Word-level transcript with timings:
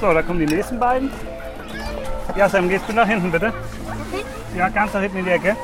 So, 0.00 0.12
da 0.12 0.22
kommen 0.22 0.40
die 0.40 0.54
nächsten 0.54 0.78
beiden. 0.78 1.10
Ja, 2.36 2.48
Sam, 2.48 2.68
gehst 2.68 2.84
du 2.86 2.92
nach 2.92 3.08
hinten 3.08 3.30
bitte? 3.30 3.52
Ja, 4.56 4.68
ganz 4.68 4.92
nach 4.92 5.00
hinten 5.00 5.18
in 5.18 5.24
die 5.24 5.30
Ecke. 5.30 5.56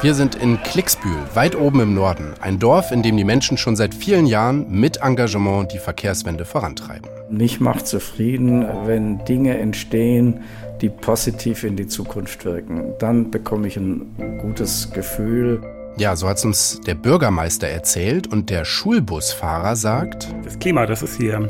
Wir 0.00 0.14
sind 0.14 0.34
in 0.34 0.60
Klicksbühl, 0.64 1.16
weit 1.34 1.54
oben 1.54 1.78
im 1.78 1.94
Norden. 1.94 2.34
Ein 2.40 2.58
Dorf, 2.58 2.90
in 2.90 3.04
dem 3.04 3.16
die 3.16 3.22
Menschen 3.22 3.56
schon 3.56 3.76
seit 3.76 3.94
vielen 3.94 4.26
Jahren 4.26 4.68
mit 4.68 4.96
Engagement 4.96 5.72
die 5.72 5.78
Verkehrswende 5.78 6.44
vorantreiben. 6.44 7.08
Mich 7.30 7.60
macht 7.60 7.86
zufrieden, 7.86 8.66
wenn 8.84 9.24
Dinge 9.26 9.56
entstehen, 9.58 10.40
die 10.80 10.88
positiv 10.88 11.62
in 11.62 11.76
die 11.76 11.86
Zukunft 11.86 12.44
wirken. 12.44 12.94
Dann 12.98 13.30
bekomme 13.30 13.68
ich 13.68 13.76
ein 13.76 14.38
gutes 14.40 14.90
Gefühl. 14.90 15.62
Ja, 15.98 16.16
so 16.16 16.28
hat 16.28 16.38
es 16.38 16.44
uns 16.44 16.80
der 16.80 16.96
Bürgermeister 16.96 17.68
erzählt 17.68 18.26
und 18.26 18.50
der 18.50 18.64
Schulbusfahrer 18.64 19.76
sagt, 19.76 20.34
Das 20.42 20.58
Klima, 20.58 20.84
das 20.84 21.02
es 21.02 21.16
hier 21.16 21.48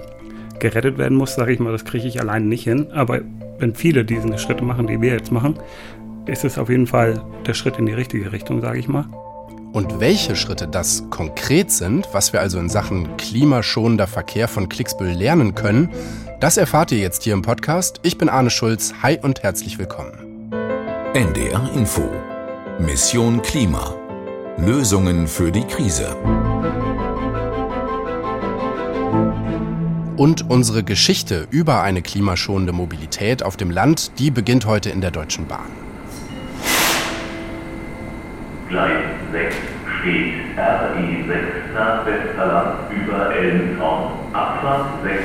gerettet 0.62 0.96
werden 0.96 1.18
muss, 1.18 1.34
sage 1.34 1.52
ich 1.52 1.60
mal, 1.60 1.72
das 1.72 1.84
kriege 1.84 2.06
ich 2.08 2.20
alleine 2.20 2.46
nicht 2.46 2.64
hin. 2.64 2.90
Aber 2.92 3.20
wenn 3.58 3.74
viele 3.74 4.04
diese 4.04 4.38
Schritte 4.38 4.64
machen, 4.64 4.86
die 4.86 5.00
wir 5.00 5.12
jetzt 5.12 5.30
machen, 5.30 5.58
ist 6.26 6.44
es 6.44 6.56
auf 6.56 6.70
jeden 6.70 6.86
Fall 6.86 7.22
der 7.46 7.54
Schritt 7.54 7.78
in 7.78 7.86
die 7.86 7.92
richtige 7.92 8.32
Richtung, 8.32 8.62
sage 8.62 8.78
ich 8.78 8.88
mal. 8.88 9.04
Und 9.72 10.00
welche 10.00 10.36
Schritte 10.36 10.68
das 10.68 11.04
konkret 11.10 11.70
sind, 11.70 12.06
was 12.12 12.32
wir 12.32 12.40
also 12.40 12.58
in 12.58 12.68
Sachen 12.68 13.16
klimaschonender 13.16 14.06
Verkehr 14.06 14.46
von 14.46 14.68
Klicksbühl 14.68 15.12
lernen 15.12 15.54
können, 15.54 15.88
das 16.40 16.56
erfahrt 16.56 16.92
ihr 16.92 16.98
jetzt 16.98 17.22
hier 17.24 17.32
im 17.32 17.42
Podcast. 17.42 18.00
Ich 18.02 18.18
bin 18.18 18.28
Arne 18.28 18.50
Schulz. 18.50 18.92
Hi 19.02 19.18
und 19.20 19.42
herzlich 19.42 19.78
willkommen. 19.78 20.50
NDR 21.14 21.70
Info. 21.74 22.08
Mission 22.78 23.42
Klima. 23.42 23.94
Lösungen 24.58 25.26
für 25.26 25.50
die 25.50 25.64
Krise. 25.64 26.16
Und 30.22 30.48
unsere 30.48 30.84
Geschichte 30.84 31.48
über 31.50 31.82
eine 31.82 32.00
klimaschonende 32.00 32.72
Mobilität 32.72 33.42
auf 33.42 33.56
dem 33.56 33.72
Land, 33.72 34.20
die 34.20 34.30
beginnt 34.30 34.66
heute 34.66 34.88
in 34.88 35.00
der 35.00 35.10
Deutschen 35.10 35.48
Bahn. 35.48 35.66
Gleis 38.68 39.02
6 39.32 39.56
steht 39.98 40.34
RI 40.56 41.24
6 41.26 41.40
nach 41.74 42.06
Westerland 42.06 42.92
über 42.92 43.34
Ellentraum. 43.34 44.12
Abfahrt 44.32 44.86
6.40 45.04 45.08
Uhr. 45.08 45.24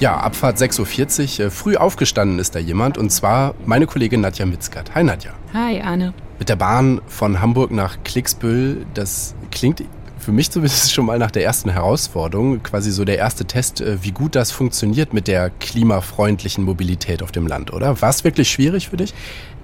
Ja, 0.00 0.16
Abfahrt 0.16 0.56
6.40 0.56 1.38
Uhr. 1.38 1.46
Äh, 1.46 1.50
Früh 1.50 1.76
aufgestanden 1.76 2.40
ist 2.40 2.56
da 2.56 2.58
jemand 2.58 2.98
und 2.98 3.10
zwar 3.10 3.54
meine 3.66 3.86
Kollegin 3.86 4.20
Nadja 4.20 4.46
Mitzkat. 4.46 4.96
Hi 4.96 5.04
Nadja. 5.04 5.30
Hi 5.54 5.80
Arne. 5.80 6.12
Mit 6.40 6.48
der 6.48 6.56
Bahn 6.56 7.00
von 7.06 7.40
Hamburg 7.40 7.70
nach 7.70 7.98
Klicksbüll, 8.02 8.84
das 8.94 9.36
klingt 9.52 9.80
für 10.20 10.32
mich 10.32 10.50
zumindest 10.50 10.92
schon 10.92 11.06
mal 11.06 11.18
nach 11.18 11.30
der 11.30 11.44
ersten 11.44 11.70
Herausforderung, 11.70 12.62
quasi 12.62 12.90
so 12.90 13.04
der 13.04 13.18
erste 13.18 13.44
Test, 13.46 13.80
äh, 13.80 14.02
wie 14.02 14.12
gut 14.12 14.36
das 14.36 14.52
funktioniert 14.52 15.12
mit 15.14 15.26
der 15.26 15.50
klimafreundlichen 15.50 16.64
Mobilität 16.64 17.22
auf 17.22 17.32
dem 17.32 17.46
Land, 17.46 17.72
oder? 17.72 18.00
War 18.00 18.10
es 18.10 18.22
wirklich 18.22 18.50
schwierig 18.50 18.90
für 18.90 18.96
dich? 18.96 19.14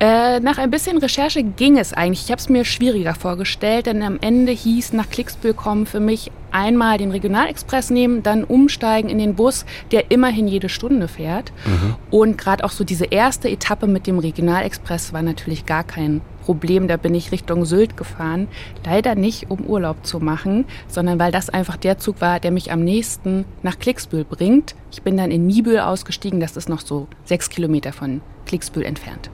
Äh, 0.00 0.40
nach 0.40 0.58
ein 0.58 0.70
bisschen 0.70 0.98
Recherche 0.98 1.42
ging 1.42 1.78
es 1.78 1.92
eigentlich. 1.92 2.24
Ich 2.24 2.30
habe 2.30 2.40
es 2.40 2.48
mir 2.48 2.64
schwieriger 2.64 3.14
vorgestellt, 3.14 3.86
denn 3.86 4.02
am 4.02 4.18
Ende 4.20 4.52
hieß 4.52 4.92
nach 4.92 5.08
Klicksbühl 5.08 5.54
kommen 5.54 5.86
für 5.86 6.00
mich 6.00 6.30
einmal 6.50 6.98
den 6.98 7.10
Regionalexpress 7.10 7.90
nehmen, 7.90 8.22
dann 8.22 8.44
umsteigen 8.44 9.10
in 9.10 9.18
den 9.18 9.34
Bus, 9.34 9.64
der 9.92 10.10
immerhin 10.10 10.48
jede 10.48 10.68
Stunde 10.68 11.08
fährt. 11.08 11.52
Mhm. 11.66 11.96
Und 12.10 12.38
gerade 12.38 12.64
auch 12.64 12.70
so 12.70 12.84
diese 12.84 13.06
erste 13.06 13.48
Etappe 13.50 13.86
mit 13.86 14.06
dem 14.06 14.18
Regionalexpress 14.18 15.12
war 15.12 15.22
natürlich 15.22 15.66
gar 15.66 15.84
kein 15.84 16.20
Problem. 16.46 16.86
Da 16.86 16.96
bin 16.96 17.14
ich 17.14 17.32
Richtung 17.32 17.64
Sylt 17.64 17.96
gefahren. 17.96 18.46
Leider 18.84 19.16
nicht, 19.16 19.50
um 19.50 19.66
Urlaub 19.66 20.06
zu 20.06 20.20
machen, 20.20 20.64
sondern 20.86 21.18
weil 21.18 21.32
das 21.32 21.50
einfach 21.50 21.76
der 21.76 21.98
Zug 21.98 22.20
war, 22.20 22.38
der 22.38 22.52
mich 22.52 22.70
am 22.70 22.84
nächsten 22.84 23.44
nach 23.62 23.80
Klicksbühl 23.80 24.24
bringt. 24.24 24.76
Ich 24.92 25.02
bin 25.02 25.16
dann 25.16 25.32
in 25.32 25.48
Nibel 25.48 25.80
ausgestiegen. 25.80 26.38
Das 26.38 26.56
ist 26.56 26.68
noch 26.68 26.80
so 26.80 27.08
sechs 27.24 27.50
Kilometer 27.50 27.92
von 27.92 28.20
Klicksbühl 28.46 28.84
entfernt. 28.84 29.28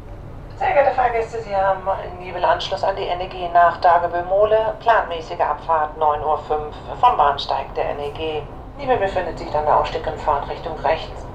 Sehr 0.59 0.73
geehrte 0.73 0.95
Fahrgäste, 0.95 1.43
Sie 1.43 1.55
haben 1.55 1.83
in 2.07 2.25
Nibel 2.25 2.43
Anschluss 2.43 2.83
an 2.83 2.97
die 2.97 3.05
NEG 3.05 3.53
nach 3.53 3.79
Dagebüll-Mole. 3.83 4.75
Planmäßige 4.81 5.41
Abfahrt 5.41 5.99
9.05 5.99 6.25
Uhr 6.25 6.39
vom 6.99 7.17
Bahnsteig 7.19 7.75
der 7.75 7.95
NEG. 7.95 8.43
Nibel 8.79 8.97
befindet 8.97 9.39
sich 9.39 9.51
dann 9.51 9.67
der 9.67 9.79
Ausstieg 9.79 10.07
in 10.07 10.19
Fahrtrichtung 10.19 10.79
rechts. 10.81 11.27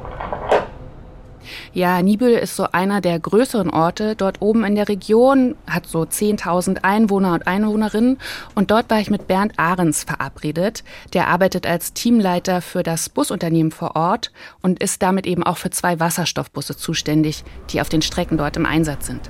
Ja, 1.74 2.02
Nibel 2.02 2.34
ist 2.34 2.56
so 2.56 2.68
einer 2.72 3.02
der 3.02 3.20
größeren 3.20 3.70
Orte 3.70 4.16
dort 4.16 4.42
oben 4.42 4.64
in 4.64 4.76
der 4.76 4.90
Region, 4.90 5.56
hat 5.70 5.88
so 5.88 6.02
10.000 6.02 6.84
Einwohner 6.84 7.34
und 7.34 7.48
Einwohnerinnen. 7.48 8.18
Und 8.56 8.72
dort 8.72 8.90
war 8.90 9.00
ich 9.00 9.10
mit 9.10 9.28
Bernd 9.28 9.54
Ahrens 9.58 10.04
verabredet. 10.04 10.84
Der 11.14 11.28
arbeitet 11.28 11.68
als 11.68 11.94
Teamleiter 11.94 12.62
für 12.62 12.84
das 12.84 13.10
Busunternehmen 13.10 13.72
vor 13.72 13.96
Ort 13.96 14.32
und 14.62 14.82
ist 14.82 15.02
damit 15.02 15.28
eben 15.28 15.44
auch 15.44 15.58
für 15.58 15.70
zwei 15.70 16.00
Wasserstoffbusse 16.00 16.78
zuständig, 16.78 17.44
die 17.70 17.82
auf 17.82 17.90
den 17.90 18.02
Strecken 18.02 18.38
dort 18.38 18.58
im 18.58 18.66
Einsatz 18.66 19.08
sind. 19.08 19.30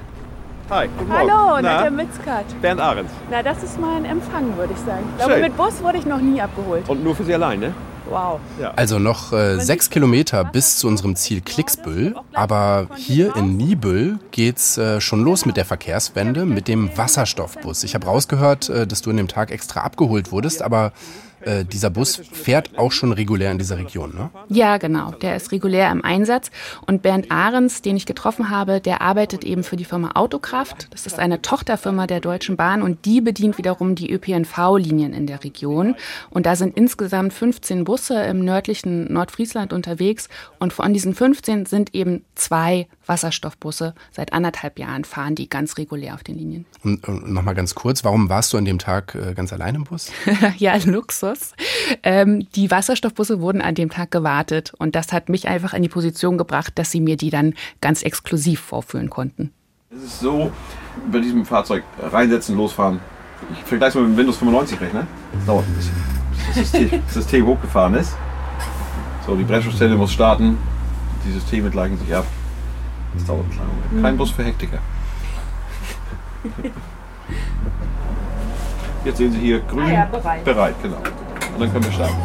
Hi, 0.69 0.89
guten 0.97 1.09
Morgen. 1.09 1.31
Hallo, 1.31 1.59
Na, 1.61 1.75
Nadja 1.75 1.89
Mitzkat. 1.89 2.61
Bernd 2.61 2.81
Ahrens. 2.81 3.09
Na, 3.31 3.41
das 3.41 3.63
ist 3.63 3.79
mein 3.79 4.03
Empfang, 4.03 4.57
würde 4.57 4.73
ich 4.73 4.79
sagen. 4.79 5.05
Ich 5.11 5.17
glaube, 5.17 5.33
Schön. 5.33 5.41
mit 5.43 5.55
Bus 5.55 5.81
wurde 5.81 5.97
ich 5.97 6.05
noch 6.05 6.19
nie 6.19 6.41
abgeholt. 6.41 6.89
Und 6.89 7.05
nur 7.05 7.15
für 7.15 7.23
Sie 7.23 7.33
allein, 7.33 7.61
ne? 7.61 7.73
Wow. 8.09 8.39
Also 8.75 8.99
noch 8.99 9.33
äh, 9.33 9.59
sechs 9.59 9.89
Kilometer 9.89 10.43
bis 10.43 10.77
zu 10.77 10.87
unserem 10.87 11.15
Ziel 11.15 11.41
Klicksbüll. 11.41 12.15
Aber 12.33 12.87
hier 12.95 13.35
in 13.35 13.57
Nibel 13.57 14.19
geht's 14.31 14.77
äh, 14.77 15.01
schon 15.01 15.23
los 15.23 15.45
mit 15.45 15.57
der 15.57 15.65
Verkehrswende, 15.65 16.45
mit 16.45 16.67
dem 16.67 16.95
Wasserstoffbus. 16.97 17.83
Ich 17.83 17.95
habe 17.95 18.05
rausgehört, 18.05 18.69
äh, 18.69 18.87
dass 18.87 19.01
du 19.01 19.09
an 19.09 19.17
dem 19.17 19.27
Tag 19.27 19.51
extra 19.51 19.81
abgeholt 19.81 20.31
wurdest, 20.31 20.61
aber 20.61 20.91
äh, 21.47 21.65
dieser 21.65 21.89
Bus 21.89 22.21
fährt 22.31 22.77
auch 22.77 22.91
schon 22.91 23.13
regulär 23.13 23.51
in 23.51 23.57
dieser 23.57 23.77
Region, 23.77 24.13
ne? 24.13 24.29
Ja, 24.49 24.77
genau. 24.77 25.11
Der 25.11 25.35
ist 25.35 25.51
regulär 25.51 25.89
im 25.91 26.03
Einsatz. 26.03 26.51
Und 26.85 27.01
Bernd 27.01 27.31
Ahrens, 27.31 27.81
den 27.81 27.95
ich 27.95 28.05
getroffen 28.05 28.49
habe, 28.49 28.81
der 28.81 29.01
arbeitet 29.01 29.43
eben 29.43 29.63
für 29.63 29.77
die 29.77 29.85
Firma 29.85 30.11
Autokraft. 30.15 30.87
Das 30.91 31.07
ist 31.07 31.19
eine 31.19 31.41
Tochterfirma 31.41 32.05
der 32.05 32.19
Deutschen 32.19 32.57
Bahn 32.57 32.81
und 32.81 33.05
die 33.05 33.21
bedient 33.21 33.57
wiederum 33.57 33.95
die 33.95 34.11
ÖPNV-Linien 34.11 35.13
in 35.13 35.25
der 35.25 35.43
Region. 35.43 35.95
Und 36.29 36.45
da 36.45 36.55
sind 36.55 36.75
insgesamt 36.75 37.33
15 37.33 37.85
Busse 37.85 38.21
im 38.23 38.43
nördlichen 38.43 39.11
Nordfriesland 39.11 39.71
unterwegs. 39.71 40.27
Und 40.59 40.73
von 40.73 40.93
diesen 40.93 41.15
15 41.15 41.65
sind 41.65 41.95
eben 41.95 42.25
zwei 42.35 42.87
Wasserstoffbusse. 43.05 43.95
Seit 44.11 44.33
anderthalb 44.33 44.79
Jahren 44.79 45.05
fahren 45.05 45.35
die 45.35 45.49
ganz 45.49 45.77
regulär 45.77 46.13
auf 46.13 46.23
den 46.23 46.37
Linien. 46.37 46.65
Und, 46.83 47.07
und 47.07 47.31
nochmal 47.31 47.55
ganz 47.55 47.73
kurz, 47.75 48.03
warum 48.03 48.29
warst 48.29 48.53
du 48.53 48.57
an 48.57 48.65
dem 48.65 48.79
Tag 48.79 49.15
äh, 49.15 49.33
ganz 49.33 49.53
allein 49.53 49.75
im 49.75 49.83
Bus? 49.85 50.11
ja, 50.57 50.75
Luxus. 50.83 51.36
Ähm, 52.03 52.47
die 52.55 52.69
Wasserstoffbusse 52.69 53.41
wurden 53.41 53.61
an 53.61 53.75
dem 53.75 53.89
Tag 53.89 54.11
gewartet 54.11 54.73
und 54.77 54.95
das 54.95 55.13
hat 55.13 55.29
mich 55.29 55.47
einfach 55.47 55.73
in 55.73 55.81
die 55.81 55.89
Position 55.89 56.37
gebracht, 56.37 56.73
dass 56.75 56.91
sie 56.91 57.01
mir 57.01 57.17
die 57.17 57.29
dann 57.29 57.53
ganz 57.81 58.03
exklusiv 58.03 58.59
vorführen 58.59 59.09
konnten. 59.09 59.51
Es 59.89 60.03
ist 60.03 60.19
so, 60.19 60.51
bei 61.11 61.19
diesem 61.19 61.45
Fahrzeug 61.45 61.83
reinsetzen, 62.01 62.57
losfahren. 62.57 62.99
Ich 63.53 63.59
vergleiche 63.59 63.89
es 63.89 63.95
mal 63.95 64.01
mit 64.01 64.11
dem 64.11 64.17
Windows 64.17 64.37
95 64.37 64.81
Rechner. 64.81 65.07
Das 65.33 65.45
dauert 65.45 65.65
ein 65.65 65.73
bisschen, 65.75 65.93
bis 66.31 66.45
das 66.47 66.55
System, 66.55 67.01
das 67.05 67.13
System 67.13 67.45
hochgefahren 67.45 67.93
ist. 67.95 68.15
So, 69.25 69.35
die 69.35 69.43
Bremsschusstelle 69.43 69.95
muss 69.95 70.11
starten. 70.11 70.57
Die 71.25 71.31
Systeme 71.31 71.69
gleichen 71.69 71.97
sich 71.97 72.13
ab. 72.13 72.25
Das 73.13 73.25
dauert 73.25 73.43
einen 73.43 73.51
kleinen 73.51 73.69
Moment. 73.69 74.03
Kein 74.03 74.17
Bus 74.17 74.31
für 74.31 74.43
Hektiker. 74.43 74.79
Jetzt 79.05 79.17
sehen 79.17 79.31
Sie 79.31 79.39
hier 79.39 79.59
grün. 79.61 79.83
Ah 79.83 79.91
ja, 79.91 80.05
bereit. 80.05 80.43
Bereit, 80.43 80.75
genau. 80.81 80.97
Und 81.57 81.63
dann 81.63 81.73
können 81.73 81.85
wir 81.85 81.91
starten. 81.91 82.15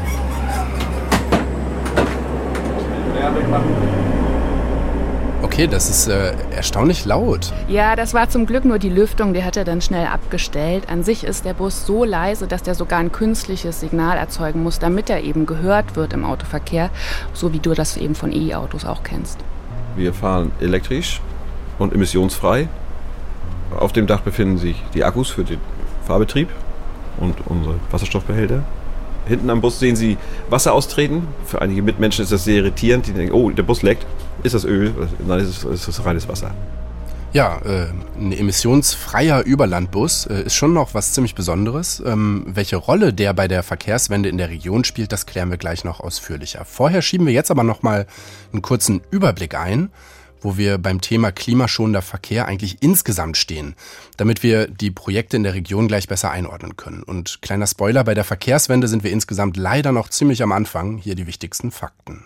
Okay, 5.41 5.66
das 5.66 5.88
ist 5.88 6.09
äh, 6.09 6.34
erstaunlich 6.54 7.06
laut. 7.06 7.50
Ja, 7.66 7.97
das 7.97 8.12
war 8.12 8.28
zum 8.28 8.44
Glück 8.44 8.66
nur 8.66 8.78
die 8.78 8.91
Lüftung, 8.91 9.32
die 9.32 9.43
hat 9.43 9.56
er 9.56 9.65
dann 9.65 9.81
schnell 9.81 10.06
abgestellt. 10.06 10.91
An 10.91 11.03
sich 11.03 11.25
ist 11.25 11.47
der 11.47 11.54
Bus 11.54 11.87
so 11.87 12.04
leise, 12.04 12.47
dass 12.47 12.62
der 12.62 12.75
sogar 12.75 12.98
ein 12.98 13.10
künstliches 13.10 13.81
Signal 13.81 14.19
erzeugen 14.19 14.62
muss, 14.62 14.78
damit 14.78 15.09
er 15.09 15.22
eben 15.22 15.47
gehört 15.47 15.97
wird 15.97 16.12
im 16.12 16.26
Autoverkehr, 16.26 16.91
so 17.32 17.55
wie 17.55 17.58
du 17.58 17.73
das 17.73 17.96
eben 17.96 18.14
von 18.14 18.34
E-Autos 18.34 18.84
auch 18.84 19.02
kennst. 19.02 19.38
Wir 19.96 20.12
fahren 20.12 20.52
elektrisch 20.61 21.23
und 21.79 21.94
emissionsfrei. 21.94 22.69
Auf 23.79 23.94
dem 23.94 24.06
Dach 24.06 24.20
befinden 24.20 24.58
sich 24.58 24.76
die 24.93 25.05
Akkus 25.05 25.31
für 25.31 25.44
den 25.44 25.58
Fahrbetrieb 26.06 26.50
und 27.17 27.37
unsere 27.46 27.76
Wasserstoffbehälter. 27.90 28.62
Hinten 29.26 29.50
am 29.50 29.60
Bus 29.60 29.78
sehen 29.78 29.96
Sie 29.96 30.19
Wasser 30.50 30.72
austreten. 30.72 31.26
Für 31.46 31.62
einige 31.62 31.82
Mitmenschen 31.82 32.22
ist 32.22 32.32
das 32.32 32.44
sehr 32.44 32.56
irritierend. 32.56 33.06
Die 33.06 33.12
denken, 33.12 33.32
oh, 33.32 33.50
der 33.50 33.62
Bus 33.62 33.82
leckt. 33.82 34.06
Ist 34.42 34.54
das 34.54 34.64
Öl? 34.64 34.92
Nein, 35.26 35.40
es 35.40 35.64
ist, 35.64 35.88
ist 35.88 36.04
reines 36.04 36.28
Wasser. 36.28 36.52
Ja, 37.32 37.62
äh, 37.64 37.86
ein 38.19 38.32
emissionsfreier 38.32 39.42
Überlandbus 39.44 40.26
äh, 40.26 40.42
ist 40.42 40.54
schon 40.54 40.74
noch 40.74 40.92
was 40.92 41.14
ziemlich 41.14 41.34
Besonderes. 41.34 42.02
Ähm, 42.04 42.44
welche 42.46 42.76
Rolle 42.76 43.14
der 43.14 43.32
bei 43.32 43.48
der 43.48 43.62
Verkehrswende 43.62 44.28
in 44.28 44.36
der 44.36 44.50
Region 44.50 44.84
spielt, 44.84 45.12
das 45.12 45.24
klären 45.24 45.48
wir 45.48 45.56
gleich 45.56 45.82
noch 45.82 46.00
ausführlicher. 46.00 46.66
Vorher 46.66 47.00
schieben 47.00 47.26
wir 47.26 47.32
jetzt 47.32 47.50
aber 47.50 47.64
noch 47.64 47.82
mal 47.82 48.06
einen 48.52 48.60
kurzen 48.60 49.00
Überblick 49.10 49.54
ein, 49.54 49.90
wo 50.43 50.56
wir 50.56 50.79
beim 50.79 51.00
Thema 51.00 51.33
klimaschonender 51.33 52.03
Verkehr 52.03 52.47
eigentlich 52.47 52.83
insgesamt 52.83 53.37
stehen, 53.37 53.75
damit 54.17 54.43
wir 54.43 54.67
die 54.67 54.91
Projekte 54.91 55.37
in 55.37 55.43
der 55.43 55.55
Region 55.55 55.89
gleich 55.89 56.09
besser 56.09 56.31
einordnen 56.31 56.77
können. 56.77 57.03
Und 57.03 57.43
kleiner 57.43 57.67
Spoiler, 57.67 58.05
bei 58.05 58.15
der 58.15 58.25
Verkehrswende 58.25 58.89
sind 58.89 59.05
wir 59.05 59.12
insgesamt 59.12 59.56
leider 59.56 59.93
noch 59.93 60.09
ziemlich 60.09 60.43
am 60.43 60.53
Anfang. 60.53 60.99
Hier 60.99 61.15
die 61.15 61.27
wichtigsten 61.27 61.71
Fakten. 61.71 62.25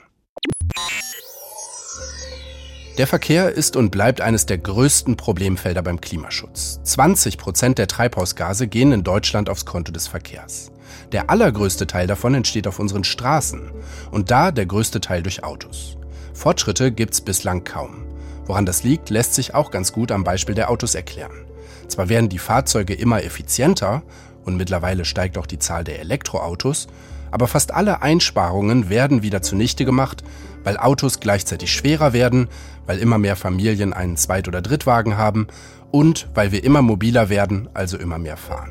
Der 2.98 3.06
Verkehr 3.06 3.52
ist 3.52 3.76
und 3.76 3.90
bleibt 3.90 4.22
eines 4.22 4.46
der 4.46 4.56
größten 4.56 5.18
Problemfelder 5.18 5.82
beim 5.82 6.00
Klimaschutz. 6.00 6.80
20 6.82 7.36
Prozent 7.36 7.76
der 7.76 7.88
Treibhausgase 7.88 8.68
gehen 8.68 8.90
in 8.92 9.04
Deutschland 9.04 9.50
aufs 9.50 9.66
Konto 9.66 9.92
des 9.92 10.06
Verkehrs. 10.06 10.72
Der 11.12 11.28
allergrößte 11.28 11.86
Teil 11.86 12.06
davon 12.06 12.32
entsteht 12.32 12.66
auf 12.66 12.78
unseren 12.78 13.04
Straßen 13.04 13.70
und 14.10 14.30
da 14.30 14.50
der 14.50 14.64
größte 14.64 15.02
Teil 15.02 15.22
durch 15.22 15.44
Autos. 15.44 15.98
Fortschritte 16.32 16.90
gibt's 16.90 17.20
bislang 17.20 17.64
kaum. 17.64 18.05
Woran 18.46 18.66
das 18.66 18.84
liegt, 18.84 19.10
lässt 19.10 19.34
sich 19.34 19.54
auch 19.54 19.70
ganz 19.70 19.92
gut 19.92 20.12
am 20.12 20.24
Beispiel 20.24 20.54
der 20.54 20.70
Autos 20.70 20.94
erklären. 20.94 21.44
Zwar 21.88 22.08
werden 22.08 22.28
die 22.28 22.38
Fahrzeuge 22.38 22.94
immer 22.94 23.22
effizienter 23.22 24.02
und 24.44 24.56
mittlerweile 24.56 25.04
steigt 25.04 25.38
auch 25.38 25.46
die 25.46 25.58
Zahl 25.58 25.84
der 25.84 26.00
Elektroautos, 26.00 26.86
aber 27.30 27.48
fast 27.48 27.74
alle 27.74 28.02
Einsparungen 28.02 28.88
werden 28.88 29.22
wieder 29.22 29.42
zunichte 29.42 29.84
gemacht, 29.84 30.22
weil 30.64 30.76
Autos 30.76 31.20
gleichzeitig 31.20 31.72
schwerer 31.72 32.12
werden, 32.12 32.48
weil 32.86 32.98
immer 32.98 33.18
mehr 33.18 33.36
Familien 33.36 33.92
einen 33.92 34.16
Zweit- 34.16 34.48
oder 34.48 34.62
Drittwagen 34.62 35.16
haben 35.16 35.48
und 35.90 36.28
weil 36.34 36.52
wir 36.52 36.64
immer 36.64 36.82
mobiler 36.82 37.28
werden, 37.28 37.68
also 37.74 37.98
immer 37.98 38.18
mehr 38.18 38.36
fahren. 38.36 38.70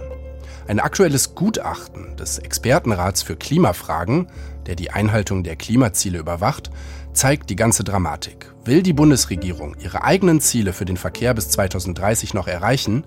Ein 0.67 0.79
aktuelles 0.79 1.35
Gutachten 1.35 2.15
des 2.17 2.39
Expertenrats 2.39 3.21
für 3.21 3.35
Klimafragen, 3.35 4.27
der 4.65 4.75
die 4.75 4.89
Einhaltung 4.89 5.43
der 5.43 5.55
Klimaziele 5.55 6.17
überwacht, 6.17 6.71
zeigt 7.13 7.49
die 7.49 7.55
ganze 7.55 7.83
Dramatik. 7.83 8.54
Will 8.65 8.81
die 8.81 8.93
Bundesregierung 8.93 9.75
ihre 9.79 10.03
eigenen 10.03 10.41
Ziele 10.41 10.73
für 10.73 10.85
den 10.85 10.97
Verkehr 10.97 11.35
bis 11.35 11.49
2030 11.49 12.33
noch 12.33 12.47
erreichen, 12.47 13.03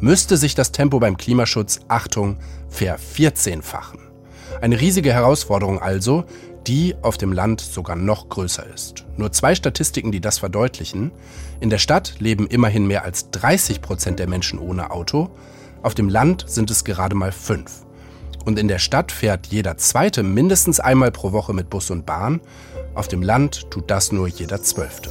müsste 0.00 0.38
sich 0.38 0.54
das 0.54 0.72
Tempo 0.72 1.00
beim 1.00 1.18
Klimaschutz, 1.18 1.80
Achtung, 1.88 2.38
vervierzehnfachen. 2.70 4.00
Eine 4.62 4.80
riesige 4.80 5.12
Herausforderung 5.12 5.82
also, 5.82 6.24
die 6.66 6.94
auf 7.02 7.18
dem 7.18 7.32
Land 7.32 7.60
sogar 7.60 7.94
noch 7.94 8.30
größer 8.30 8.64
ist. 8.72 9.04
Nur 9.18 9.32
zwei 9.32 9.54
Statistiken, 9.54 10.12
die 10.12 10.20
das 10.22 10.38
verdeutlichen. 10.38 11.12
In 11.60 11.68
der 11.68 11.78
Stadt 11.78 12.14
leben 12.18 12.46
immerhin 12.46 12.86
mehr 12.86 13.04
als 13.04 13.30
30 13.32 13.82
Prozent 13.82 14.18
der 14.18 14.28
Menschen 14.28 14.58
ohne 14.58 14.90
Auto. 14.92 15.28
Auf 15.82 15.94
dem 15.94 16.08
Land 16.08 16.44
sind 16.48 16.70
es 16.70 16.84
gerade 16.84 17.14
mal 17.14 17.32
fünf. 17.32 17.84
Und 18.44 18.58
in 18.58 18.68
der 18.68 18.78
Stadt 18.78 19.12
fährt 19.12 19.48
jeder 19.48 19.76
Zweite 19.76 20.22
mindestens 20.22 20.80
einmal 20.80 21.12
pro 21.12 21.32
Woche 21.32 21.52
mit 21.52 21.70
Bus 21.70 21.90
und 21.90 22.06
Bahn. 22.06 22.40
Auf 22.94 23.08
dem 23.08 23.22
Land 23.22 23.70
tut 23.70 23.90
das 23.90 24.12
nur 24.12 24.28
jeder 24.28 24.62
Zwölfte. 24.62 25.10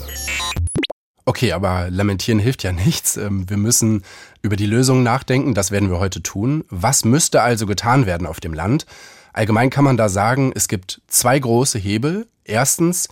Okay, 1.25 1.51
aber 1.51 1.89
lamentieren 1.89 2.39
hilft 2.39 2.61
ja 2.63 2.71
nichts. 2.71 3.17
Ähm, 3.17 3.49
wir 3.49 3.57
müssen 3.57 4.03
über 4.41 4.55
die 4.55 4.65
Lösungen 4.67 5.03
nachdenken. 5.03 5.55
Das 5.55 5.71
werden 5.71 5.89
wir 5.89 5.99
heute 5.99 6.21
tun. 6.21 6.63
Was 6.69 7.05
müsste 7.05 7.41
also 7.41 7.65
getan 7.65 8.05
werden 8.05 8.27
auf 8.27 8.39
dem 8.39 8.53
Land? 8.53 8.85
Allgemein 9.33 9.69
kann 9.69 9.83
man 9.83 9.97
da 9.97 10.09
sagen, 10.09 10.51
es 10.53 10.67
gibt 10.67 11.01
zwei 11.07 11.39
große 11.39 11.79
Hebel. 11.79 12.27
Erstens, 12.43 13.07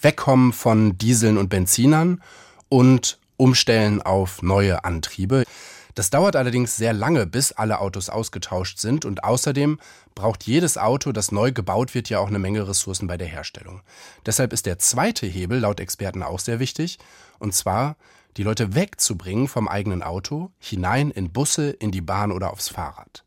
wegkommen 0.00 0.52
von 0.52 0.96
Dieseln 0.98 1.36
und 1.36 1.48
Benzinern 1.48 2.22
und 2.68 3.18
umstellen 3.36 4.00
auf 4.00 4.42
neue 4.42 4.84
Antriebe. 4.84 5.44
Das 5.94 6.10
dauert 6.10 6.34
allerdings 6.34 6.76
sehr 6.76 6.92
lange, 6.92 7.26
bis 7.26 7.52
alle 7.52 7.80
Autos 7.80 8.08
ausgetauscht 8.08 8.78
sind 8.78 9.04
und 9.04 9.22
außerdem 9.22 9.78
braucht 10.14 10.44
jedes 10.44 10.76
Auto, 10.76 11.12
das 11.12 11.30
neu 11.30 11.52
gebaut 11.52 11.94
wird, 11.94 12.08
ja 12.08 12.18
auch 12.18 12.28
eine 12.28 12.38
Menge 12.38 12.66
Ressourcen 12.66 13.06
bei 13.06 13.16
der 13.16 13.28
Herstellung. 13.28 13.82
Deshalb 14.26 14.52
ist 14.52 14.66
der 14.66 14.78
zweite 14.78 15.26
Hebel 15.26 15.60
laut 15.60 15.80
Experten 15.80 16.22
auch 16.22 16.40
sehr 16.40 16.58
wichtig 16.58 16.98
und 17.38 17.54
zwar 17.54 17.96
die 18.36 18.42
Leute 18.42 18.74
wegzubringen 18.74 19.46
vom 19.46 19.68
eigenen 19.68 20.02
Auto 20.02 20.50
hinein 20.58 21.10
in 21.12 21.32
Busse, 21.32 21.70
in 21.70 21.92
die 21.92 22.00
Bahn 22.00 22.32
oder 22.32 22.52
aufs 22.52 22.68
Fahrrad. 22.68 23.24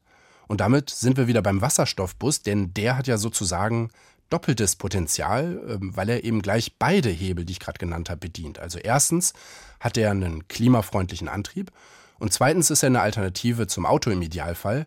Und 0.48 0.62
damit 0.62 0.90
sind 0.90 1.18
wir 1.18 1.28
wieder 1.28 1.42
beim 1.42 1.62
Wasserstoffbus, 1.62 2.42
denn 2.42 2.74
der 2.74 2.98
hat 2.98 3.08
ja 3.08 3.18
sozusagen 3.18 3.90
doppeltes 4.30 4.76
Potenzial, 4.76 5.62
ähm, 5.70 5.96
weil 5.96 6.10
er 6.10 6.24
eben 6.24 6.42
gleich 6.42 6.76
beide 6.78 7.10
Hebel, 7.10 7.46
die 7.46 7.54
ich 7.54 7.60
gerade 7.60 7.80
genannt 7.80 8.10
habe, 8.10 8.20
bedient. 8.20 8.60
Also 8.60 8.80
erstens 8.80 9.34
hat 9.80 9.98
er 9.98 10.12
einen 10.12 10.48
klimafreundlichen 10.48 11.30
Antrieb 11.30 11.72
und 12.20 12.34
zweitens 12.34 12.70
ist 12.70 12.84
er 12.84 12.88
eine 12.88 13.02
Alternative 13.02 13.68
zum 13.68 13.86
Auto 13.86 14.10
im 14.10 14.22
Idealfall, 14.22 14.86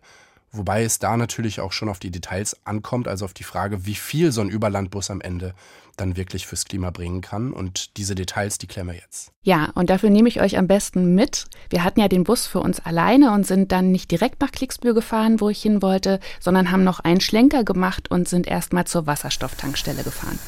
wobei 0.51 0.83
es 0.83 0.99
da 0.99 1.17
natürlich 1.17 1.61
auch 1.61 1.71
schon 1.71 1.89
auf 1.89 1.99
die 1.99 2.11
Details 2.11 2.57
ankommt, 2.65 3.07
also 3.07 3.25
auf 3.25 3.33
die 3.33 3.43
Frage, 3.43 3.85
wie 3.85 3.95
viel 3.95 4.31
so 4.31 4.41
ein 4.41 4.49
Überlandbus 4.49 5.09
am 5.09 5.21
Ende 5.21 5.53
dann 5.97 6.17
wirklich 6.17 6.47
fürs 6.47 6.65
Klima 6.65 6.89
bringen 6.89 7.21
kann. 7.21 7.53
Und 7.53 7.97
diese 7.97 8.15
Details, 8.15 8.57
die 8.57 8.67
klären 8.67 8.87
wir 8.87 8.95
jetzt. 8.95 9.31
Ja, 9.43 9.69
und 9.75 9.89
dafür 9.89 10.09
nehme 10.09 10.29
ich 10.29 10.41
euch 10.41 10.57
am 10.57 10.67
besten 10.67 11.15
mit. 11.15 11.45
Wir 11.69 11.83
hatten 11.83 11.99
ja 11.99 12.07
den 12.07 12.23
Bus 12.23 12.47
für 12.47 12.59
uns 12.59 12.79
alleine 12.79 13.31
und 13.31 13.45
sind 13.45 13.71
dann 13.71 13.91
nicht 13.91 14.09
direkt 14.11 14.41
nach 14.41 14.51
Klicksbühl 14.51 14.93
gefahren, 14.93 15.39
wo 15.39 15.49
ich 15.49 15.61
hin 15.61 15.81
wollte, 15.81 16.19
sondern 16.39 16.71
haben 16.71 16.83
noch 16.83 16.99
einen 16.99 17.21
Schlenker 17.21 17.63
gemacht 17.63 18.09
und 18.09 18.27
sind 18.27 18.47
erstmal 18.47 18.85
zur 18.85 19.05
Wasserstofftankstelle 19.05 20.03
gefahren. 20.03 20.39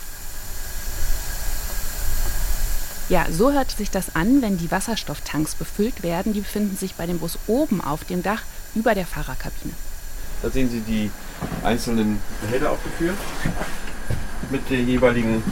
Ja, 3.13 3.27
so 3.29 3.51
hört 3.51 3.69
sich 3.69 3.91
das 3.91 4.15
an, 4.15 4.41
wenn 4.41 4.57
die 4.57 4.71
Wasserstofftanks 4.71 5.53
befüllt 5.53 6.01
werden. 6.01 6.33
Die 6.33 6.39
befinden 6.39 6.75
sich 6.75 6.95
bei 6.95 7.05
dem 7.05 7.19
Bus 7.19 7.37
oben 7.45 7.79
auf 7.79 8.03
dem 8.05 8.23
Dach 8.23 8.41
über 8.73 8.95
der 8.95 9.05
Fahrerkabine. 9.05 9.71
Da 10.41 10.49
sehen 10.49 10.67
Sie 10.67 10.79
die 10.79 11.11
einzelnen 11.63 12.19
Behälter 12.41 12.71
aufgeführt 12.71 13.15
mit 14.49 14.67
der 14.67 14.79
jeweiligen, 14.79 15.43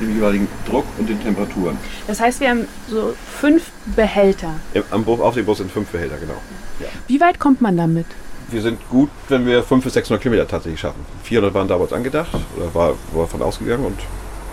dem 0.00 0.12
jeweiligen 0.12 0.48
Druck 0.68 0.86
und 0.98 1.08
den 1.08 1.22
Temperaturen. 1.22 1.78
Das 2.08 2.18
heißt, 2.18 2.40
wir 2.40 2.50
haben 2.50 2.66
so 2.90 3.14
fünf 3.38 3.70
Behälter. 3.94 4.54
Am 4.90 5.04
Bus, 5.04 5.20
auf 5.20 5.34
dem 5.34 5.46
Bus 5.46 5.58
sind 5.58 5.70
fünf 5.70 5.88
Behälter, 5.90 6.16
genau. 6.16 6.42
Ja. 6.80 6.88
Wie 7.06 7.20
weit 7.20 7.38
kommt 7.38 7.60
man 7.60 7.76
damit? 7.76 8.06
Wir 8.50 8.62
sind 8.62 8.80
gut, 8.90 9.10
wenn 9.28 9.46
wir 9.46 9.60
500 9.62 9.84
bis 9.84 9.92
600 9.94 10.20
Kilometer 10.20 10.48
tatsächlich 10.48 10.80
schaffen. 10.80 11.06
400 11.22 11.54
waren 11.54 11.68
damals 11.68 11.92
angedacht 11.92 12.34
oder 12.56 12.74
war, 12.74 12.94
war 13.12 13.26
davon 13.26 13.42
ausgegangen 13.42 13.84
und 13.84 14.00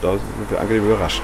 da 0.04 0.12
sind 0.12 0.52
wir 0.52 0.62
angenehm 0.62 0.86
überrascht. 0.86 1.24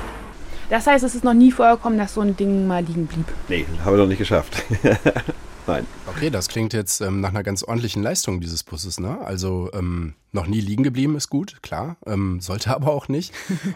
Das 0.69 0.86
heißt, 0.86 1.04
es 1.04 1.16
ist 1.16 1.24
noch 1.24 1.33
nie 1.33 1.51
vorgekommen, 1.51 1.98
dass 1.98 2.13
so 2.13 2.21
ein 2.21 2.38
Ding 2.38 2.68
mal 2.68 2.83
liegen 2.83 3.07
blieb. 3.07 3.25
Nee, 3.48 3.66
haben 3.83 3.94
wir 3.94 4.04
noch 4.04 4.07
nicht 4.07 4.19
geschafft. 4.19 4.63
Nein. 5.68 5.86
Okay, 6.07 6.30
das 6.30 6.48
klingt 6.48 6.74
jetzt 6.74 7.01
ähm, 7.01 7.21
nach 7.21 7.30
einer 7.30 7.44
ganz 7.44 7.63
ordentlichen 7.63 8.01
Leistung 8.01 8.39
dieses 8.39 8.63
Busses. 8.63 9.00
Ne? 9.00 9.19
Also 9.19 9.69
ähm, 9.74 10.13
noch 10.31 10.48
nie 10.48 10.62
liegen 10.62 10.83
geblieben 10.83 11.16
ist 11.16 11.30
gut, 11.30 11.62
klar, 11.62 11.98
ähm, 12.06 12.39
sollte 12.39 12.69
aber 12.75 12.92
auch 12.92 13.07
nicht. 13.07 13.33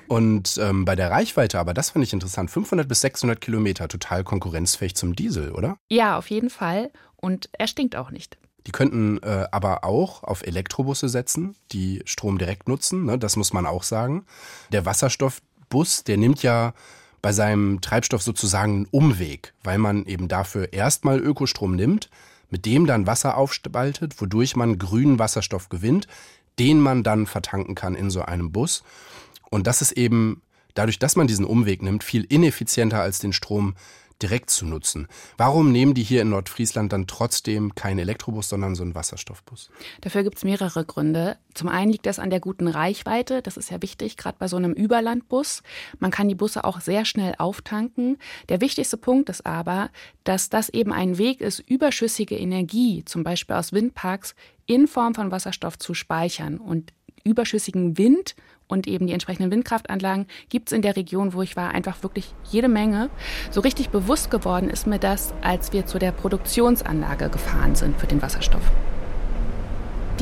Und 0.08 0.60
ähm, 0.62 0.86
bei 0.86 0.96
der 0.96 1.10
Reichweite, 1.10 1.60
aber 1.60 1.74
das 1.74 1.92
fand 1.92 2.06
ich 2.06 2.14
interessant, 2.14 2.52
500 2.52 2.88
bis 2.88 3.02
600 3.02 3.42
Kilometer, 3.42 3.88
total 3.88 4.24
konkurrenzfähig 4.24 4.96
zum 4.96 5.16
Diesel, 5.16 5.52
oder? 5.52 5.78
Ja, 5.90 6.18
auf 6.18 6.30
jeden 6.30 6.50
Fall. 6.50 6.92
Und 7.16 7.50
er 7.54 7.68
stinkt 7.68 7.96
auch 7.96 8.12
nicht. 8.12 8.38
Die 8.66 8.72
könnten 8.72 9.18
äh, 9.24 9.48
aber 9.52 9.84
auch 9.84 10.24
auf 10.24 10.44
Elektrobusse 10.44 11.10
setzen, 11.10 11.56
die 11.72 12.02
Strom 12.06 12.38
direkt 12.38 12.68
nutzen, 12.68 13.06
ne? 13.06 13.20
das 13.20 13.36
muss 13.36 13.52
man 13.52 13.66
auch 13.66 13.84
sagen. 13.84 14.26
Der 14.72 14.86
Wasserstoffbus, 15.74 16.04
der 16.04 16.18
nimmt 16.18 16.44
ja 16.44 16.74
bei 17.22 17.32
seinem 17.32 17.82
Treibstoff 17.82 18.22
sozusagen 18.22 18.74
einen 18.74 18.88
Umweg, 18.92 19.54
weil 19.64 19.78
man 19.78 20.06
eben 20.06 20.28
dafür 20.28 20.74
erstmal 20.74 21.20
Ökostrom 21.20 21.76
nimmt, 21.76 22.10
mit 22.50 22.66
dem 22.66 22.86
dann 22.86 23.08
Wasser 23.08 23.38
aufspaltet, 23.38 24.22
wodurch 24.22 24.56
man 24.56 24.78
grünen 24.78 25.20
Wasserstoff 25.20 25.70
gewinnt, 25.70 26.08
den 26.60 26.80
man 26.80 27.04
dann 27.04 27.26
vertanken 27.26 27.76
kann 27.76 27.96
in 27.96 28.10
so 28.12 28.22
einem 28.22 28.52
Bus. 28.52 28.84
Und 29.50 29.66
das 29.68 29.82
ist 29.82 29.94
eben 29.94 30.42
dadurch, 30.74 31.00
dass 31.00 31.16
man 31.16 31.28
diesen 31.28 31.46
Umweg 31.46 31.82
nimmt, 31.82 32.04
viel 32.04 32.24
ineffizienter 32.24 33.02
als 33.02 33.20
den 33.20 33.34
Strom 33.34 33.76
direkt 34.24 34.50
zu 34.50 34.66
nutzen. 34.66 35.08
Warum 35.38 35.72
nehmen 35.72 35.94
die 35.94 36.02
hier 36.04 36.22
in 36.22 36.30
Nordfriesland 36.30 36.94
dann 36.94 37.06
trotzdem 37.06 37.76
keinen 37.76 38.00
Elektrobus, 38.00 38.50
sondern 38.50 38.74
so 38.74 38.84
einen 38.84 38.96
Wasserstoffbus? 38.96 39.70
Dafür 40.02 40.24
gibt 40.24 40.38
es 40.38 40.44
mehrere 40.44 40.86
Gründe. 40.86 41.38
Zum 41.54 41.68
einen 41.68 41.92
liegt 41.92 42.06
das 42.06 42.18
an 42.18 42.30
der 42.30 42.40
guten 42.40 42.68
Reichweite. 42.68 43.42
Das 43.42 43.58
ist 43.58 43.70
ja 43.70 43.82
wichtig, 43.82 44.18
gerade 44.18 44.38
bei 44.40 44.48
so 44.48 44.58
einem 44.58 44.74
Überlandbus. 44.74 45.62
Man 46.00 46.10
kann 46.10 46.30
die 46.30 46.36
Busse 46.36 46.64
auch 46.64 46.80
sehr 46.82 47.06
schnell 47.06 47.36
auftanken. 47.38 48.18
Der 48.50 48.62
wichtigste 48.62 48.98
Punkt 48.98 49.30
ist 49.30 49.46
aber, 49.46 49.90
dass 50.24 50.50
das 50.50 50.70
eben 50.70 50.94
ein 50.94 51.18
Weg 51.18 51.42
ist, 51.42 51.60
überschüssige 51.60 52.38
Energie, 52.38 53.04
zum 53.06 53.24
Beispiel 53.24 53.56
aus 53.56 53.74
Windparks, 53.74 54.36
in 54.66 54.88
Form 54.88 55.14
von 55.14 55.32
Wasserstoff 55.32 55.78
zu 55.78 55.94
speichern. 55.94 56.58
Und 56.58 56.94
überschüssigen 57.24 57.98
Wind 57.98 58.36
und 58.68 58.88
eben 58.88 59.08
die 59.08 59.14
entsprechenden 59.14 59.52
Windkraftanlagen 59.52 60.28
gibt 60.50 60.70
es 60.70 60.74
in 60.74 60.82
der 60.82 60.96
Region, 60.96 61.34
wo 61.34 61.42
ich 61.42 61.56
war, 61.56 61.74
einfach 61.74 62.04
wirklich 62.04 62.34
jede 62.50 62.68
Menge. 62.68 63.10
So 63.52 63.62
richtig 63.62 63.90
bewusst 63.90 64.32
geworden 64.32 64.70
ist 64.70 64.88
mir 64.88 65.00
das, 65.00 65.34
als 65.42 65.74
wir 65.74 65.86
zu 65.86 66.00
der 66.00 66.12
Produktionsanlage 66.12 67.30
gefahren 67.30 67.76
sind 67.76 68.00
für 68.00 68.08
den 68.08 68.22
Wasserstoff. 68.22 68.72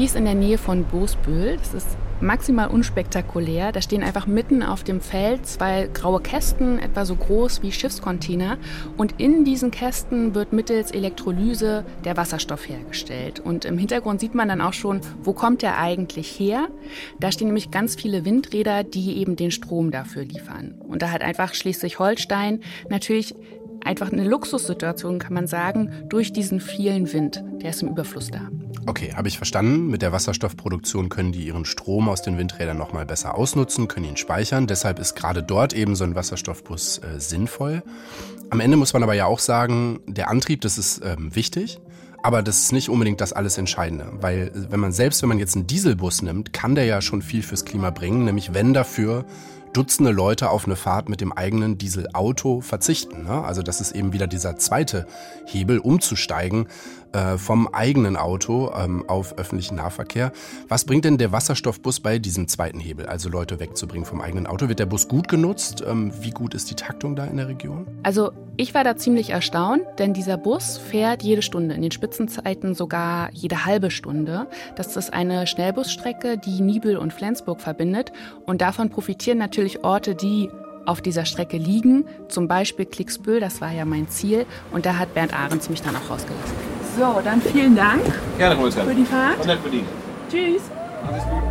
Die 0.02 0.06
ist 0.06 0.16
in 0.16 0.26
der 0.26 0.34
Nähe 0.34 0.58
von 0.58 0.86
Bosbühl. 0.86 1.58
Das 1.58 1.76
ist 1.76 1.96
maximal 2.22 2.70
unspektakulär. 2.70 3.72
Da 3.72 3.84
stehen 3.84 4.02
einfach 4.02 4.26
mitten 4.26 4.64
auf 4.64 4.84
dem 4.84 5.00
Feld 5.00 5.46
zwei 5.46 5.92
graue 5.94 6.20
Kästen, 6.20 6.80
etwa 6.80 7.06
so 7.06 7.16
groß 7.16 7.62
wie 7.62 7.72
Schiffscontainer. 7.72 8.58
Und 8.98 9.22
in 9.22 9.46
diesen 9.46 9.70
Kästen 9.70 10.34
wird 10.34 10.54
mittels 10.54 10.90
Elektrolyse 10.90 11.86
der 12.04 12.18
Wasserstoff 12.18 12.68
hergestellt. 12.68 13.42
Und 13.42 13.64
im 13.64 13.78
Hintergrund 13.78 14.22
sieht 14.22 14.34
man 14.34 14.48
dann 14.48 14.60
auch 14.60 14.74
schon, 14.74 15.02
wo 15.22 15.34
kommt 15.34 15.62
der 15.62 15.78
eigentlich 15.78 16.28
her? 16.40 16.70
Da 17.20 17.32
stehen 17.32 17.50
nämlich 17.50 17.70
ganz 17.70 17.94
viele 17.94 18.26
Windräder, 18.26 18.84
die 18.84 19.18
eben 19.18 19.36
den 19.36 19.52
Strom 19.52 19.92
dafür 19.92 20.24
liefern. 20.24 20.74
Und 20.80 21.04
da 21.04 21.12
hat 21.12 21.22
einfach 21.22 21.54
Schleswig-Holstein 21.54 22.62
natürlich 22.90 23.36
einfach 23.86 24.12
eine 24.12 24.28
Luxussituation, 24.28 25.20
kann 25.20 25.36
man 25.36 25.46
sagen, 25.46 25.92
durch 26.10 26.34
diesen 26.34 26.60
vielen 26.60 27.14
Wind. 27.14 27.44
Der 27.62 27.70
ist 27.70 27.84
im 27.84 27.90
Überfluss 27.90 28.32
da. 28.32 28.50
Okay, 28.88 29.14
habe 29.16 29.28
ich 29.28 29.38
verstanden. 29.38 29.88
Mit 29.88 30.02
der 30.02 30.12
Wasserstoffproduktion 30.12 31.10
können 31.10 31.32
die 31.32 31.46
ihren 31.46 31.66
Strom 31.66 32.10
aus 32.10 32.22
den 32.22 32.38
Windrädern 32.38 32.78
nochmal 32.78 33.06
besser 33.06 33.36
ausnutzen, 33.36 33.88
können 33.88 34.08
ihn 34.08 34.18
speichern. 34.18 34.66
Deshalb 34.66 35.00
ist 35.00 35.16
gerade 35.16 35.44
dort 35.44 35.74
eben 35.74 35.96
so 35.96 36.04
ein 36.04 36.16
Wasserstoffbus 36.16 37.00
äh, 37.00 37.20
sinnvoll. 37.20 37.84
Am 38.50 38.60
Ende 38.60 38.78
muss 38.78 38.94
man 38.94 39.04
aber 39.04 39.14
ja 39.14 39.26
auch 39.26 39.40
sagen, 39.40 40.00
der 40.08 40.30
Antrieb, 40.30 40.62
das 40.62 40.78
ist 40.78 41.02
ähm, 41.04 41.36
wichtig. 41.36 41.80
Aber 42.24 42.44
das 42.44 42.60
ist 42.60 42.72
nicht 42.72 42.90
unbedingt 42.90 43.20
das 43.20 43.34
alles 43.34 43.58
Entscheidende, 43.58 44.12
weil 44.14 44.52
wenn 44.54 44.80
man 44.80 44.92
selbst, 44.92 45.24
wenn 45.24 45.30
man 45.30 45.40
jetzt 45.40 45.56
einen 45.56 45.66
Dieselbus 45.66 46.22
nimmt, 46.22 46.54
kann 46.54 46.76
der 46.76 46.86
ja 46.86 47.02
schon 47.02 47.24
viel 47.24 47.42
fürs 47.42 47.66
Klima 47.66 47.90
bringen, 47.90 48.26
nämlich 48.26 48.54
wenn 48.54 48.76
dafür 48.76 49.26
Dutzende 49.74 50.12
Leute 50.12 50.50
auf 50.50 50.66
eine 50.66 50.76
Fahrt 50.76 51.08
mit 51.08 51.22
dem 51.22 51.32
eigenen 51.32 51.78
Dieselauto 51.78 52.60
verzichten. 52.60 53.24
Ne? 53.24 53.42
Also 53.42 53.64
das 53.64 53.80
ist 53.80 53.94
eben 53.94 54.12
wieder 54.12 54.28
dieser 54.28 54.58
zweite 54.58 55.08
Hebel, 55.46 55.80
umzusteigen 55.80 56.68
äh, 57.14 57.38
vom 57.38 57.68
eigenen 57.68 58.18
Auto 58.18 58.72
ähm, 58.76 59.04
auf 59.08 59.38
öffentlichen 59.38 59.76
Nahverkehr. 59.76 60.32
Was 60.68 60.86
bringt 60.86 61.06
denn 61.06 61.18
der 61.18 61.32
Wasserstoffbus 61.32 62.00
bei 62.00 62.20
diesem 62.20 62.48
zweiten 62.48 62.80
Hebel, 62.80 63.06
also 63.06 63.30
Leute 63.30 63.60
wegzubringen 63.60 64.06
vom 64.06 64.22
eigenen 64.22 64.48
Auto? 64.48 64.70
Wird 64.70 64.80
der 64.80 64.86
Bus 64.86 65.08
gut 65.08 65.28
genutzt? 65.28 65.84
Ähm, 65.88 66.14
wie 66.22 66.32
gut 66.32 66.54
ist 66.54 66.70
die 66.70 66.76
Taktung 66.76 67.16
da 67.16 67.26
in 67.26 67.38
der 67.38 67.48
Region? 67.48 67.88
Also 68.04 68.32
ich 68.58 68.74
war 68.74 68.84
da 68.84 68.96
ziemlich 68.96 69.32
erstaunt, 69.32 69.84
denn 69.98 70.14
dieser 70.14 70.38
Bus 70.38 70.78
fährt 70.78 71.24
jede 71.24 71.42
Stunde, 71.42 71.76
in 71.76 71.82
den 71.82 71.92
Spitzenzeiten 71.92 72.76
sogar 72.76 73.30
jede 73.34 73.66
halbe 73.66 73.92
Stunde. 73.92 74.48
Das 74.76 74.96
ist 74.96 75.14
eine 75.14 75.48
Schnellbusstrecke, 75.48 76.38
die 76.38 76.62
Nibel 76.62 76.98
und 76.98 77.14
Flensburg 77.14 77.62
verbindet 77.62 78.12
und 78.46 78.62
davon 78.62 78.90
profitieren 78.90 79.38
natürlich 79.38 79.84
Orte, 79.84 80.16
die 80.16 80.50
auf 80.86 81.02
dieser 81.02 81.26
Strecke 81.26 81.58
liegen, 81.58 82.06
zum 82.28 82.48
Beispiel 82.48 82.86
Klicksbüll, 82.86 83.40
das 83.40 83.62
war 83.62 83.72
ja 83.72 83.86
mein 83.86 84.10
Ziel 84.10 84.46
und 84.72 84.86
da 84.86 84.98
hat 84.98 85.14
Bernd 85.14 85.34
Ahrens 85.34 85.70
mich 85.70 85.82
dann 85.82 85.96
auch 85.96 86.10
rausgelassen. 86.10 86.81
So, 86.98 87.22
dann 87.24 87.42
vielen 87.42 87.76
Dank 87.76 88.02
Gerne, 88.38 88.56
Frau 88.56 88.84
für 88.84 88.96
die 88.96 89.06
Fahrt. 89.06 89.40
Und 89.40 89.46
nett 89.46 89.64
bedient. 89.64 89.88
Tschüss. 90.30 90.64
Alles 91.08 91.24
gut. 91.24 91.42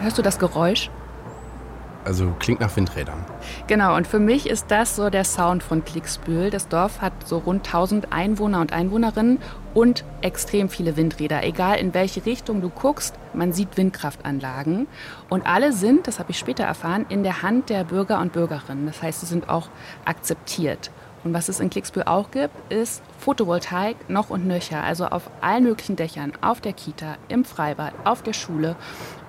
Hörst 0.00 0.18
du 0.18 0.22
das 0.22 0.38
Geräusch? 0.38 0.90
Also 2.04 2.32
klingt 2.38 2.60
nach 2.60 2.74
Windrädern. 2.76 3.24
Genau, 3.66 3.94
und 3.94 4.06
für 4.06 4.18
mich 4.18 4.48
ist 4.48 4.70
das 4.70 4.96
so 4.96 5.10
der 5.10 5.24
Sound 5.24 5.62
von 5.62 5.84
Klicksbühl. 5.84 6.50
Das 6.50 6.68
Dorf 6.68 7.00
hat 7.02 7.12
so 7.26 7.38
rund 7.38 7.66
1000 7.66 8.12
Einwohner 8.12 8.60
und 8.60 8.72
Einwohnerinnen 8.72 9.38
und 9.74 10.04
extrem 10.22 10.68
viele 10.68 10.96
Windräder. 10.96 11.44
Egal 11.44 11.78
in 11.78 11.92
welche 11.92 12.24
Richtung 12.24 12.62
du 12.62 12.70
guckst, 12.70 13.14
man 13.34 13.52
sieht 13.52 13.76
Windkraftanlagen. 13.76 14.86
Und 15.28 15.46
alle 15.46 15.72
sind, 15.72 16.06
das 16.06 16.18
habe 16.18 16.30
ich 16.30 16.38
später 16.38 16.64
erfahren, 16.64 17.04
in 17.08 17.22
der 17.22 17.42
Hand 17.42 17.68
der 17.68 17.84
Bürger 17.84 18.20
und 18.20 18.32
Bürgerinnen. 18.32 18.86
Das 18.86 19.02
heißt, 19.02 19.20
sie 19.20 19.26
sind 19.26 19.48
auch 19.48 19.68
akzeptiert. 20.04 20.90
Und 21.22 21.34
was 21.34 21.50
es 21.50 21.60
in 21.60 21.68
Klicksbühl 21.68 22.04
auch 22.04 22.30
gibt, 22.30 22.54
ist 22.72 23.02
Photovoltaik 23.18 24.08
noch 24.08 24.30
und 24.30 24.46
nöcher. 24.46 24.82
Also 24.82 25.06
auf 25.06 25.30
allen 25.42 25.64
möglichen 25.64 25.96
Dächern, 25.96 26.32
auf 26.40 26.62
der 26.62 26.72
Kita, 26.72 27.16
im 27.28 27.44
Freibad, 27.44 27.92
auf 28.04 28.22
der 28.22 28.32
Schule. 28.32 28.74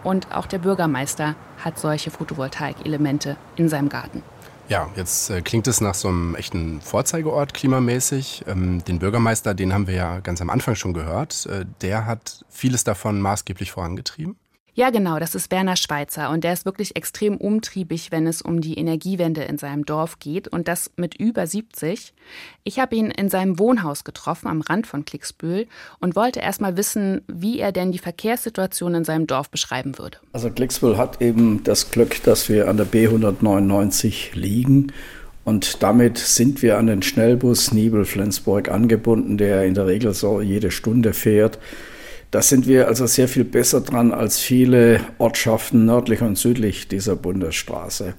Und 0.04 0.32
auch 0.32 0.46
der 0.46 0.60
Bürgermeister 0.60 1.36
hat 1.64 1.78
solche 1.78 2.12
Photovoltaik-Elemente 2.12 3.38
in 3.56 3.70
seinem 3.70 3.90
Garten. 3.90 4.24
Ja, 4.68 4.90
jetzt 4.96 5.30
äh, 5.30 5.42
klingt 5.42 5.68
es 5.68 5.82
nach 5.82 5.96
so 5.96 6.08
einem 6.08 6.36
echten 6.36 6.80
Vorzeigeort 6.80 7.54
klimamäßig. 7.54 8.46
Ähm, 8.48 8.84
den 8.86 9.00
Bürgermeister, 9.00 9.54
den 9.54 9.74
haben 9.74 9.86
wir 9.86 9.96
ja 9.96 10.20
ganz 10.22 10.42
am 10.42 10.50
Anfang 10.50 10.76
schon 10.76 10.94
gehört. 10.94 11.46
Äh, 11.48 11.66
der 11.82 12.06
hat 12.06 12.46
vieles 12.50 12.84
davon 12.84 13.20
maßgeblich 13.20 13.72
vorangetrieben. 13.72 14.38
Ja, 14.74 14.90
genau, 14.90 15.20
das 15.20 15.36
ist 15.36 15.52
Werner 15.52 15.76
Schweizer 15.76 16.30
und 16.30 16.46
der 16.46 16.54
ist 16.54 16.66
wirklich 16.66 16.96
extrem 16.96 17.36
umtriebig, 17.36 18.10
wenn 18.12 18.26
es 18.26 18.42
um 18.42 18.62
die 18.62 18.78
Energiewende 18.78 19.44
in 19.44 19.58
seinem 19.58 19.86
Dorf 19.86 20.20
geht 20.20 20.48
und 20.48 20.70
das 20.70 20.92
mit 20.96 21.16
über 21.16 21.46
70. 21.46 22.14
Ich 22.64 22.80
habe 22.80 22.96
ihn 22.96 23.12
in 23.12 23.28
seinem 23.28 23.60
Wohnhaus 23.60 24.06
getroffen 24.06 24.48
am 24.48 24.62
Rand 24.62 24.88
von 24.88 25.04
Klicksbühl 25.04 25.68
und 26.00 26.16
wollte 26.16 26.40
erst 26.40 26.62
mal 26.62 26.78
wissen, 26.78 27.22
wie 27.28 27.60
er 27.60 27.74
denn 27.74 27.92
die 27.92 27.98
Verkehrssituation 28.00 28.96
in 28.96 29.04
seinem 29.04 29.28
Dorf 29.28 29.50
beschreiben 29.50 29.98
würde. 29.98 30.20
Also 30.32 30.50
Klicksbühl 30.50 30.98
hat 30.98 31.22
eben 31.22 31.66
das 31.66 31.92
Glück, 31.92 32.24
dass 32.24 32.48
wir 32.48 32.70
an 32.70 32.78
der 32.78 32.88
B199 32.88 34.36
liegen 34.36 34.94
und 35.44 35.84
damit 35.84 36.18
sind 36.18 36.62
wir 36.62 36.78
an 36.78 36.88
den 36.88 37.02
Schnellbus 37.02 37.74
Nibel-Flensburg 37.74 38.70
angebunden, 38.70 39.38
der 39.38 39.66
in 39.66 39.74
der 39.74 39.88
Regel 39.88 40.14
so 40.14 40.40
jede 40.40 40.72
Stunde 40.72 41.12
fährt. 41.12 41.60
Da 42.32 42.42
sind 42.42 42.66
wir 42.66 42.88
also 42.88 43.06
sehr 43.08 43.28
viel 43.28 43.44
besser 43.44 43.82
dran 43.82 44.14
als 44.14 44.40
viele 44.40 45.02
Ortschaften 45.18 45.86
nördlich 45.86 46.22
und 46.22 46.38
südlich 46.38 46.88
dieser 46.88 47.18
Bundesstraße. 47.18 48.14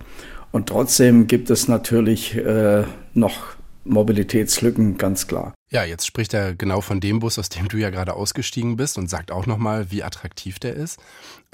Und 0.50 0.68
trotzdem 0.68 1.26
gibt 1.26 1.48
es 1.48 1.66
natürlich 1.66 2.36
äh, 2.36 2.84
noch 3.14 3.54
Mobilitätslücken, 3.84 4.98
ganz 4.98 5.26
klar. 5.26 5.54
Ja, 5.70 5.84
jetzt 5.84 6.06
spricht 6.06 6.34
er 6.34 6.54
genau 6.54 6.82
von 6.82 7.00
dem 7.00 7.20
Bus, 7.20 7.38
aus 7.38 7.48
dem 7.48 7.68
du 7.68 7.78
ja 7.78 7.88
gerade 7.88 8.12
ausgestiegen 8.12 8.76
bist 8.76 8.98
und 8.98 9.08
sagt 9.08 9.32
auch 9.32 9.46
nochmal, 9.46 9.90
wie 9.90 10.02
attraktiv 10.02 10.58
der 10.58 10.74
ist. 10.74 11.00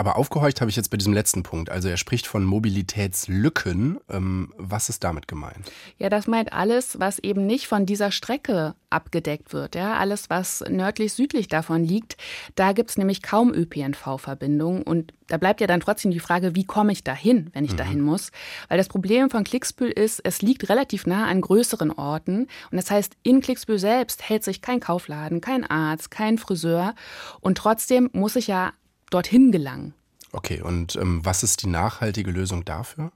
Aber 0.01 0.17
aufgehorcht 0.17 0.61
habe 0.61 0.71
ich 0.71 0.77
jetzt 0.77 0.91
bei 0.91 0.97
diesem 0.97 1.13
letzten 1.13 1.43
Punkt. 1.43 1.71
Also 1.71 1.89
er 1.89 1.97
spricht 1.97 2.29
von 2.29 2.45
Mobilitätslücken. 2.45 3.99
Ähm, 4.09 4.55
was 4.57 4.89
ist 4.89 5.03
damit 5.03 5.27
gemeint? 5.27 5.73
Ja, 5.99 6.09
das 6.09 6.29
meint 6.29 6.53
alles, 6.53 7.01
was 7.01 7.19
eben 7.19 7.47
nicht 7.47 7.67
von 7.67 7.85
dieser 7.85 8.13
Strecke 8.13 8.77
abgedeckt 8.91 9.53
wird. 9.53 9.75
Ja, 9.75 9.97
alles, 9.97 10.31
was 10.31 10.63
nördlich-südlich 10.69 11.49
davon 11.49 11.83
liegt, 11.83 12.17
da 12.55 12.71
gibt 12.71 12.91
es 12.91 12.97
nämlich 12.97 13.23
kaum 13.23 13.53
ÖPNV-Verbindungen. 13.53 14.85
Und 14.85 15.15
da 15.27 15.37
bleibt 15.37 15.61
ja 15.61 15.67
dann 15.67 15.81
trotzdem 15.81 16.13
die 16.13 16.21
Frage, 16.21 16.55
wie 16.55 16.65
komme 16.65 16.93
ich 16.93 17.03
dahin, 17.03 17.51
wenn 17.53 17.65
ich 17.65 17.73
mhm. 17.73 17.79
dahin 17.79 18.01
muss? 18.01 18.31
Weil 18.69 18.79
das 18.79 18.87
Problem 18.87 19.31
von 19.31 19.43
Klicksbühl 19.43 19.91
ist, 19.91 20.21
es 20.23 20.43
liegt 20.43 20.69
relativ 20.69 21.07
nah 21.07 21.27
an 21.27 21.41
größeren 21.41 21.91
Orten. 21.91 22.43
Und 22.71 22.77
das 22.77 22.93
heißt, 22.93 23.17
in 23.25 23.41
Klicksbühl 23.41 23.81
selbst 23.81 24.29
hält 24.29 24.45
sich 24.45 24.63
kein 24.63 24.79
Kaufladen, 24.79 25.41
kein 25.41 25.69
Arzt, 25.69 26.13
kein 26.13 26.39
Friseur. 26.39 26.95
Und 27.41 27.59
trotzdem 27.59 28.11
muss 28.13 28.37
ich 28.37 28.47
ja 28.47 28.73
dorthin 29.11 29.53
gelangen. 29.53 29.95
Okay, 30.33 30.61
und 30.61 30.97
ähm, 30.97 31.21
was 31.25 31.43
ist 31.43 31.63
die 31.63 31.69
nachhaltige 31.69 32.31
Lösung 32.31 32.65
dafür? 32.65 33.13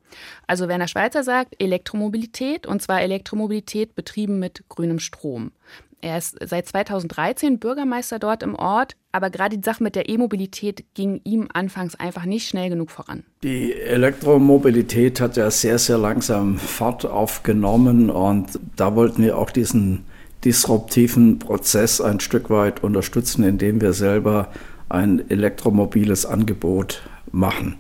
Also 0.47 0.69
Werner 0.69 0.89
Schweizer 0.89 1.23
sagt 1.23 1.55
Elektromobilität 1.59 2.67
und 2.67 2.81
zwar 2.81 3.03
Elektromobilität 3.03 3.95
betrieben 3.95 4.39
mit 4.39 4.65
grünem 4.69 4.99
Strom. 4.99 5.53
Er 6.01 6.19
ist 6.19 6.37
seit 6.45 6.67
2013 6.67 7.61
Bürgermeister 7.61 8.19
dort 8.19 8.43
im 8.43 8.57
Ort, 8.57 8.97
aber 9.13 9.31
gerade 9.31 9.57
die 9.57 9.65
Sache 9.65 9.85
mit 9.85 9.95
der 9.95 10.09
E-Mobilität 10.09 10.85
ging 10.95 11.21
ihm 11.23 11.49
anfangs 11.53 11.95
einfach 11.95 12.25
nicht 12.25 12.49
schnell 12.49 12.71
genug 12.71 12.91
voran. 12.91 13.23
Die 13.45 13.73
Elektromobilität 13.73 15.21
hat 15.21 15.37
ja 15.37 15.49
sehr, 15.51 15.79
sehr 15.79 15.99
langsam 15.99 16.59
Fahrt 16.59 17.07
aufgenommen 17.07 18.11
und 18.11 18.59
da 18.75 18.97
wollten 18.97 19.23
wir 19.23 19.39
auch 19.39 19.51
diesen 19.51 20.07
disruptiven 20.45 21.39
Prozess 21.39 22.01
ein 22.01 22.19
Stück 22.19 22.51
weit 22.51 22.83
unterstützen, 22.83 23.45
indem 23.45 23.81
wir 23.81 23.93
selber 23.93 24.49
ein 24.93 25.29
elektromobiles 25.31 26.27
Angebot 26.27 27.03
machen. 27.31 27.77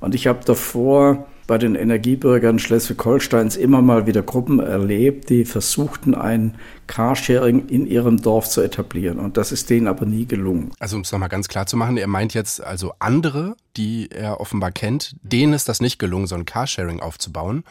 Und 0.00 0.14
ich 0.14 0.26
habe 0.26 0.44
davor 0.44 1.26
bei 1.46 1.58
den 1.58 1.74
Energiebürgern 1.74 2.60
Schleswig-Holsteins 2.60 3.56
immer 3.56 3.82
mal 3.82 4.06
wieder 4.06 4.22
Gruppen 4.22 4.60
erlebt, 4.60 5.30
die 5.30 5.44
versuchten, 5.44 6.14
ein 6.14 6.54
Carsharing 6.86 7.66
in 7.66 7.86
ihrem 7.86 8.22
Dorf 8.22 8.48
zu 8.48 8.60
etablieren. 8.60 9.18
Und 9.18 9.36
das 9.36 9.50
ist 9.50 9.68
denen 9.68 9.88
aber 9.88 10.06
nie 10.06 10.26
gelungen. 10.26 10.70
Also 10.78 10.94
um 10.94 11.02
es 11.02 11.10
nochmal 11.10 11.28
ganz 11.28 11.48
klar 11.48 11.66
zu 11.66 11.76
machen, 11.76 11.96
er 11.96 12.06
meint 12.06 12.34
jetzt 12.34 12.62
also 12.62 12.92
andere, 13.00 13.56
die 13.76 14.10
er 14.12 14.40
offenbar 14.40 14.70
kennt, 14.70 15.16
denen 15.22 15.52
ist 15.52 15.68
das 15.68 15.80
nicht 15.80 15.98
gelungen, 15.98 16.28
so 16.28 16.36
ein 16.36 16.44
Carsharing 16.44 17.00
aufzubauen. 17.00 17.64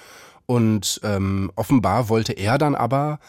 Und 0.45 0.99
ähm, 1.03 1.49
offenbar 1.55 2.09
wollte 2.09 2.33
er 2.33 2.57
dann 2.57 2.75
aber 2.75 3.19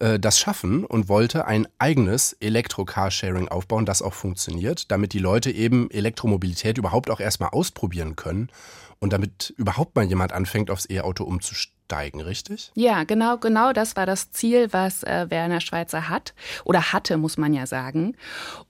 äh, 0.00 0.18
das 0.18 0.38
schaffen 0.40 0.84
und 0.84 1.08
wollte 1.08 1.46
ein 1.46 1.68
eigenes 1.78 2.32
Elektro-Carsharing 2.40 3.48
aufbauen, 3.48 3.86
das 3.86 4.02
auch 4.02 4.14
funktioniert, 4.14 4.90
damit 4.90 5.12
die 5.12 5.18
Leute 5.18 5.50
eben 5.50 5.90
Elektromobilität 5.90 6.78
überhaupt 6.78 7.10
auch 7.10 7.20
erstmal 7.20 7.50
ausprobieren 7.50 8.16
können 8.16 8.50
und 8.98 9.12
damit 9.12 9.54
überhaupt 9.56 9.96
mal 9.96 10.04
jemand 10.04 10.32
anfängt, 10.32 10.70
aufs 10.70 10.88
E-Auto 10.88 11.24
umzusteigen, 11.24 12.20
richtig? 12.20 12.72
Ja, 12.74 13.04
genau, 13.04 13.38
genau 13.38 13.72
das 13.72 13.94
war 13.96 14.06
das 14.06 14.30
Ziel, 14.30 14.72
was 14.72 15.02
äh, 15.02 15.26
Werner 15.28 15.60
Schweizer 15.60 16.08
hat 16.08 16.34
oder 16.64 16.92
hatte, 16.92 17.16
muss 17.16 17.36
man 17.36 17.52
ja 17.52 17.66
sagen. 17.66 18.16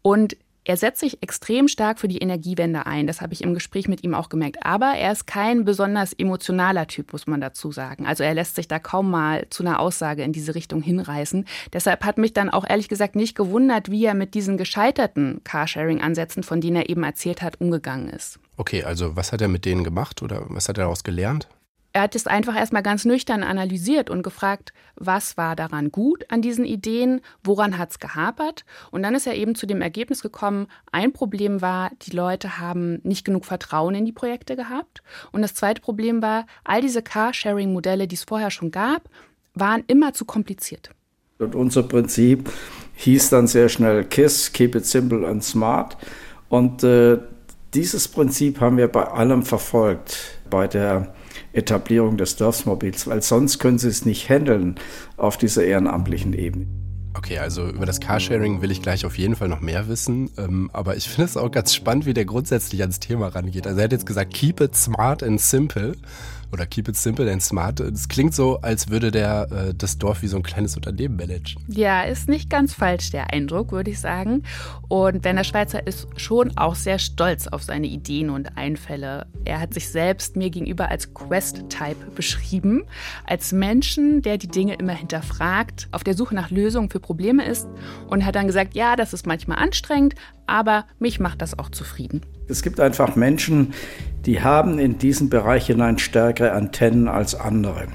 Und 0.02 0.36
er 0.64 0.76
setzt 0.76 1.00
sich 1.00 1.22
extrem 1.22 1.68
stark 1.68 1.98
für 1.98 2.08
die 2.08 2.18
Energiewende 2.18 2.86
ein. 2.86 3.06
Das 3.06 3.20
habe 3.20 3.32
ich 3.32 3.42
im 3.42 3.54
Gespräch 3.54 3.88
mit 3.88 4.04
ihm 4.04 4.14
auch 4.14 4.28
gemerkt. 4.28 4.58
Aber 4.62 4.92
er 4.96 5.12
ist 5.12 5.26
kein 5.26 5.64
besonders 5.64 6.12
emotionaler 6.12 6.86
Typ, 6.86 7.12
muss 7.12 7.26
man 7.26 7.40
dazu 7.40 7.72
sagen. 7.72 8.06
Also 8.06 8.24
er 8.24 8.34
lässt 8.34 8.56
sich 8.56 8.68
da 8.68 8.78
kaum 8.78 9.10
mal 9.10 9.46
zu 9.50 9.62
einer 9.62 9.80
Aussage 9.80 10.22
in 10.22 10.32
diese 10.32 10.54
Richtung 10.54 10.82
hinreißen. 10.82 11.46
Deshalb 11.72 12.04
hat 12.04 12.18
mich 12.18 12.34
dann 12.34 12.50
auch 12.50 12.68
ehrlich 12.68 12.88
gesagt 12.88 13.16
nicht 13.16 13.34
gewundert, 13.34 13.90
wie 13.90 14.04
er 14.04 14.14
mit 14.14 14.34
diesen 14.34 14.58
gescheiterten 14.58 15.40
Carsharing-Ansätzen, 15.44 16.42
von 16.42 16.60
denen 16.60 16.76
er 16.76 16.90
eben 16.90 17.02
erzählt 17.04 17.42
hat, 17.42 17.60
umgegangen 17.60 18.10
ist. 18.10 18.38
Okay, 18.56 18.84
also 18.84 19.16
was 19.16 19.32
hat 19.32 19.40
er 19.40 19.48
mit 19.48 19.64
denen 19.64 19.84
gemacht 19.84 20.22
oder 20.22 20.44
was 20.48 20.68
hat 20.68 20.76
er 20.76 20.84
daraus 20.84 21.04
gelernt? 21.04 21.48
Er 21.92 22.02
hat 22.02 22.14
es 22.14 22.26
einfach 22.26 22.56
erstmal 22.56 22.84
ganz 22.84 23.04
nüchtern 23.04 23.42
analysiert 23.42 24.10
und 24.10 24.22
gefragt, 24.22 24.72
was 24.94 25.36
war 25.36 25.56
daran 25.56 25.90
gut 25.90 26.24
an 26.28 26.40
diesen 26.40 26.64
Ideen, 26.64 27.20
woran 27.42 27.78
hat 27.78 27.90
es 27.90 27.98
gehapert. 27.98 28.64
Und 28.92 29.02
dann 29.02 29.16
ist 29.16 29.26
er 29.26 29.34
eben 29.34 29.56
zu 29.56 29.66
dem 29.66 29.82
Ergebnis 29.82 30.22
gekommen, 30.22 30.68
ein 30.92 31.12
Problem 31.12 31.62
war, 31.62 31.90
die 32.02 32.12
Leute 32.12 32.58
haben 32.58 33.00
nicht 33.02 33.24
genug 33.24 33.44
Vertrauen 33.44 33.96
in 33.96 34.04
die 34.04 34.12
Projekte 34.12 34.54
gehabt. 34.54 35.02
Und 35.32 35.42
das 35.42 35.54
zweite 35.54 35.80
Problem 35.80 36.22
war, 36.22 36.46
all 36.62 36.80
diese 36.80 37.02
Carsharing-Modelle, 37.02 38.06
die 38.06 38.14
es 38.14 38.24
vorher 38.24 38.52
schon 38.52 38.70
gab, 38.70 39.08
waren 39.54 39.82
immer 39.88 40.12
zu 40.12 40.24
kompliziert. 40.24 40.90
Und 41.38 41.56
unser 41.56 41.82
Prinzip 41.82 42.52
hieß 42.94 43.30
dann 43.30 43.48
sehr 43.48 43.68
schnell 43.68 44.04
KISS, 44.04 44.52
Keep 44.52 44.76
It 44.76 44.86
Simple 44.86 45.26
and 45.26 45.42
Smart. 45.42 45.96
Und 46.48 46.84
äh, 46.84 47.18
dieses 47.74 48.06
Prinzip 48.06 48.60
haben 48.60 48.76
wir 48.76 48.88
bei 48.88 49.04
allem 49.04 49.42
verfolgt, 49.42 50.38
bei 50.50 50.68
der 50.68 51.14
Etablierung 51.52 52.16
des 52.16 52.36
Dorfsmobils, 52.36 53.06
weil 53.06 53.22
sonst 53.22 53.58
können 53.58 53.78
sie 53.78 53.88
es 53.88 54.04
nicht 54.04 54.28
handeln 54.28 54.76
auf 55.16 55.36
dieser 55.36 55.64
ehrenamtlichen 55.64 56.32
Ebene. 56.32 56.66
Okay, 57.12 57.38
also 57.38 57.68
über 57.68 57.86
das 57.86 57.98
Carsharing 57.98 58.62
will 58.62 58.70
ich 58.70 58.82
gleich 58.82 59.04
auf 59.04 59.18
jeden 59.18 59.34
Fall 59.34 59.48
noch 59.48 59.60
mehr 59.60 59.88
wissen. 59.88 60.30
Ähm, 60.38 60.70
aber 60.72 60.96
ich 60.96 61.08
finde 61.08 61.24
es 61.24 61.36
auch 61.36 61.50
ganz 61.50 61.74
spannend, 61.74 62.06
wie 62.06 62.14
der 62.14 62.24
grundsätzlich 62.24 62.80
ans 62.82 63.00
Thema 63.00 63.28
rangeht. 63.28 63.66
Also 63.66 63.78
er 63.80 63.84
hat 63.84 63.92
jetzt 63.92 64.06
gesagt, 64.06 64.32
keep 64.32 64.60
it 64.60 64.76
smart 64.76 65.22
and 65.22 65.40
simple 65.40 65.94
oder 66.52 66.66
Keep 66.66 66.88
It 66.88 66.96
Simple 66.96 67.30
and 67.30 67.42
Smart. 67.42 67.80
Das 67.80 68.08
klingt 68.08 68.34
so, 68.34 68.60
als 68.60 68.90
würde 68.90 69.10
der 69.10 69.48
äh, 69.50 69.74
das 69.74 69.98
Dorf 69.98 70.22
wie 70.22 70.26
so 70.26 70.36
ein 70.36 70.42
kleines 70.42 70.76
Unternehmen 70.76 71.16
managen. 71.16 71.62
Ja, 71.68 72.02
ist 72.02 72.28
nicht 72.28 72.50
ganz 72.50 72.74
falsch 72.74 73.10
der 73.10 73.32
Eindruck, 73.32 73.72
würde 73.72 73.90
ich 73.90 74.00
sagen. 74.00 74.42
Und 74.88 75.24
Werner 75.24 75.44
Schweizer 75.44 75.86
ist 75.86 76.08
schon 76.16 76.56
auch 76.56 76.74
sehr 76.74 76.98
stolz 76.98 77.46
auf 77.46 77.62
seine 77.62 77.86
Ideen 77.86 78.30
und 78.30 78.56
Einfälle. 78.56 79.26
Er 79.44 79.60
hat 79.60 79.74
sich 79.74 79.88
selbst 79.88 80.36
mir 80.36 80.50
gegenüber 80.50 80.90
als 80.90 81.14
Quest-Type 81.14 82.10
beschrieben, 82.14 82.84
als 83.26 83.52
Menschen, 83.52 84.22
der 84.22 84.38
die 84.38 84.48
Dinge 84.48 84.74
immer 84.74 84.92
hinterfragt, 84.92 85.88
auf 85.92 86.04
der 86.04 86.14
Suche 86.14 86.34
nach 86.34 86.50
Lösungen 86.50 86.90
für 86.90 87.00
Probleme 87.00 87.44
ist 87.44 87.68
und 88.08 88.24
hat 88.24 88.34
dann 88.34 88.46
gesagt, 88.46 88.74
ja, 88.74 88.96
das 88.96 89.12
ist 89.12 89.26
manchmal 89.26 89.58
anstrengend, 89.58 90.14
aber 90.50 90.84
mich 90.98 91.20
macht 91.20 91.40
das 91.42 91.58
auch 91.58 91.70
zufrieden. 91.70 92.22
Es 92.48 92.62
gibt 92.62 92.80
einfach 92.80 93.16
Menschen, 93.16 93.72
die 94.26 94.42
haben 94.42 94.78
in 94.78 94.98
diesen 94.98 95.30
Bereich 95.30 95.66
hinein 95.66 95.98
stärkere 95.98 96.52
Antennen 96.52 97.08
als 97.08 97.34
andere. 97.34 97.86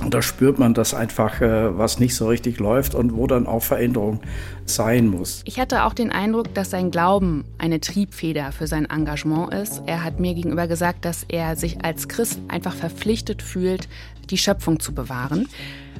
Und 0.00 0.14
da 0.14 0.22
spürt 0.22 0.60
man, 0.60 0.74
dass 0.74 0.94
einfach 0.94 1.40
äh, 1.40 1.76
was 1.76 1.98
nicht 1.98 2.14
so 2.14 2.28
richtig 2.28 2.60
läuft 2.60 2.94
und 2.94 3.16
wo 3.16 3.26
dann 3.26 3.48
auch 3.48 3.64
Veränderung 3.64 4.20
sein 4.64 5.08
muss. 5.08 5.42
Ich 5.44 5.58
hatte 5.58 5.84
auch 5.84 5.92
den 5.92 6.12
Eindruck, 6.12 6.54
dass 6.54 6.70
sein 6.70 6.92
Glauben 6.92 7.44
eine 7.58 7.80
Triebfeder 7.80 8.52
für 8.52 8.68
sein 8.68 8.88
Engagement 8.88 9.52
ist. 9.52 9.82
Er 9.86 10.04
hat 10.04 10.20
mir 10.20 10.34
gegenüber 10.34 10.68
gesagt, 10.68 11.04
dass 11.04 11.24
er 11.28 11.56
sich 11.56 11.84
als 11.84 12.06
Christ 12.06 12.40
einfach 12.46 12.74
verpflichtet 12.74 13.42
fühlt, 13.42 13.88
die 14.30 14.38
Schöpfung 14.38 14.78
zu 14.78 14.94
bewahren. 14.94 15.48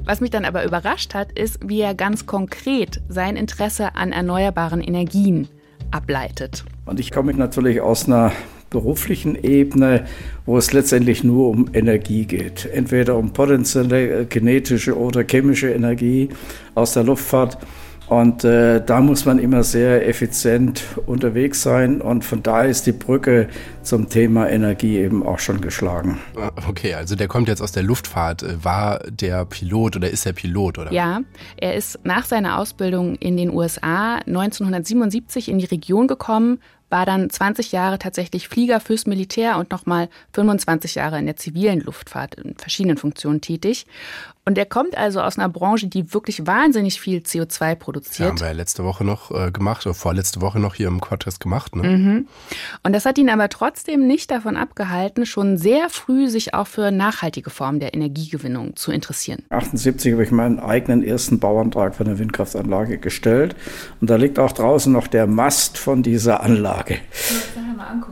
Was 0.04 0.20
mich 0.20 0.30
dann 0.30 0.44
aber 0.44 0.64
überrascht 0.64 1.14
hat, 1.14 1.32
ist, 1.32 1.58
wie 1.68 1.80
er 1.80 1.94
ganz 1.94 2.24
konkret 2.24 3.00
sein 3.08 3.34
Interesse 3.36 3.96
an 3.96 4.12
erneuerbaren 4.12 4.80
Energien 4.80 5.48
ableitet. 5.90 6.64
Und 6.86 7.00
ich 7.00 7.10
komme 7.10 7.34
natürlich 7.34 7.80
aus 7.80 8.06
einer 8.06 8.32
beruflichen 8.70 9.34
Ebene, 9.42 10.04
wo 10.44 10.58
es 10.58 10.72
letztendlich 10.72 11.24
nur 11.24 11.48
um 11.48 11.70
Energie 11.72 12.26
geht. 12.26 12.66
Entweder 12.66 13.16
um 13.16 13.32
potenzielle 13.32 14.26
kinetische 14.26 14.98
oder 14.98 15.24
chemische 15.24 15.70
Energie 15.70 16.28
aus 16.74 16.92
der 16.92 17.04
Luftfahrt 17.04 17.58
und 18.08 18.42
äh, 18.42 18.82
da 18.84 19.00
muss 19.00 19.26
man 19.26 19.38
immer 19.38 19.62
sehr 19.62 20.08
effizient 20.08 20.82
unterwegs 21.06 21.62
sein. 21.62 22.00
Und 22.00 22.24
von 22.24 22.42
daher 22.42 22.70
ist 22.70 22.86
die 22.86 22.92
Brücke 22.92 23.48
zum 23.82 24.08
Thema 24.08 24.48
Energie 24.48 24.96
eben 24.96 25.26
auch 25.26 25.38
schon 25.38 25.60
geschlagen. 25.60 26.18
Okay, 26.66 26.94
also 26.94 27.16
der 27.16 27.28
kommt 27.28 27.48
jetzt 27.48 27.60
aus 27.60 27.72
der 27.72 27.82
Luftfahrt. 27.82 28.42
Äh, 28.42 28.64
war 28.64 29.00
der 29.10 29.44
Pilot 29.44 29.96
oder 29.96 30.08
ist 30.08 30.24
er 30.24 30.32
Pilot, 30.32 30.78
oder? 30.78 30.92
Ja, 30.92 31.20
er 31.58 31.74
ist 31.74 31.98
nach 32.04 32.24
seiner 32.24 32.58
Ausbildung 32.58 33.16
in 33.16 33.36
den 33.36 33.50
USA 33.50 34.16
1977 34.26 35.50
in 35.50 35.58
die 35.58 35.66
Region 35.66 36.06
gekommen, 36.06 36.60
war 36.90 37.04
dann 37.04 37.28
20 37.28 37.72
Jahre 37.72 37.98
tatsächlich 37.98 38.48
Flieger 38.48 38.80
fürs 38.80 39.06
Militär 39.06 39.58
und 39.58 39.70
nochmal 39.70 40.08
25 40.32 40.94
Jahre 40.94 41.18
in 41.18 41.26
der 41.26 41.36
zivilen 41.36 41.80
Luftfahrt 41.80 42.36
in 42.36 42.54
verschiedenen 42.56 42.96
Funktionen 42.96 43.40
tätig. 43.40 43.86
Und 44.48 44.56
er 44.56 44.64
kommt 44.64 44.96
also 44.96 45.20
aus 45.20 45.36
einer 45.36 45.50
Branche, 45.50 45.88
die 45.88 46.14
wirklich 46.14 46.46
wahnsinnig 46.46 47.02
viel 47.02 47.18
CO2 47.18 47.74
produziert. 47.74 48.18
Ja, 48.18 48.26
haben 48.28 48.40
wir 48.40 48.46
ja 48.46 48.52
letzte 48.54 48.82
Woche 48.82 49.04
noch 49.04 49.30
äh, 49.30 49.50
gemacht, 49.50 49.84
oder 49.84 49.92
vorletzte 49.92 50.40
Woche 50.40 50.58
noch 50.58 50.74
hier 50.74 50.88
im 50.88 51.02
Quadtest 51.02 51.40
gemacht. 51.40 51.76
Ne? 51.76 51.82
Mhm. 51.86 52.28
Und 52.82 52.94
das 52.94 53.04
hat 53.04 53.18
ihn 53.18 53.28
aber 53.28 53.50
trotzdem 53.50 54.06
nicht 54.06 54.30
davon 54.30 54.56
abgehalten, 54.56 55.26
schon 55.26 55.58
sehr 55.58 55.90
früh 55.90 56.30
sich 56.30 56.54
auch 56.54 56.66
für 56.66 56.90
nachhaltige 56.90 57.50
Formen 57.50 57.78
der 57.78 57.92
Energiegewinnung 57.92 58.74
zu 58.74 58.90
interessieren. 58.90 59.42
78 59.50 60.14
habe 60.14 60.24
ich 60.24 60.30
meinen 60.30 60.60
eigenen 60.60 61.02
ersten 61.02 61.40
Bauantrag 61.40 61.94
für 61.94 62.06
eine 62.06 62.18
Windkraftanlage 62.18 62.96
gestellt. 62.96 63.54
Und 64.00 64.08
da 64.08 64.16
liegt 64.16 64.38
auch 64.38 64.52
draußen 64.52 64.90
noch 64.90 65.08
der 65.08 65.26
Mast 65.26 65.76
von 65.76 66.02
dieser 66.02 66.42
Anlage. 66.42 66.96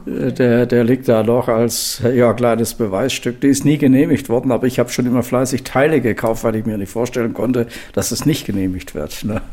Ja, 0.07 0.31
der, 0.31 0.67
der 0.67 0.85
liegt 0.85 1.09
da 1.09 1.23
noch 1.23 1.49
als 1.49 2.03
ja, 2.15 2.33
kleines 2.35 2.75
Beweisstück. 2.75 3.41
Die 3.41 3.49
ist 3.49 3.65
nie 3.65 3.79
genehmigt 3.79 4.29
worden, 4.29 4.53
aber 4.53 4.67
ich 4.67 4.79
habe 4.79 4.91
schon 4.91 5.07
immer 5.07 5.23
fleißig 5.23 5.65
Teile 5.65 6.01
gekauft 6.01 6.26
gekauft, 6.27 6.45
weil 6.45 6.57
ich 6.57 6.67
mir 6.67 6.79
nicht 6.79 6.91
vorstellen 6.91 7.35
konnte, 7.35 7.67
dass 7.93 8.11
es 8.11 8.27
nicht 8.27 8.47
genehmigt 8.47 8.95
wird. 8.95 9.25
Ne? 9.25 9.43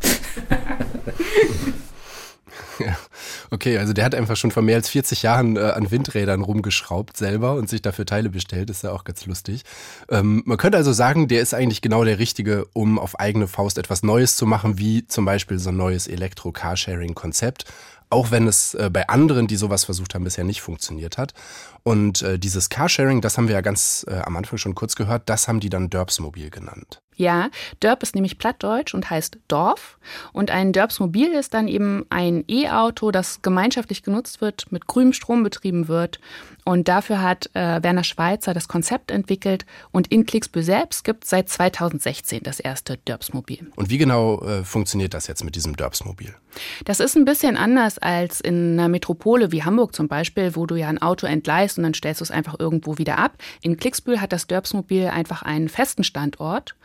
Okay, 3.51 3.77
also 3.77 3.93
der 3.93 4.03
hat 4.03 4.15
einfach 4.15 4.35
schon 4.35 4.49
vor 4.49 4.63
mehr 4.63 4.77
als 4.77 4.89
40 4.89 5.21
Jahren 5.21 5.57
äh, 5.57 5.59
an 5.59 5.91
Windrädern 5.91 6.41
rumgeschraubt 6.41 7.15
selber 7.15 7.53
und 7.53 7.69
sich 7.69 7.83
dafür 7.83 8.03
Teile 8.03 8.29
bestellt. 8.29 8.71
Ist 8.71 8.83
ja 8.83 8.91
auch 8.91 9.03
ganz 9.03 9.27
lustig. 9.27 9.61
Ähm, 10.09 10.41
man 10.45 10.57
könnte 10.57 10.79
also 10.79 10.91
sagen, 10.91 11.27
der 11.27 11.39
ist 11.41 11.53
eigentlich 11.53 11.83
genau 11.83 12.03
der 12.03 12.17
Richtige, 12.17 12.65
um 12.73 12.97
auf 12.97 13.19
eigene 13.19 13.47
Faust 13.47 13.77
etwas 13.77 14.01
Neues 14.01 14.37
zu 14.37 14.47
machen, 14.47 14.79
wie 14.79 15.05
zum 15.05 15.25
Beispiel 15.25 15.59
so 15.59 15.69
ein 15.69 15.77
neues 15.77 16.07
Elektro-Carsharing-Konzept. 16.07 17.65
Auch 18.13 18.29
wenn 18.29 18.47
es 18.47 18.75
äh, 18.75 18.91
bei 18.93 19.07
anderen, 19.07 19.47
die 19.47 19.55
sowas 19.55 19.85
versucht 19.85 20.13
haben, 20.13 20.23
bisher 20.23 20.43
nicht 20.43 20.61
funktioniert 20.61 21.17
hat. 21.17 21.33
Und 21.81 22.21
äh, 22.21 22.37
dieses 22.37 22.69
Carsharing, 22.69 23.21
das 23.21 23.39
haben 23.39 23.47
wir 23.47 23.55
ja 23.55 23.61
ganz 23.61 24.05
äh, 24.07 24.19
am 24.19 24.37
Anfang 24.37 24.59
schon 24.59 24.75
kurz 24.75 24.95
gehört, 24.95 25.23
das 25.25 25.47
haben 25.47 25.59
die 25.59 25.71
dann 25.71 25.89
Dörpsmobil 25.89 26.51
genannt. 26.51 27.01
Ja, 27.15 27.49
Dörp 27.79 28.03
ist 28.03 28.15
nämlich 28.15 28.37
plattdeutsch 28.37 28.93
und 28.93 29.09
heißt 29.09 29.39
Dorf. 29.47 29.97
Und 30.31 30.51
ein 30.51 30.73
Dörpsmobil 30.73 31.31
ist 31.31 31.53
dann 31.55 31.67
eben 31.67 32.05
ein 32.09 32.43
E-Auto, 32.47 33.09
das 33.11 33.41
gemeinschaftlich 33.41 34.03
genutzt 34.03 34.41
wird, 34.41 34.71
mit 34.71 34.87
grünem 34.87 35.13
Strom 35.13 35.43
betrieben 35.43 35.87
wird. 35.87 36.19
Und 36.65 36.87
dafür 36.87 37.21
hat 37.21 37.49
äh, 37.53 37.83
Werner 37.83 38.03
Schweizer 38.03 38.53
das 38.53 38.67
Konzept 38.67 39.11
entwickelt. 39.11 39.65
Und 39.91 40.07
in 40.07 40.25
Klicksbühl 40.25 40.63
selbst 40.63 41.03
gibt 41.03 41.25
es 41.25 41.29
seit 41.29 41.49
2016 41.49 42.43
das 42.43 42.59
erste 42.59 42.97
Dörpsmobil. 42.97 43.71
Und 43.75 43.89
wie 43.89 43.97
genau 43.97 44.41
äh, 44.41 44.63
funktioniert 44.63 45.13
das 45.13 45.27
jetzt 45.27 45.43
mit 45.43 45.55
diesem 45.55 45.75
Dörpsmobil? 45.75 46.33
Das 46.85 46.99
ist 46.99 47.15
ein 47.15 47.25
bisschen 47.25 47.57
anders 47.57 47.97
als 47.97 48.39
in 48.39 48.73
einer 48.73 48.87
Metropole 48.87 49.51
wie 49.51 49.63
Hamburg 49.63 49.95
zum 49.95 50.07
Beispiel, 50.07 50.55
wo 50.55 50.65
du 50.65 50.75
ja 50.75 50.87
ein 50.87 51.01
Auto 51.01 51.27
entleihst 51.27 51.77
und 51.77 51.83
dann 51.83 51.93
stellst 51.93 52.21
du 52.21 52.23
es 52.23 52.31
einfach 52.31 52.55
irgendwo 52.59 52.97
wieder 52.97 53.17
ab. 53.17 53.37
In 53.61 53.77
Klicksbühl 53.77 54.21
hat 54.21 54.31
das 54.31 54.47
Dörpsmobil 54.47 55.07
einfach 55.07 55.41
einen 55.41 55.69
festen 55.69 56.03
Standort 56.03 56.75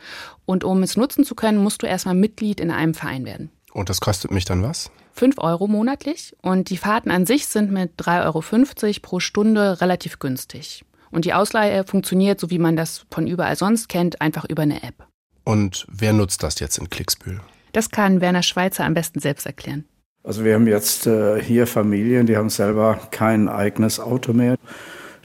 und 0.45 0.63
um 0.63 0.83
es 0.83 0.97
nutzen 0.97 1.23
zu 1.23 1.35
können, 1.35 1.61
musst 1.61 1.83
du 1.83 1.87
erstmal 1.87 2.15
Mitglied 2.15 2.59
in 2.59 2.71
einem 2.71 2.93
Verein 2.93 3.25
werden. 3.25 3.51
Und 3.71 3.89
das 3.89 4.01
kostet 4.01 4.31
mich 4.31 4.45
dann 4.45 4.63
was? 4.63 4.91
5 5.19 5.37
Euro 5.39 5.67
monatlich 5.67 6.33
und 6.41 6.69
die 6.69 6.77
Fahrten 6.77 7.11
an 7.11 7.25
sich 7.25 7.47
sind 7.47 7.71
mit 7.71 7.99
3,50 7.99 8.23
Euro 8.23 8.99
pro 9.01 9.19
Stunde 9.19 9.81
relativ 9.81 10.17
günstig. 10.19 10.85
Und 11.11 11.25
die 11.25 11.33
Ausleihe 11.33 11.83
funktioniert, 11.83 12.39
so 12.39 12.49
wie 12.49 12.57
man 12.57 12.77
das 12.77 13.05
von 13.11 13.27
überall 13.27 13.57
sonst 13.57 13.89
kennt, 13.89 14.21
einfach 14.21 14.45
über 14.45 14.61
eine 14.61 14.81
App. 14.81 15.05
Und 15.43 15.85
wer 15.91 16.13
nutzt 16.13 16.41
das 16.41 16.61
jetzt 16.61 16.77
in 16.77 16.89
Klicksbühl? 16.89 17.41
Das 17.73 17.89
kann 17.89 18.21
Werner 18.21 18.43
Schweizer 18.43 18.85
am 18.85 18.93
besten 18.93 19.19
selbst 19.19 19.45
erklären. 19.45 19.83
Also 20.23 20.45
wir 20.45 20.53
haben 20.53 20.67
jetzt 20.67 21.05
äh, 21.05 21.41
hier 21.41 21.67
Familien, 21.67 22.25
die 22.25 22.37
haben 22.37 22.49
selber 22.49 22.97
kein 23.11 23.49
eigenes 23.49 23.99
Auto 23.99 24.31
mehr. 24.31 24.55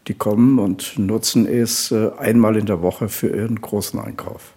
Die 0.09 0.15
kommen 0.15 0.59
und 0.59 0.99
nutzen 0.99 1.47
es 1.47 1.93
äh, 1.93 2.11
einmal 2.19 2.57
in 2.57 2.67
der 2.67 2.83
Woche 2.83 3.09
für 3.09 3.29
ihren 3.29 3.61
großen 3.61 4.01
Einkauf. 4.01 4.55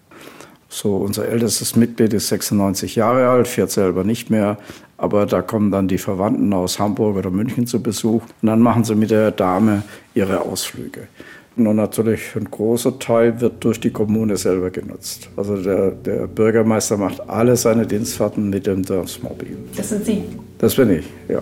So, 0.69 0.97
unser 0.97 1.27
ältestes 1.27 1.75
Mitglied 1.75 2.13
ist 2.13 2.27
96 2.27 2.95
Jahre 2.95 3.29
alt, 3.29 3.47
fährt 3.47 3.71
selber 3.71 4.03
nicht 4.03 4.29
mehr, 4.29 4.57
aber 4.97 5.25
da 5.25 5.41
kommen 5.41 5.71
dann 5.71 5.87
die 5.87 5.97
Verwandten 5.97 6.51
aus 6.53 6.79
Hamburg 6.79 7.17
oder 7.17 7.29
München 7.29 7.67
zu 7.67 7.81
Besuch 7.81 8.23
und 8.41 8.47
dann 8.47 8.59
machen 8.59 8.83
sie 8.83 8.95
mit 8.95 9.11
der 9.11 9.31
Dame 9.31 9.83
ihre 10.13 10.41
Ausflüge. 10.41 11.07
Und 11.55 11.75
natürlich 11.75 12.35
ein 12.35 12.49
großer 12.51 12.99
Teil 12.99 13.41
wird 13.41 13.63
durch 13.63 13.79
die 13.79 13.89
Kommune 13.89 14.37
selber 14.37 14.69
genutzt. 14.69 15.29
Also 15.35 15.57
der, 15.57 15.91
der 15.91 16.27
Bürgermeister 16.27 16.97
macht 16.97 17.27
alle 17.27 17.55
seine 17.55 17.87
Dienstfahrten 17.87 18.49
mit 18.49 18.67
dem 18.67 18.83
Dorfsmobil. 18.83 19.57
Das 19.75 19.89
sind 19.89 20.05
Sie? 20.05 20.23
Das 20.59 20.75
bin 20.75 20.91
ich, 20.91 21.05
ja. 21.27 21.41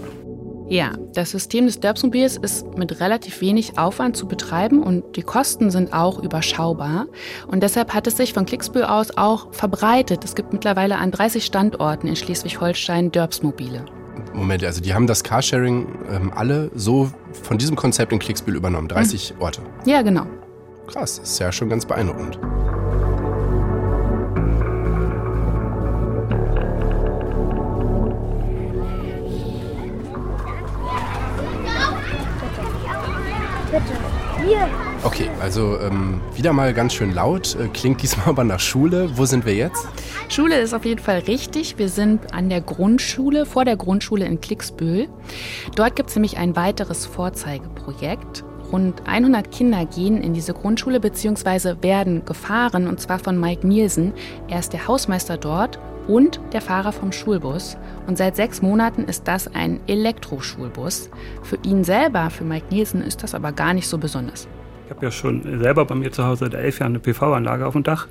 Ja, 0.67 0.93
das 1.13 1.31
System 1.31 1.67
des 1.67 1.79
Derbsmobils 1.79 2.37
ist 2.37 2.75
mit 2.75 2.99
relativ 2.99 3.39
wenig 3.41 3.77
Aufwand 3.77 4.17
zu 4.17 4.27
betreiben 4.27 4.81
und 4.81 5.15
die 5.15 5.21
Kosten 5.21 5.69
sind 5.69 5.93
auch 5.93 6.17
überschaubar. 6.17 7.05
Und 7.47 7.61
deshalb 7.61 7.93
hat 7.93 8.07
es 8.07 8.17
sich 8.17 8.33
von 8.33 8.45
Klicksbühl 8.45 8.83
aus 8.83 9.15
auch 9.15 9.53
verbreitet. 9.53 10.23
Es 10.23 10.33
gibt 10.33 10.53
mittlerweile 10.53 10.97
an 10.97 11.11
30 11.11 11.45
Standorten 11.45 12.07
in 12.07 12.15
Schleswig-Holstein 12.15 13.11
Derbsmobile. 13.11 13.85
Moment, 14.33 14.63
also 14.63 14.81
die 14.81 14.93
haben 14.93 15.07
das 15.07 15.23
Carsharing 15.23 15.87
ähm, 16.09 16.31
alle 16.35 16.71
so 16.73 17.11
von 17.43 17.57
diesem 17.57 17.75
Konzept 17.75 18.11
in 18.11 18.19
Klicksbühl 18.19 18.55
übernommen, 18.55 18.87
30 18.87 19.35
mhm. 19.35 19.41
Orte. 19.41 19.61
Ja, 19.85 20.01
genau. 20.01 20.25
Krass, 20.87 21.19
ist 21.19 21.39
ja 21.39 21.51
schon 21.51 21.69
ganz 21.69 21.85
beeindruckend. 21.85 22.39
Okay, 35.03 35.29
also 35.39 35.79
ähm, 35.79 36.19
wieder 36.33 36.51
mal 36.51 36.73
ganz 36.73 36.93
schön 36.93 37.13
laut, 37.13 37.55
äh, 37.55 37.67
klingt 37.67 38.01
diesmal 38.01 38.27
aber 38.29 38.43
nach 38.43 38.59
Schule. 38.59 39.09
Wo 39.17 39.25
sind 39.25 39.45
wir 39.45 39.53
jetzt? 39.53 39.87
Schule 40.29 40.59
ist 40.59 40.73
auf 40.73 40.85
jeden 40.85 41.01
Fall 41.01 41.19
richtig. 41.19 41.77
Wir 41.77 41.89
sind 41.89 42.33
an 42.33 42.49
der 42.49 42.61
Grundschule, 42.61 43.45
vor 43.45 43.65
der 43.65 43.77
Grundschule 43.77 44.25
in 44.25 44.41
Klicksbühl. 44.41 45.07
Dort 45.75 45.95
gibt 45.95 46.09
es 46.09 46.15
nämlich 46.15 46.37
ein 46.37 46.55
weiteres 46.55 47.05
Vorzeigeprojekt. 47.05 48.43
Rund 48.71 49.07
100 49.07 49.51
Kinder 49.51 49.85
gehen 49.85 50.21
in 50.21 50.33
diese 50.33 50.53
Grundschule 50.53 50.99
bzw. 50.99 51.75
werden 51.81 52.25
gefahren, 52.25 52.87
und 52.87 52.99
zwar 52.99 53.19
von 53.19 53.39
Mike 53.39 53.65
Nielsen. 53.67 54.13
Er 54.47 54.59
ist 54.59 54.73
der 54.73 54.87
Hausmeister 54.87 55.37
dort 55.37 55.79
und 56.07 56.39
der 56.53 56.61
Fahrer 56.61 56.91
vom 56.91 57.11
Schulbus. 57.11 57.77
Und 58.07 58.17
seit 58.17 58.35
sechs 58.35 58.61
Monaten 58.61 59.03
ist 59.03 59.27
das 59.27 59.53
ein 59.53 59.79
Elektroschulbus. 59.87 61.09
Für 61.43 61.57
ihn 61.63 61.83
selber, 61.83 62.29
für 62.29 62.43
Mike 62.43 62.67
Nielsen, 62.69 63.01
ist 63.01 63.23
das 63.23 63.35
aber 63.35 63.51
gar 63.51 63.73
nicht 63.73 63.87
so 63.87 63.97
besonders. 63.97 64.47
Ich 64.85 64.91
habe 64.91 65.05
ja 65.05 65.11
schon 65.11 65.59
selber 65.59 65.85
bei 65.85 65.95
mir 65.95 66.11
zu 66.11 66.25
Hause 66.25 66.45
seit 66.45 66.53
elf 66.53 66.79
Jahren 66.79 66.91
eine 66.91 66.99
PV-Anlage 66.99 67.65
auf 67.65 67.73
dem 67.73 67.83
Dach. 67.83 68.07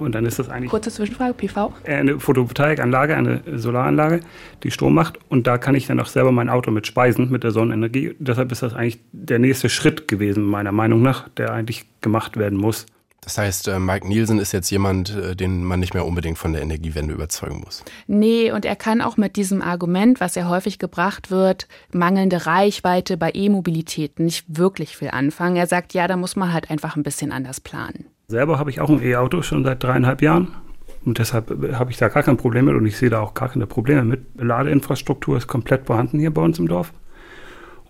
Und 0.00 0.14
dann 0.14 0.24
ist 0.24 0.38
das 0.38 0.48
eigentlich. 0.48 0.70
Kurze 0.70 0.90
Zwischenfrage: 0.90 1.34
PV? 1.34 1.74
Eine 1.84 2.18
Photovoltaikanlage, 2.18 3.14
eine 3.14 3.42
Solaranlage, 3.54 4.20
die 4.62 4.70
Strom 4.70 4.94
macht. 4.94 5.18
Und 5.28 5.46
da 5.46 5.58
kann 5.58 5.74
ich 5.74 5.86
dann 5.86 6.00
auch 6.00 6.06
selber 6.06 6.32
mein 6.32 6.48
Auto 6.48 6.70
mit 6.70 6.86
speisen, 6.86 7.30
mit 7.30 7.44
der 7.44 7.50
Sonnenenergie. 7.50 8.16
Deshalb 8.18 8.50
ist 8.50 8.62
das 8.62 8.72
eigentlich 8.72 9.00
der 9.12 9.38
nächste 9.38 9.68
Schritt 9.68 10.08
gewesen, 10.08 10.42
meiner 10.42 10.72
Meinung 10.72 11.02
nach, 11.02 11.28
der 11.28 11.52
eigentlich 11.52 11.84
gemacht 12.00 12.38
werden 12.38 12.58
muss. 12.58 12.86
Das 13.20 13.36
heißt, 13.36 13.68
äh, 13.68 13.78
Mike 13.78 14.08
Nielsen 14.08 14.38
ist 14.38 14.52
jetzt 14.52 14.70
jemand, 14.70 15.14
äh, 15.14 15.36
den 15.36 15.62
man 15.62 15.80
nicht 15.80 15.94
mehr 15.94 16.06
unbedingt 16.06 16.38
von 16.38 16.52
der 16.52 16.62
Energiewende 16.62 17.12
überzeugen 17.12 17.60
muss. 17.64 17.84
Nee, 18.06 18.50
und 18.50 18.64
er 18.64 18.76
kann 18.76 19.02
auch 19.02 19.16
mit 19.16 19.36
diesem 19.36 19.60
Argument, 19.62 20.20
was 20.20 20.34
ja 20.34 20.48
häufig 20.48 20.78
gebracht 20.78 21.30
wird, 21.30 21.68
mangelnde 21.92 22.46
Reichweite 22.46 23.16
bei 23.16 23.30
E-Mobilität 23.34 24.18
nicht 24.18 24.46
wirklich 24.48 24.96
viel 24.96 25.10
anfangen. 25.10 25.56
Er 25.56 25.66
sagt, 25.66 25.92
ja, 25.92 26.08
da 26.08 26.16
muss 26.16 26.36
man 26.36 26.52
halt 26.52 26.70
einfach 26.70 26.96
ein 26.96 27.02
bisschen 27.02 27.30
anders 27.32 27.60
planen. 27.60 28.06
Selber 28.28 28.58
habe 28.58 28.70
ich 28.70 28.80
auch 28.80 28.88
ein 28.88 29.02
E-Auto 29.02 29.42
schon 29.42 29.64
seit 29.64 29.82
dreieinhalb 29.82 30.22
Jahren. 30.22 30.54
Und 31.04 31.18
deshalb 31.18 31.50
äh, 31.64 31.74
habe 31.74 31.90
ich 31.90 31.96
da 31.98 32.08
gar 32.08 32.22
kein 32.22 32.36
Problem 32.36 32.66
mit 32.66 32.74
und 32.74 32.86
ich 32.86 32.96
sehe 32.96 33.10
da 33.10 33.20
auch 33.20 33.34
gar 33.34 33.48
keine 33.50 33.66
Probleme 33.66 34.04
mit. 34.04 34.20
Ladeinfrastruktur 34.36 35.36
ist 35.36 35.46
komplett 35.46 35.86
vorhanden 35.86 36.18
hier 36.18 36.32
bei 36.32 36.42
uns 36.42 36.58
im 36.58 36.68
Dorf. 36.68 36.92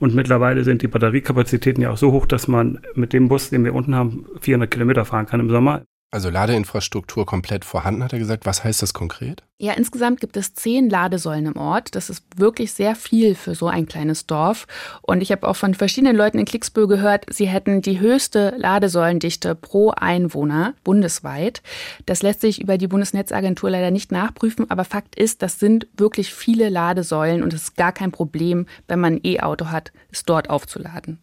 Und 0.00 0.14
mittlerweile 0.14 0.64
sind 0.64 0.80
die 0.80 0.88
Batteriekapazitäten 0.88 1.82
ja 1.82 1.90
auch 1.90 1.98
so 1.98 2.10
hoch, 2.10 2.24
dass 2.24 2.48
man 2.48 2.80
mit 2.94 3.12
dem 3.12 3.28
Bus, 3.28 3.50
den 3.50 3.64
wir 3.64 3.74
unten 3.74 3.94
haben, 3.94 4.24
400 4.40 4.70
Kilometer 4.70 5.04
fahren 5.04 5.26
kann 5.26 5.40
im 5.40 5.50
Sommer. 5.50 5.84
Also 6.12 6.28
Ladeinfrastruktur 6.28 7.24
komplett 7.24 7.64
vorhanden, 7.64 8.02
hat 8.02 8.12
er 8.12 8.18
gesagt. 8.18 8.44
Was 8.44 8.64
heißt 8.64 8.82
das 8.82 8.92
konkret? 8.92 9.44
Ja, 9.58 9.74
insgesamt 9.74 10.20
gibt 10.20 10.36
es 10.36 10.54
zehn 10.54 10.90
Ladesäulen 10.90 11.46
im 11.46 11.56
Ort. 11.56 11.94
Das 11.94 12.10
ist 12.10 12.24
wirklich 12.34 12.72
sehr 12.72 12.96
viel 12.96 13.36
für 13.36 13.54
so 13.54 13.68
ein 13.68 13.86
kleines 13.86 14.26
Dorf. 14.26 14.66
Und 15.02 15.20
ich 15.20 15.30
habe 15.30 15.46
auch 15.46 15.54
von 15.54 15.74
verschiedenen 15.74 16.16
Leuten 16.16 16.40
in 16.40 16.46
Klicksbühl 16.46 16.88
gehört, 16.88 17.26
sie 17.30 17.46
hätten 17.46 17.80
die 17.80 18.00
höchste 18.00 18.54
Ladesäulendichte 18.56 19.54
pro 19.54 19.90
Einwohner 19.90 20.74
bundesweit. 20.82 21.62
Das 22.06 22.22
lässt 22.22 22.40
sich 22.40 22.60
über 22.60 22.76
die 22.76 22.88
Bundesnetzagentur 22.88 23.70
leider 23.70 23.92
nicht 23.92 24.10
nachprüfen, 24.10 24.68
aber 24.68 24.84
Fakt 24.84 25.14
ist, 25.14 25.42
das 25.42 25.60
sind 25.60 25.86
wirklich 25.96 26.34
viele 26.34 26.70
Ladesäulen 26.70 27.44
und 27.44 27.52
es 27.52 27.64
ist 27.64 27.76
gar 27.76 27.92
kein 27.92 28.10
Problem, 28.10 28.66
wenn 28.88 28.98
man 28.98 29.14
ein 29.14 29.20
E-Auto 29.22 29.66
hat, 29.66 29.92
es 30.10 30.24
dort 30.24 30.50
aufzuladen. 30.50 31.20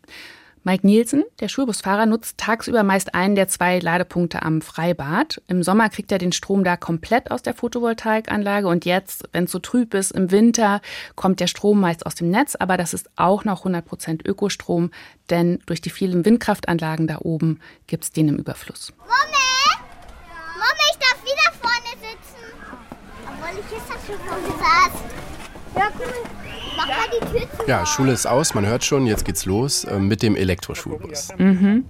Mike 0.67 0.85
Nielsen, 0.85 1.23
der 1.39 1.47
Schulbusfahrer, 1.47 2.05
nutzt 2.05 2.37
tagsüber 2.37 2.83
meist 2.83 3.15
einen 3.15 3.35
der 3.35 3.47
zwei 3.47 3.79
Ladepunkte 3.79 4.41
am 4.41 4.61
Freibad. 4.61 5.41
Im 5.47 5.63
Sommer 5.63 5.87
kriegt 5.87 6.11
er 6.11 6.17
den 6.17 6.33
Strom 6.33 6.65
da 6.65 6.75
komplett 6.75 7.31
aus 7.31 7.41
der 7.41 7.53
Photovoltaikanlage 7.53 8.67
und 8.67 8.83
jetzt, 8.83 9.29
wenn 9.31 9.45
es 9.45 9.51
so 9.53 9.59
trüb 9.59 9.93
ist, 9.93 10.11
im 10.11 10.29
Winter 10.29 10.81
kommt 11.15 11.39
der 11.39 11.47
Strom 11.47 11.79
meist 11.79 12.05
aus 12.05 12.15
dem 12.15 12.29
Netz, 12.31 12.55
aber 12.55 12.75
das 12.75 12.93
ist 12.93 13.09
auch 13.15 13.45
noch 13.45 13.65
100% 13.65 14.27
Ökostrom, 14.27 14.91
denn 15.29 15.59
durch 15.67 15.79
die 15.79 15.89
vielen 15.89 16.25
Windkraftanlagen 16.25 17.07
da 17.07 17.19
oben 17.21 17.61
gibt 17.87 18.03
es 18.03 18.11
den 18.11 18.27
im 18.27 18.35
Überfluss. 18.35 18.91
Mama! 18.97 19.87
Mama, 20.57 20.83
ich 20.91 20.97
darf 20.97 21.23
wieder 21.23 21.53
vorne 21.61 21.93
sitzen. 21.95 22.43
Obwohl 23.23 23.57
ich 23.57 23.71
jetzt 23.71 24.05
schon 24.05 24.19
vorne 24.19 24.47
saß. 24.59 25.01
Ja, 25.77 25.89
cool. 25.97 26.56
Ja, 27.67 27.85
Schule 27.85 28.13
ist 28.13 28.25
aus, 28.25 28.53
man 28.53 28.65
hört 28.65 28.83
schon, 28.83 29.07
jetzt 29.07 29.25
geht's 29.25 29.45
los 29.45 29.83
äh, 29.83 29.99
mit 29.99 30.23
dem 30.23 30.35
Elektroschulbus. 30.35 31.29
Mhm. 31.37 31.83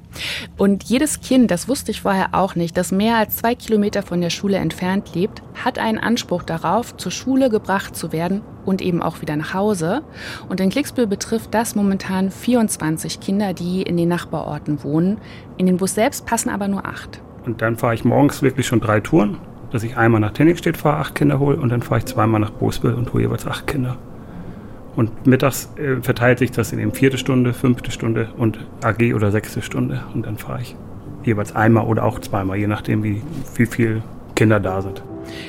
Und 0.57 0.83
jedes 0.85 1.21
Kind, 1.21 1.51
das 1.51 1.67
wusste 1.67 1.91
ich 1.91 2.01
vorher 2.01 2.29
auch 2.31 2.55
nicht, 2.55 2.75
das 2.77 2.91
mehr 2.91 3.17
als 3.17 3.37
zwei 3.37 3.53
Kilometer 3.53 4.01
von 4.01 4.19
der 4.21 4.31
Schule 4.31 4.57
entfernt 4.57 5.13
lebt, 5.13 5.43
hat 5.63 5.77
einen 5.77 5.99
Anspruch 5.99 6.43
darauf, 6.43 6.97
zur 6.97 7.11
Schule 7.11 7.49
gebracht 7.49 7.95
zu 7.95 8.11
werden 8.11 8.41
und 8.65 8.81
eben 8.81 9.01
auch 9.03 9.21
wieder 9.21 9.35
nach 9.35 9.53
Hause. 9.53 10.01
Und 10.49 10.59
in 10.59 10.69
Klicksbühl 10.69 11.07
betrifft 11.07 11.53
das 11.53 11.75
momentan 11.75 12.31
24 12.31 13.19
Kinder, 13.19 13.53
die 13.53 13.83
in 13.83 13.97
den 13.97 14.09
Nachbarorten 14.09 14.83
wohnen. 14.83 15.19
In 15.57 15.67
den 15.67 15.77
Bus 15.77 15.93
selbst 15.93 16.25
passen 16.25 16.49
aber 16.49 16.67
nur 16.67 16.85
acht. 16.85 17.21
Und 17.45 17.61
dann 17.61 17.77
fahre 17.77 17.93
ich 17.93 18.03
morgens 18.03 18.41
wirklich 18.41 18.65
schon 18.65 18.79
drei 18.79 18.99
Touren, 18.99 19.37
dass 19.71 19.83
ich 19.83 19.95
einmal 19.95 20.21
nach 20.21 20.31
Tenningstedt 20.31 20.77
fahre, 20.77 20.97
acht 20.97 21.15
Kinder 21.15 21.39
hole 21.39 21.57
und 21.57 21.69
dann 21.69 21.81
fahre 21.81 21.99
ich 21.99 22.05
zweimal 22.05 22.41
nach 22.41 22.51
Bosbüll 22.51 22.93
und 22.93 23.13
hole 23.13 23.23
jeweils 23.23 23.45
acht 23.45 23.67
Kinder. 23.67 23.97
Und 24.97 25.27
mittags 25.27 25.69
äh, 25.77 26.01
verteilt 26.01 26.39
sich 26.39 26.49
das 26.51 26.73
in 26.73 26.79
eben 26.79 26.91
vierte 26.91 27.19
Stunde, 27.19 27.53
fünfte 27.53 27.91
Stunde 27.91 28.29
und 28.35 28.59
AG 28.83 29.13
oder 29.13 29.31
sechste 29.31 29.61
Stunde. 29.61 30.01
Und 30.15 30.25
dann 30.25 30.37
fahre 30.37 30.61
ich 30.61 30.75
jeweils 31.23 31.55
einmal 31.55 31.85
oder 31.85 32.03
auch 32.03 32.19
zweimal, 32.19 32.57
je 32.57 32.65
nachdem, 32.65 33.03
wie, 33.03 33.21
wie 33.55 33.67
viele 33.67 34.01
Kinder 34.35 34.59
da 34.59 34.81
sind. 34.81 35.03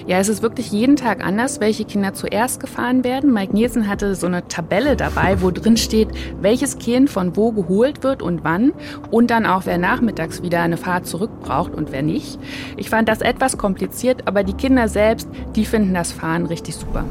Ja, 0.06 0.18
es 0.18 0.28
ist 0.28 0.42
wirklich 0.42 0.70
jeden 0.70 0.96
Tag 0.96 1.24
anders, 1.24 1.60
welche 1.60 1.86
Kinder 1.86 2.12
zuerst 2.12 2.60
gefahren 2.60 3.04
werden. 3.04 3.32
Mike 3.32 3.54
Nielsen 3.54 3.88
hatte 3.88 4.14
so 4.16 4.26
eine 4.26 4.46
Tabelle 4.48 4.96
dabei, 4.96 5.40
wo 5.40 5.50
drin 5.50 5.78
steht, 5.78 6.08
welches 6.42 6.78
Kind 6.78 7.08
von 7.08 7.34
wo 7.34 7.52
geholt 7.52 8.02
wird 8.02 8.20
und 8.20 8.44
wann 8.44 8.72
und 9.10 9.30
dann 9.30 9.46
auch, 9.46 9.64
wer 9.64 9.78
nachmittags 9.78 10.42
wieder 10.42 10.60
eine 10.60 10.76
Fahrt 10.76 11.06
zurück 11.06 11.30
braucht 11.40 11.74
und 11.74 11.90
wer 11.90 12.02
nicht. 12.02 12.38
Ich 12.76 12.90
fand 12.90 13.08
das 13.08 13.22
etwas 13.22 13.56
kompliziert, 13.56 14.26
aber 14.26 14.44
die 14.44 14.52
Kinder 14.54 14.88
selbst, 14.88 15.26
die 15.56 15.64
finden 15.64 15.94
das 15.94 16.12
Fahren 16.12 16.44
richtig 16.44 16.74
super. 16.74 17.04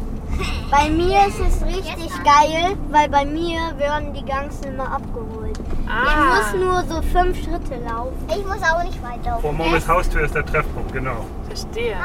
Bei 0.70 0.90
mir 0.90 1.28
ist 1.28 1.40
es 1.40 1.66
richtig 1.66 2.12
geil, 2.24 2.76
weil 2.90 3.10
bei 3.10 3.26
mir 3.26 3.60
werden 3.78 4.14
die 4.14 4.26
Ganzen 4.26 4.66
immer 4.66 4.92
abgeholt. 4.92 5.58
Ah. 5.88 6.04
Ich 6.04 6.60
muss 6.60 6.62
nur 6.62 6.84
so 6.84 7.02
fünf 7.02 7.38
Schritte 7.38 7.82
laufen. 7.86 8.18
Ich 8.30 8.46
muss 8.46 8.62
auch 8.62 8.84
nicht 8.84 9.02
weit 9.02 9.26
laufen. 9.26 9.42
Vor 9.42 9.54
Momes 9.54 9.88
Haustür 9.88 10.22
ist 10.22 10.36
der 10.36 10.46
Treffpunkt, 10.46 10.92
genau. 10.94 11.26
Verstehe. 11.48 11.96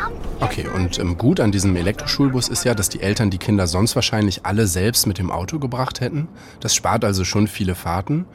Okay, 0.40 0.66
und 0.75 0.99
ähm, 0.99 1.18
gut 1.18 1.40
an 1.40 1.53
diesem 1.53 1.75
Elektroschulbus 1.75 2.49
ist 2.49 2.64
ja, 2.64 2.75
dass 2.75 2.88
die 2.88 3.03
Eltern 3.03 3.31
die 3.31 3.38
Kinder 3.38 3.66
sonst 3.66 3.97
wahrscheinlich 3.97 4.47
alle 4.47 4.66
selbst 4.66 5.07
mit 5.07 5.18
dem 5.18 5.31
Auto 5.31 5.59
gebracht 5.59 6.01
hätten. 6.01 6.29
Das 6.61 6.75
spart 6.75 7.05
also 7.05 7.25
schon 7.25 7.49
viele 7.49 7.75
Fahrten. 7.75 8.27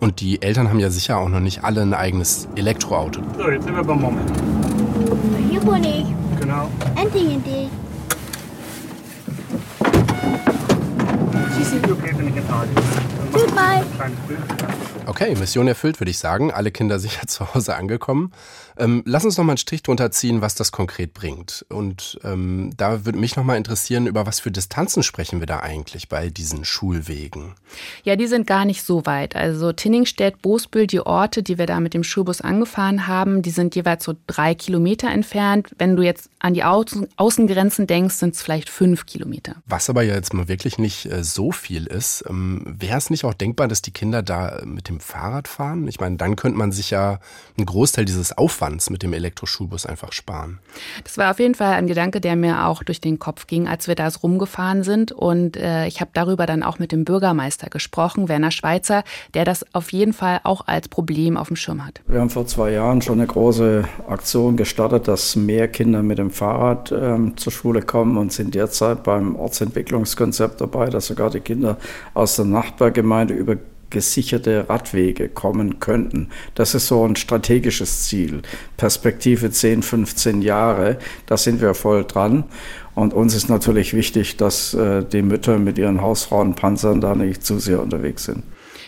Und 0.00 0.20
die 0.20 0.42
Eltern 0.42 0.68
haben 0.68 0.80
ja 0.80 0.90
sicher 0.90 1.18
auch 1.18 1.28
noch 1.28 1.40
nicht 1.40 1.64
alle 1.64 1.82
ein 1.82 1.94
eigenes 1.94 2.48
Elektroauto. 2.56 3.20
So, 3.38 3.48
jetzt 3.48 3.64
sind 3.64 3.76
wir 3.76 3.84
beim 3.84 4.00
Moment. 4.00 4.30
Hier 5.50 5.60
bin 5.60 5.84
ich. 5.84 6.06
Genau. 6.40 6.68
Endlich 6.96 7.34
in 7.34 7.44
dich. 7.44 7.68
Okay, 9.80 10.00
bin 10.00 10.00
ich 10.00 10.10
in 10.10 10.12
Frage. 10.34 10.42
Goodbye. 10.44 10.82
Kleines 11.14 11.42
Bild. 11.42 11.53
Okay, 15.06 15.34
Mission 15.34 15.68
erfüllt, 15.68 16.00
würde 16.00 16.10
ich 16.10 16.18
sagen. 16.18 16.50
Alle 16.50 16.70
Kinder 16.70 16.98
sicher 16.98 17.26
zu 17.26 17.54
Hause 17.54 17.76
angekommen. 17.76 18.32
Ähm, 18.76 19.02
lass 19.06 19.24
uns 19.24 19.36
noch 19.36 19.44
mal 19.44 19.52
einen 19.52 19.58
Strich 19.58 19.82
drunter 19.82 20.10
ziehen, 20.10 20.40
was 20.40 20.54
das 20.54 20.72
konkret 20.72 21.14
bringt. 21.14 21.64
Und 21.68 22.18
ähm, 22.24 22.72
da 22.76 23.04
würde 23.04 23.18
mich 23.18 23.36
noch 23.36 23.44
mal 23.44 23.56
interessieren, 23.56 24.06
über 24.06 24.26
was 24.26 24.40
für 24.40 24.50
Distanzen 24.50 25.02
sprechen 25.02 25.40
wir 25.40 25.46
da 25.46 25.60
eigentlich 25.60 26.08
bei 26.08 26.30
diesen 26.30 26.64
Schulwegen? 26.64 27.54
Ja, 28.02 28.16
die 28.16 28.26
sind 28.26 28.46
gar 28.46 28.64
nicht 28.64 28.82
so 28.82 29.06
weit. 29.06 29.36
Also 29.36 29.72
Tinningstedt, 29.72 30.42
Bosbüll, 30.42 30.86
die 30.86 31.00
Orte, 31.00 31.42
die 31.42 31.58
wir 31.58 31.66
da 31.66 31.80
mit 31.80 31.94
dem 31.94 32.04
Schulbus 32.04 32.40
angefahren 32.40 33.06
haben, 33.06 33.42
die 33.42 33.50
sind 33.50 33.76
jeweils 33.76 34.04
so 34.04 34.14
drei 34.26 34.54
Kilometer 34.54 35.10
entfernt. 35.10 35.70
Wenn 35.78 35.96
du 35.96 36.02
jetzt 36.02 36.30
an 36.40 36.54
die 36.54 36.64
Außen 36.64 37.08
Außengrenzen 37.16 37.86
denkst, 37.86 38.16
sind 38.16 38.34
es 38.34 38.42
vielleicht 38.42 38.68
fünf 38.68 39.06
Kilometer. 39.06 39.56
Was 39.66 39.88
aber 39.88 40.02
ja 40.02 40.14
jetzt 40.14 40.34
mal 40.34 40.48
wirklich 40.48 40.78
nicht 40.78 41.06
äh, 41.06 41.22
so 41.22 41.52
viel 41.52 41.86
ist, 41.86 42.24
ähm, 42.28 42.62
wäre 42.66 42.98
es 42.98 43.10
nicht 43.10 43.24
auch 43.24 43.34
denkbar, 43.34 43.68
dass 43.68 43.82
die 43.82 43.92
Kinder 43.92 44.22
da 44.22 44.58
äh, 44.58 44.66
mit 44.66 44.88
dem 44.88 45.00
Fahrrad 45.00 45.48
fahren? 45.48 45.86
Ich 45.88 46.00
meine, 46.00 46.16
dann 46.16 46.36
könnte 46.36 46.58
man 46.58 46.72
sich 46.72 46.90
ja 46.90 47.20
einen 47.56 47.66
Großteil 47.66 48.04
dieses 48.04 48.36
Aufwands 48.36 48.63
mit 48.90 49.02
dem 49.02 49.12
Elektroschulbus 49.12 49.86
einfach 49.86 50.12
sparen. 50.12 50.58
Das 51.02 51.18
war 51.18 51.30
auf 51.30 51.38
jeden 51.38 51.54
Fall 51.54 51.74
ein 51.74 51.86
Gedanke, 51.86 52.20
der 52.20 52.36
mir 52.36 52.66
auch 52.66 52.82
durch 52.82 53.00
den 53.00 53.18
Kopf 53.18 53.46
ging, 53.46 53.68
als 53.68 53.88
wir 53.88 53.94
da 53.94 54.08
rumgefahren 54.22 54.82
sind. 54.82 55.12
Und 55.12 55.56
äh, 55.56 55.86
ich 55.86 56.00
habe 56.00 56.10
darüber 56.14 56.46
dann 56.46 56.62
auch 56.62 56.78
mit 56.78 56.92
dem 56.92 57.04
Bürgermeister 57.04 57.70
gesprochen, 57.70 58.28
Werner 58.28 58.50
Schweizer, 58.50 59.04
der 59.34 59.44
das 59.44 59.64
auf 59.74 59.92
jeden 59.92 60.12
Fall 60.12 60.40
auch 60.44 60.66
als 60.66 60.88
Problem 60.88 61.36
auf 61.36 61.48
dem 61.48 61.56
Schirm 61.56 61.84
hat. 61.84 62.00
Wir 62.06 62.20
haben 62.20 62.30
vor 62.30 62.46
zwei 62.46 62.72
Jahren 62.72 63.02
schon 63.02 63.18
eine 63.18 63.26
große 63.26 63.84
Aktion 64.08 64.56
gestartet, 64.56 65.08
dass 65.08 65.36
mehr 65.36 65.68
Kinder 65.68 66.02
mit 66.02 66.18
dem 66.18 66.30
Fahrrad 66.30 66.92
ähm, 66.92 67.36
zur 67.36 67.52
Schule 67.52 67.82
kommen 67.82 68.16
und 68.16 68.32
sind 68.32 68.54
derzeit 68.54 69.02
beim 69.02 69.36
Ortsentwicklungskonzept 69.36 70.60
dabei, 70.60 70.90
dass 70.90 71.06
sogar 71.06 71.30
die 71.30 71.40
Kinder 71.40 71.78
aus 72.14 72.36
der 72.36 72.44
Nachbargemeinde 72.44 73.34
über 73.34 73.56
gesicherte 73.90 74.68
Radwege 74.68 75.28
kommen 75.28 75.80
könnten. 75.80 76.28
Das 76.54 76.74
ist 76.74 76.86
so 76.86 77.06
ein 77.06 77.16
strategisches 77.16 78.04
Ziel. 78.04 78.42
Perspektive 78.76 79.50
10, 79.50 79.82
15 79.82 80.42
Jahre, 80.42 80.98
da 81.26 81.36
sind 81.36 81.60
wir 81.60 81.74
voll 81.74 82.04
dran. 82.04 82.44
Und 82.94 83.12
uns 83.12 83.34
ist 83.34 83.48
natürlich 83.48 83.94
wichtig, 83.94 84.36
dass 84.36 84.72
äh, 84.74 85.04
die 85.04 85.22
Mütter 85.22 85.58
mit 85.58 85.78
ihren 85.78 86.00
Hausfrauenpanzern 86.00 87.00
da 87.00 87.14
nicht 87.14 87.44
zu 87.44 87.58
sehr 87.58 87.82
unterwegs 87.82 88.24
sind. 88.24 88.44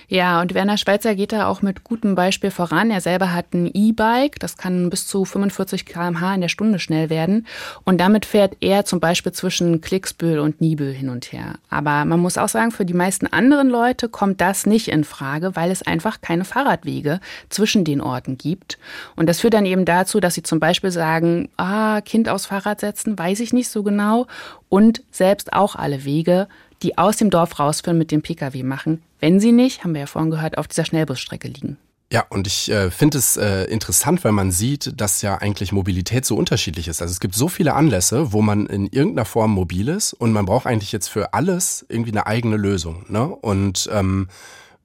Ja, 0.08 0.40
und 0.40 0.54
Werner 0.54 0.76
Schweizer 0.76 1.16
geht 1.16 1.32
da 1.32 1.48
auch 1.48 1.62
mit 1.62 1.82
gutem 1.82 2.14
Beispiel 2.14 2.52
voran. 2.52 2.92
Er 2.92 3.00
selber 3.00 3.32
hat 3.32 3.54
ein 3.54 3.68
E-Bike, 3.72 4.38
das 4.38 4.56
kann 4.56 4.88
bis 4.88 5.08
zu 5.08 5.24
45 5.24 5.84
km/h 5.84 6.34
in 6.34 6.40
der 6.40 6.48
Stunde 6.48 6.78
schnell 6.78 7.10
werden. 7.10 7.46
Und 7.84 7.98
damit 7.98 8.24
fährt 8.24 8.56
er 8.60 8.84
zum 8.84 9.00
Beispiel 9.00 9.32
zwischen 9.32 9.80
Klicksbühl 9.80 10.38
und 10.38 10.60
Nibel 10.60 10.92
hin 10.92 11.08
und 11.08 11.32
her. 11.32 11.56
Aber 11.70 12.04
man 12.04 12.20
muss 12.20 12.38
auch 12.38 12.48
sagen, 12.48 12.70
für 12.70 12.84
die 12.84 12.94
meisten 12.94 13.26
anderen 13.26 13.68
Leute 13.68 14.08
kommt 14.08 14.40
das 14.40 14.64
nicht 14.64 14.86
in 14.88 15.02
Frage, 15.02 15.56
weil 15.56 15.72
es 15.72 15.82
einfach 15.82 16.20
keine 16.20 16.44
Fahrradwege 16.44 17.18
zwischen 17.48 17.84
den 17.84 18.00
Orten 18.00 18.38
gibt. 18.38 18.78
Und 19.16 19.28
das 19.28 19.40
führt 19.40 19.54
dann 19.54 19.66
eben 19.66 19.84
dazu, 19.84 20.20
dass 20.20 20.34
sie 20.34 20.44
zum 20.44 20.60
Beispiel 20.60 20.92
sagen, 20.92 21.48
ah, 21.56 22.00
Kind 22.00 22.28
aus 22.28 22.46
Fahrrad 22.46 22.78
setzen, 22.78 23.18
weiß 23.18 23.40
ich 23.40 23.52
nicht 23.52 23.68
so 23.68 23.82
genau. 23.82 24.28
Und 24.68 25.02
selbst 25.10 25.52
auch 25.52 25.74
alle 25.74 26.04
Wege 26.04 26.46
die 26.82 26.98
aus 26.98 27.16
dem 27.16 27.30
Dorf 27.30 27.58
rausführen, 27.58 27.98
mit 27.98 28.10
dem 28.10 28.22
Pkw 28.22 28.62
machen, 28.62 29.02
wenn 29.20 29.40
sie 29.40 29.52
nicht, 29.52 29.84
haben 29.84 29.94
wir 29.94 30.00
ja 30.00 30.06
vorhin 30.06 30.30
gehört, 30.30 30.58
auf 30.58 30.68
dieser 30.68 30.84
Schnellbusstrecke 30.84 31.48
liegen. 31.48 31.78
Ja, 32.12 32.24
und 32.28 32.46
ich 32.46 32.70
äh, 32.70 32.90
finde 32.92 33.18
es 33.18 33.36
äh, 33.36 33.64
interessant, 33.64 34.22
weil 34.22 34.30
man 34.30 34.52
sieht, 34.52 35.00
dass 35.00 35.22
ja 35.22 35.38
eigentlich 35.38 35.72
Mobilität 35.72 36.24
so 36.24 36.36
unterschiedlich 36.36 36.86
ist. 36.86 37.02
Also 37.02 37.10
es 37.10 37.18
gibt 37.18 37.34
so 37.34 37.48
viele 37.48 37.74
Anlässe, 37.74 38.32
wo 38.32 38.42
man 38.42 38.66
in 38.66 38.86
irgendeiner 38.86 39.24
Form 39.24 39.50
mobil 39.50 39.88
ist 39.88 40.12
und 40.12 40.32
man 40.32 40.46
braucht 40.46 40.66
eigentlich 40.66 40.92
jetzt 40.92 41.08
für 41.08 41.34
alles 41.34 41.84
irgendwie 41.88 42.12
eine 42.12 42.26
eigene 42.26 42.56
Lösung. 42.56 43.04
Ne? 43.08 43.26
Und 43.26 43.90
ähm, 43.92 44.28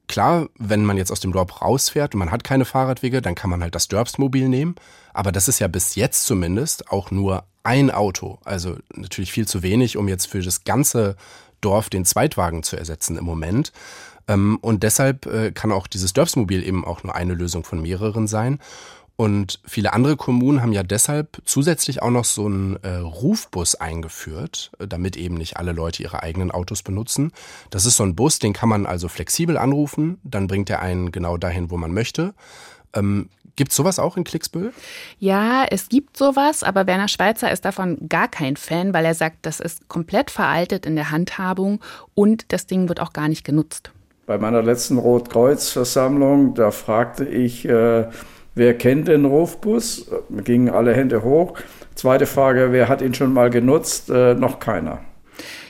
klar, 0.08 0.48
wenn 0.58 0.84
man 0.84 0.98
jetzt 0.98 1.12
aus 1.12 1.20
dem 1.20 1.32
Dorf 1.32 1.62
rausfährt 1.62 2.15
und 2.15 2.20
man 2.20 2.32
hat 2.32 2.44
keine 2.44 2.65
Fahrradwege, 2.65 3.22
dann 3.22 3.36
kann 3.36 3.52
man 3.52 3.62
halt 3.62 3.76
das 3.76 3.88
Dörpsmobil 3.88 4.50
nehmen. 4.50 4.74
Aber 5.13 5.32
das 5.32 5.48
ist 5.48 5.60
ja 5.60 5.67
bis 5.67 5.94
jetzt 5.94 6.26
zumindest 6.26 6.89
auch 6.91 7.12
nur 7.12 7.44
ein 7.62 7.91
Auto. 7.91 8.39
Also 8.44 8.78
natürlich 8.96 9.32
viel 9.32 9.48
zu 9.48 9.62
wenig, 9.62 9.96
um 9.96 10.08
jetzt 10.08 10.26
für 10.26 10.41
das 10.41 10.63
ganze 10.63 11.17
Dorf 11.62 11.91
den 11.91 12.06
Zweitwagen 12.06 12.63
zu 12.63 12.78
ersetzen 12.78 13.17
im 13.17 13.26
Moment. 13.26 13.72
Ähm, 14.32 14.58
und 14.62 14.84
deshalb 14.84 15.26
äh, 15.26 15.52
kann 15.52 15.72
auch 15.72 15.88
dieses 15.88 16.13
Dörfsmobil 16.13 16.65
eben 16.65 16.86
auch 16.86 17.04
nur 17.04 17.15
eine 17.15 17.34
Lösung 17.34 17.63
von 17.63 17.82
mehreren 17.82 18.28
sein. 18.28 18.60
Und 19.17 19.60
viele 19.65 19.94
andere 19.94 20.15
Kommunen 20.15 20.62
haben 20.62 20.74
ja 20.74 20.84
deshalb 20.84 21.41
zusätzlich 21.46 22.02
auch 22.02 22.10
noch 22.10 22.26
so 22.26 22.46
einen 22.46 22.78
äh, 22.78 22.96
Rufbus 22.96 23.76
eingeführt, 23.76 24.72
äh, 24.80 24.88
damit 24.88 25.17
eben 25.17 25.36
nicht 25.36 25.58
alle 25.58 25.74
Leute 25.74 26.02
ihre 26.02 26.24
eigenen 26.24 26.50
Autos 26.50 26.82
benutzen. 26.82 27.32
Das 27.70 27.86
ist 27.86 27.98
so 27.98 28.04
ein 28.04 28.15
Bus, 28.15 28.39
den 28.39 28.54
kann 28.54 28.70
man 28.70 28.86
also 28.86 29.10
flexibel 29.10 29.58
anrufen, 29.58 30.20
dann 30.24 30.48
bringt 30.48 30.70
er 30.70 30.82
einen 30.82 31.12
genau 31.12 31.38
dahin, 31.38 31.70
wo 31.70 31.78
man 31.78 31.94
möchte. 31.94 32.34
Ähm, 32.94 33.30
Gibt 33.58 33.72
es 33.72 33.78
sowas 33.78 34.00
auch 34.00 34.15
in 34.15 34.24
Klicksbüll? 34.24 34.74
Ja, 35.20 35.65
es 35.70 35.89
gibt 35.89 36.15
sowas, 36.15 36.63
aber 36.63 36.88
Werner 36.88 37.10
Schweizer 37.10 37.52
ist 37.52 37.65
davon 37.65 38.08
gar 38.08 38.30
kein 38.30 38.56
Fan, 38.56 38.94
weil 38.94 39.04
er 39.04 39.13
sagt, 39.13 39.39
das 39.41 39.60
ist 39.60 39.89
komplett 39.89 40.32
veraltet 40.32 40.86
in 40.86 40.96
der 40.96 41.12
Handhabung 41.12 41.82
und 42.15 42.54
das 42.54 42.65
Ding 42.65 42.88
wird 42.88 43.02
auch 43.02 43.12
gar 43.12 43.28
nicht 43.28 43.44
genutzt. 43.44 43.91
Bei 44.25 44.38
meiner 44.38 44.62
letzten 44.62 44.97
Rotkreuz-Versammlung, 44.97 46.53
da 46.53 46.71
fragte 46.71 47.25
ich, 47.25 47.67
äh, 47.67 48.05
wer 48.53 48.77
kennt 48.77 49.07
den 49.07 49.25
Rufbus? 49.25 50.12
Gingen 50.43 50.69
alle 50.69 50.93
Hände 50.93 51.23
hoch. 51.23 51.57
Zweite 51.95 52.27
Frage, 52.27 52.71
wer 52.71 52.88
hat 52.88 53.01
ihn 53.01 53.13
schon 53.13 53.34
mal 53.34 53.49
genutzt? 53.49 54.10
Äh, 54.10 54.36
noch 54.36 54.60
keiner. 54.60 55.01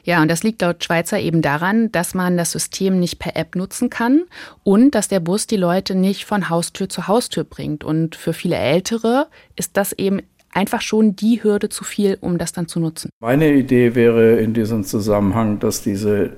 Ja, 0.03 0.21
und 0.21 0.29
das 0.29 0.43
liegt 0.43 0.61
laut 0.61 0.83
Schweizer 0.83 1.19
eben 1.19 1.41
daran, 1.41 1.91
dass 1.91 2.13
man 2.13 2.35
das 2.35 2.51
System 2.51 2.99
nicht 2.99 3.19
per 3.19 3.37
App 3.37 3.55
nutzen 3.55 3.89
kann 3.89 4.23
und 4.63 4.95
dass 4.95 5.07
der 5.07 5.19
Bus 5.19 5.47
die 5.47 5.57
Leute 5.57 5.95
nicht 5.95 6.25
von 6.25 6.49
Haustür 6.49 6.89
zu 6.89 7.07
Haustür 7.07 7.43
bringt. 7.43 7.83
Und 7.83 8.15
für 8.15 8.33
viele 8.33 8.57
Ältere 8.57 9.27
ist 9.55 9.77
das 9.77 9.93
eben 9.93 10.21
einfach 10.51 10.81
schon 10.81 11.15
die 11.15 11.41
Hürde 11.43 11.69
zu 11.69 11.83
viel, 11.83 12.17
um 12.19 12.37
das 12.37 12.51
dann 12.51 12.67
zu 12.67 12.79
nutzen. 12.79 13.09
Meine 13.21 13.53
Idee 13.53 13.95
wäre 13.95 14.37
in 14.39 14.53
diesem 14.53 14.83
Zusammenhang, 14.83 15.59
dass 15.59 15.81
diese 15.81 16.31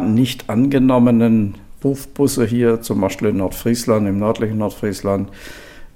nicht 0.00 0.50
angenommenen 0.50 1.54
Rufbusse 1.82 2.44
hier, 2.44 2.82
zum 2.82 3.00
Beispiel 3.00 3.28
in 3.28 3.38
Nordfriesland, 3.38 4.06
im 4.06 4.18
nördlichen 4.18 4.58
Nordfriesland, 4.58 5.30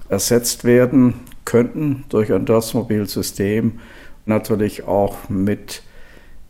ersetzt 0.09 0.65
werden 0.65 1.15
könnten 1.45 2.05
durch 2.09 2.33
ein 2.33 2.47
DOS-Mobilsystem. 2.47 3.81
Natürlich 4.27 4.85
auch 4.85 5.29
mit 5.29 5.83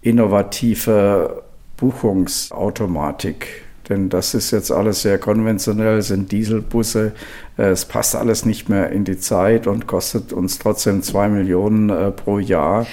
innovative 0.03 1.43
Buchungsautomatik. 1.77 3.65
Denn 3.89 4.09
das 4.09 4.35
ist 4.35 4.51
jetzt 4.51 4.71
alles 4.71 5.03
sehr 5.03 5.19
konventionell, 5.19 6.01
sind 6.01 6.33
Dieselbusse. 6.33 7.13
Äh, 7.59 7.71
es 7.71 7.85
passt 7.85 8.17
alles 8.17 8.47
nicht 8.47 8.69
mehr 8.69 8.91
in 8.91 9.05
die 9.05 9.19
Zeit 9.19 9.67
und 9.67 9.87
kostet 9.87 10.33
uns 10.33 10.59
trotzdem 10.59 11.03
zwei 11.03 11.29
Millionen 11.29 11.91
äh, 11.91 12.11
pro 12.11 12.39
Jahr. 12.39 12.87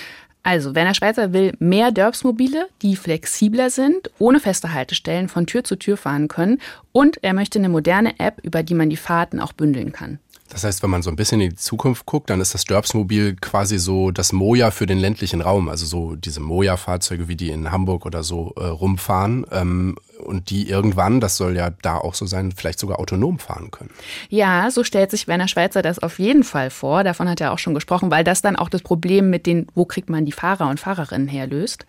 Also, 0.43 0.73
Werner 0.73 0.95
Schweizer 0.95 1.33
will 1.33 1.53
mehr 1.59 1.91
Dörpsmobile, 1.91 2.67
die 2.81 2.95
flexibler 2.95 3.69
sind, 3.69 4.09
ohne 4.17 4.39
feste 4.39 4.73
Haltestellen 4.73 5.29
von 5.29 5.45
Tür 5.45 5.63
zu 5.63 5.75
Tür 5.75 5.97
fahren 5.97 6.27
können. 6.27 6.59
Und 6.91 7.23
er 7.23 7.33
möchte 7.33 7.59
eine 7.59 7.69
moderne 7.69 8.19
App, 8.19 8.39
über 8.41 8.63
die 8.63 8.73
man 8.73 8.89
die 8.89 8.97
Fahrten 8.97 9.39
auch 9.39 9.53
bündeln 9.53 9.91
kann. 9.91 10.19
Das 10.51 10.65
heißt, 10.65 10.83
wenn 10.83 10.89
man 10.89 11.01
so 11.01 11.09
ein 11.09 11.15
bisschen 11.15 11.39
in 11.39 11.51
die 11.51 11.55
Zukunft 11.55 12.05
guckt, 12.05 12.29
dann 12.29 12.41
ist 12.41 12.53
das 12.53 12.65
Dörpsmobil 12.65 13.37
quasi 13.39 13.79
so 13.79 14.11
das 14.11 14.33
Moja 14.33 14.71
für 14.71 14.85
den 14.85 14.97
ländlichen 14.97 15.39
Raum. 15.39 15.69
Also 15.69 15.85
so 15.85 16.15
diese 16.15 16.41
Moja-Fahrzeuge, 16.41 17.29
wie 17.29 17.37
die 17.37 17.51
in 17.51 17.71
Hamburg 17.71 18.05
oder 18.05 18.21
so 18.21 18.53
äh, 18.57 18.65
rumfahren. 18.65 19.45
Ähm, 19.49 19.95
und 20.21 20.49
die 20.49 20.69
irgendwann, 20.69 21.21
das 21.21 21.37
soll 21.37 21.55
ja 21.55 21.69
da 21.69 21.97
auch 21.97 22.13
so 22.13 22.25
sein, 22.25 22.51
vielleicht 22.51 22.79
sogar 22.79 22.99
autonom 22.99 23.39
fahren 23.39 23.71
können. 23.71 23.91
Ja, 24.29 24.69
so 24.69 24.83
stellt 24.83 25.09
sich 25.09 25.27
Werner 25.27 25.47
Schweizer 25.47 25.81
das 25.81 25.99
auf 25.99 26.19
jeden 26.19 26.43
Fall 26.43 26.69
vor. 26.69 27.05
Davon 27.05 27.29
hat 27.29 27.39
er 27.39 27.53
auch 27.53 27.59
schon 27.59 27.73
gesprochen, 27.73 28.11
weil 28.11 28.25
das 28.25 28.41
dann 28.41 28.57
auch 28.57 28.69
das 28.69 28.81
Problem 28.81 29.29
mit 29.29 29.45
den, 29.45 29.67
wo 29.73 29.85
kriegt 29.85 30.09
man 30.09 30.25
die 30.25 30.31
Fahrer 30.33 30.69
und 30.69 30.81
Fahrerinnen 30.81 31.29
her, 31.29 31.47
löst. 31.47 31.85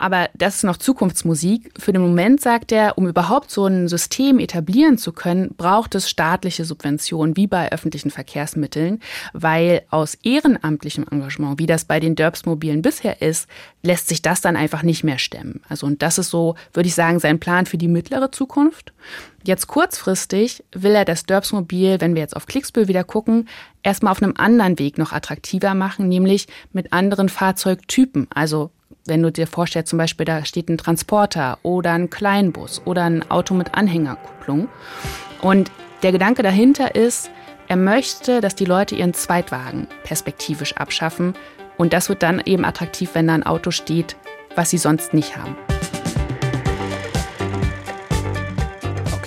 Aber 0.00 0.30
das 0.32 0.56
ist 0.56 0.64
noch 0.64 0.78
Zukunftsmusik. 0.78 1.72
Für 1.78 1.92
den 1.92 2.00
Moment 2.00 2.40
sagt 2.40 2.72
er, 2.72 2.96
um 2.96 3.06
überhaupt 3.06 3.50
so 3.50 3.66
ein 3.66 3.86
System 3.86 4.38
etablieren 4.38 4.96
zu 4.96 5.12
können, 5.12 5.54
braucht 5.58 5.94
es 5.94 6.08
staatliche 6.08 6.64
Subventionen, 6.64 7.36
wie 7.36 7.46
bei 7.46 7.70
öffentlichen 7.70 8.10
Verkehrsmitteln, 8.10 9.00
weil 9.34 9.82
aus 9.90 10.14
ehrenamtlichem 10.22 11.04
Engagement, 11.10 11.58
wie 11.58 11.66
das 11.66 11.84
bei 11.84 12.00
den 12.00 12.14
Dörpsmobilen 12.14 12.80
bisher 12.80 13.20
ist, 13.20 13.46
lässt 13.82 14.08
sich 14.08 14.22
das 14.22 14.40
dann 14.40 14.56
einfach 14.56 14.82
nicht 14.82 15.04
mehr 15.04 15.18
stemmen. 15.18 15.60
Also, 15.68 15.86
und 15.86 16.00
das 16.00 16.16
ist 16.16 16.30
so, 16.30 16.54
würde 16.72 16.86
ich 16.88 16.94
sagen, 16.94 17.20
sein 17.20 17.38
Plan 17.38 17.66
für 17.66 17.76
die 17.76 17.88
mittlere 17.88 18.32
Zukunft. 18.32 18.94
Jetzt 19.42 19.68
kurzfristig 19.68 20.62
will 20.72 20.94
er 20.94 21.04
das 21.04 21.24
Dörpsmobil, 21.24 22.00
wenn 22.00 22.14
wir 22.14 22.22
jetzt 22.22 22.36
auf 22.36 22.46
Klicksbühl 22.46 22.88
wieder 22.88 23.04
gucken, 23.04 23.48
erstmal 23.82 24.12
auf 24.12 24.22
einem 24.22 24.34
anderen 24.36 24.78
Weg 24.78 24.98
noch 24.98 25.12
attraktiver 25.12 25.74
machen, 25.74 26.08
nämlich 26.08 26.46
mit 26.72 26.92
anderen 26.92 27.28
Fahrzeugtypen, 27.28 28.28
also 28.34 28.70
wenn 29.06 29.22
du 29.22 29.32
dir 29.32 29.46
vorstellst, 29.46 29.90
zum 29.90 29.98
Beispiel 29.98 30.26
da 30.26 30.44
steht 30.44 30.68
ein 30.68 30.76
Transporter 30.76 31.58
oder 31.62 31.92
ein 31.92 32.10
Kleinbus 32.10 32.82
oder 32.84 33.04
ein 33.04 33.28
Auto 33.30 33.54
mit 33.54 33.74
Anhängerkupplung. 33.74 34.68
Und 35.40 35.70
der 36.02 36.12
Gedanke 36.12 36.42
dahinter 36.42 36.94
ist, 36.94 37.30
er 37.68 37.76
möchte, 37.76 38.40
dass 38.40 38.54
die 38.54 38.64
Leute 38.66 38.94
ihren 38.94 39.14
Zweitwagen 39.14 39.86
perspektivisch 40.04 40.76
abschaffen. 40.76 41.34
Und 41.78 41.92
das 41.92 42.08
wird 42.08 42.22
dann 42.22 42.42
eben 42.44 42.64
attraktiv, 42.64 43.10
wenn 43.14 43.28
da 43.28 43.34
ein 43.34 43.46
Auto 43.46 43.70
steht, 43.70 44.16
was 44.54 44.70
sie 44.70 44.78
sonst 44.78 45.14
nicht 45.14 45.36
haben. 45.36 45.56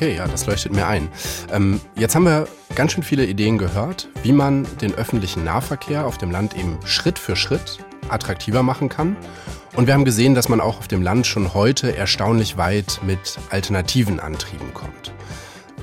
Okay, 0.04 0.18
ja, 0.18 0.28
das 0.28 0.46
leuchtet 0.48 0.74
mir 0.74 0.86
ein. 0.86 1.08
Ähm, 1.50 1.80
jetzt 1.96 2.14
haben 2.14 2.26
wir 2.26 2.46
ganz 2.76 2.92
schön 2.92 3.04
viele 3.04 3.26
Ideen 3.26 3.58
gehört, 3.58 4.10
wie 4.22 4.34
man 4.34 4.68
den 4.82 4.94
öffentlichen 4.96 5.46
Nahverkehr 5.46 6.06
auf 6.06 6.18
dem 6.18 6.30
Land 6.30 6.58
eben 6.58 6.78
Schritt 6.84 7.18
für 7.18 7.38
Schritt 7.38 7.78
attraktiver 8.10 8.64
machen 8.64 8.90
kann. 8.90 9.16
Und 9.78 9.88
wir 9.88 9.94
haben 9.94 10.04
gesehen, 10.04 10.36
dass 10.36 10.50
man 10.50 10.60
auch 10.60 10.80
auf 10.80 10.90
dem 10.90 11.02
Land 11.02 11.26
schon 11.26 11.54
heute 11.54 11.96
erstaunlich 11.96 12.58
weit 12.58 13.00
mit 13.08 13.38
alternativen 13.50 14.20
Antrieben 14.20 14.74
kommt. 14.74 15.14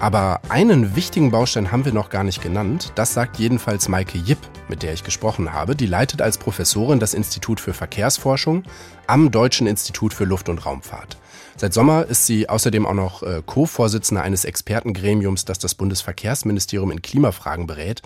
Aber 0.01 0.43
einen 0.51 0.95
wichtigen 0.95 1.31
Baustein 1.31 1.73
haben 1.73 1.87
wir 1.87 1.95
noch 1.95 2.11
gar 2.11 2.23
nicht 2.23 2.43
genannt. 2.43 2.93
Das 2.97 3.15
sagt 3.15 3.39
jedenfalls 3.39 3.89
Maike 3.89 4.19
Jipp, 4.19 4.41
mit 4.69 4.83
der 4.83 4.93
ich 4.93 5.03
gesprochen 5.03 5.55
habe. 5.55 5.75
Die 5.75 5.87
leitet 5.87 6.21
als 6.21 6.37
Professorin 6.37 7.01
das 7.01 7.15
Institut 7.15 7.59
für 7.59 7.73
Verkehrsforschung 7.73 8.65
am 9.07 9.31
Deutschen 9.31 9.67
Institut 9.67 10.13
für 10.13 10.25
Luft- 10.25 10.51
und 10.51 10.67
Raumfahrt. 10.67 11.17
Seit 11.61 11.75
Sommer 11.75 12.07
ist 12.07 12.25
sie 12.25 12.49
außerdem 12.49 12.87
auch 12.87 12.95
noch 12.95 13.23
äh, 13.23 13.43
Co-Vorsitzende 13.45 14.23
eines 14.23 14.47
Expertengremiums, 14.47 15.45
das 15.45 15.59
das 15.59 15.75
Bundesverkehrsministerium 15.75 16.91
in 16.91 17.03
Klimafragen 17.03 17.67
berät. 17.67 18.01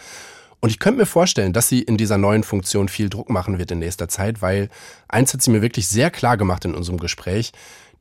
Und 0.58 0.70
ich 0.70 0.80
könnte 0.80 0.98
mir 0.98 1.06
vorstellen, 1.06 1.52
dass 1.52 1.68
sie 1.68 1.80
in 1.80 1.96
dieser 1.96 2.18
neuen 2.18 2.42
Funktion 2.42 2.88
viel 2.88 3.08
Druck 3.08 3.30
machen 3.30 3.60
wird 3.60 3.70
in 3.70 3.78
nächster 3.78 4.08
Zeit, 4.08 4.42
weil 4.42 4.70
eins 5.06 5.32
hat 5.32 5.40
sie 5.40 5.52
mir 5.52 5.62
wirklich 5.62 5.86
sehr 5.86 6.10
klar 6.10 6.36
gemacht 6.36 6.64
in 6.64 6.74
unserem 6.74 6.98
Gespräch, 6.98 7.52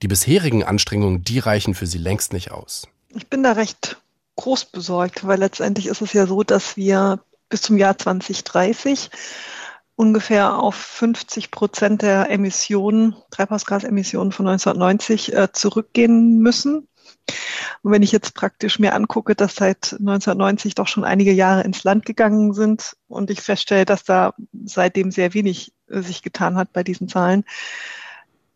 die 0.02 0.08
bisherigen 0.08 0.64
Anstrengungen, 0.64 1.24
die 1.24 1.38
reichen 1.38 1.76
für 1.76 1.86
sie 1.86 2.00
längst 2.00 2.34
nicht 2.34 2.50
aus. 2.50 2.88
Ich 3.10 3.28
bin 3.28 3.44
da 3.44 3.52
recht 3.52 3.98
groß 4.38 4.66
besorgt, 4.66 5.28
weil 5.28 5.38
letztendlich 5.38 5.86
ist 5.86 6.02
es 6.02 6.14
ja 6.14 6.26
so, 6.26 6.42
dass 6.42 6.78
wir 6.78 7.20
bis 7.50 7.62
zum 7.62 7.78
Jahr 7.78 7.96
2030 7.96 9.12
ungefähr 9.96 10.58
auf 10.58 10.76
50 10.76 11.52
Prozent 11.52 12.02
der 12.02 12.30
Emissionen, 12.30 13.16
Treibhausgasemissionen 13.32 14.32
von 14.32 14.48
1990 14.48 15.34
äh, 15.34 15.52
zurückgehen 15.52 16.40
müssen. 16.40 16.88
Und 17.84 17.92
wenn 17.92 18.02
ich 18.02 18.12
jetzt 18.12 18.34
praktisch 18.34 18.80
mir 18.80 18.96
angucke, 18.96 19.36
dass 19.36 19.56
seit 19.56 19.94
1990 19.94 20.76
doch 20.76 20.88
schon 20.88 21.04
einige 21.04 21.32
Jahre 21.32 21.64
ins 21.64 21.84
Land 21.84 22.06
gegangen 22.06 22.54
sind 22.54 22.96
und 23.08 23.30
ich 23.30 23.42
feststelle, 23.42 23.86
dass 23.86 24.04
da 24.04 24.34
seitdem 24.66 25.12
sehr 25.12 25.34
wenig 25.34 25.74
äh, 25.88 26.02
sich 26.02 26.22
getan 26.22 26.56
hat 26.56 26.74
bei 26.74 26.84
diesen 26.84 27.08
Zahlen, 27.08 27.46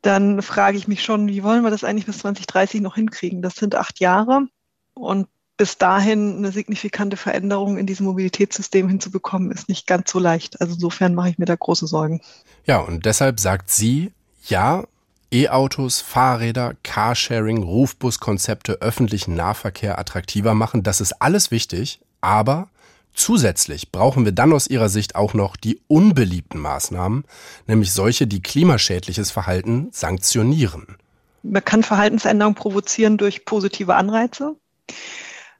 dann 0.01 0.41
frage 0.41 0.77
ich 0.77 0.87
mich 0.87 1.03
schon, 1.03 1.27
wie 1.27 1.43
wollen 1.43 1.63
wir 1.63 1.71
das 1.71 1.83
eigentlich 1.83 2.05
bis 2.05 2.19
2030 2.19 2.81
noch 2.81 2.95
hinkriegen? 2.95 3.41
Das 3.41 3.55
sind 3.55 3.75
acht 3.75 3.99
Jahre 3.99 4.47
und 4.93 5.27
bis 5.57 5.77
dahin 5.77 6.37
eine 6.37 6.51
signifikante 6.51 7.17
Veränderung 7.17 7.77
in 7.77 7.87
diesem 7.87 8.05
Mobilitätssystem 8.05 8.87
hinzubekommen, 8.87 9.51
ist 9.51 9.69
nicht 9.69 9.87
ganz 9.87 10.11
so 10.11 10.19
leicht. 10.19 10.61
Also 10.61 10.75
insofern 10.75 11.15
mache 11.15 11.29
ich 11.29 11.39
mir 11.39 11.45
da 11.45 11.55
große 11.55 11.87
Sorgen. 11.87 12.21
Ja, 12.65 12.79
und 12.79 13.05
deshalb 13.05 13.39
sagt 13.39 13.71
sie, 13.71 14.11
ja, 14.45 14.83
E-Autos, 15.31 15.99
Fahrräder, 15.99 16.75
Carsharing, 16.83 17.63
Rufbuskonzepte, 17.63 18.81
öffentlichen 18.81 19.35
Nahverkehr 19.35 19.99
attraktiver 19.99 20.53
machen, 20.53 20.83
das 20.83 21.01
ist 21.01 21.21
alles 21.21 21.51
wichtig, 21.51 21.99
aber 22.21 22.69
zusätzlich 23.13 23.91
brauchen 23.91 24.23
wir 24.23 24.31
dann 24.31 24.53
aus 24.53 24.67
ihrer 24.67 24.87
Sicht 24.87 25.15
auch 25.15 25.33
noch 25.33 25.57
die 25.57 25.81
unbeliebten 25.87 26.59
Maßnahmen, 26.59 27.25
nämlich 27.65 27.91
solche, 27.91 28.27
die 28.27 28.41
klimaschädliches 28.41 29.31
Verhalten 29.31 29.89
sanktionieren. 29.91 30.95
Man 31.43 31.65
kann 31.65 31.83
Verhaltensänderungen 31.83 32.55
provozieren 32.55 33.17
durch 33.17 33.43
positive 33.43 33.95
Anreize. 33.95 34.55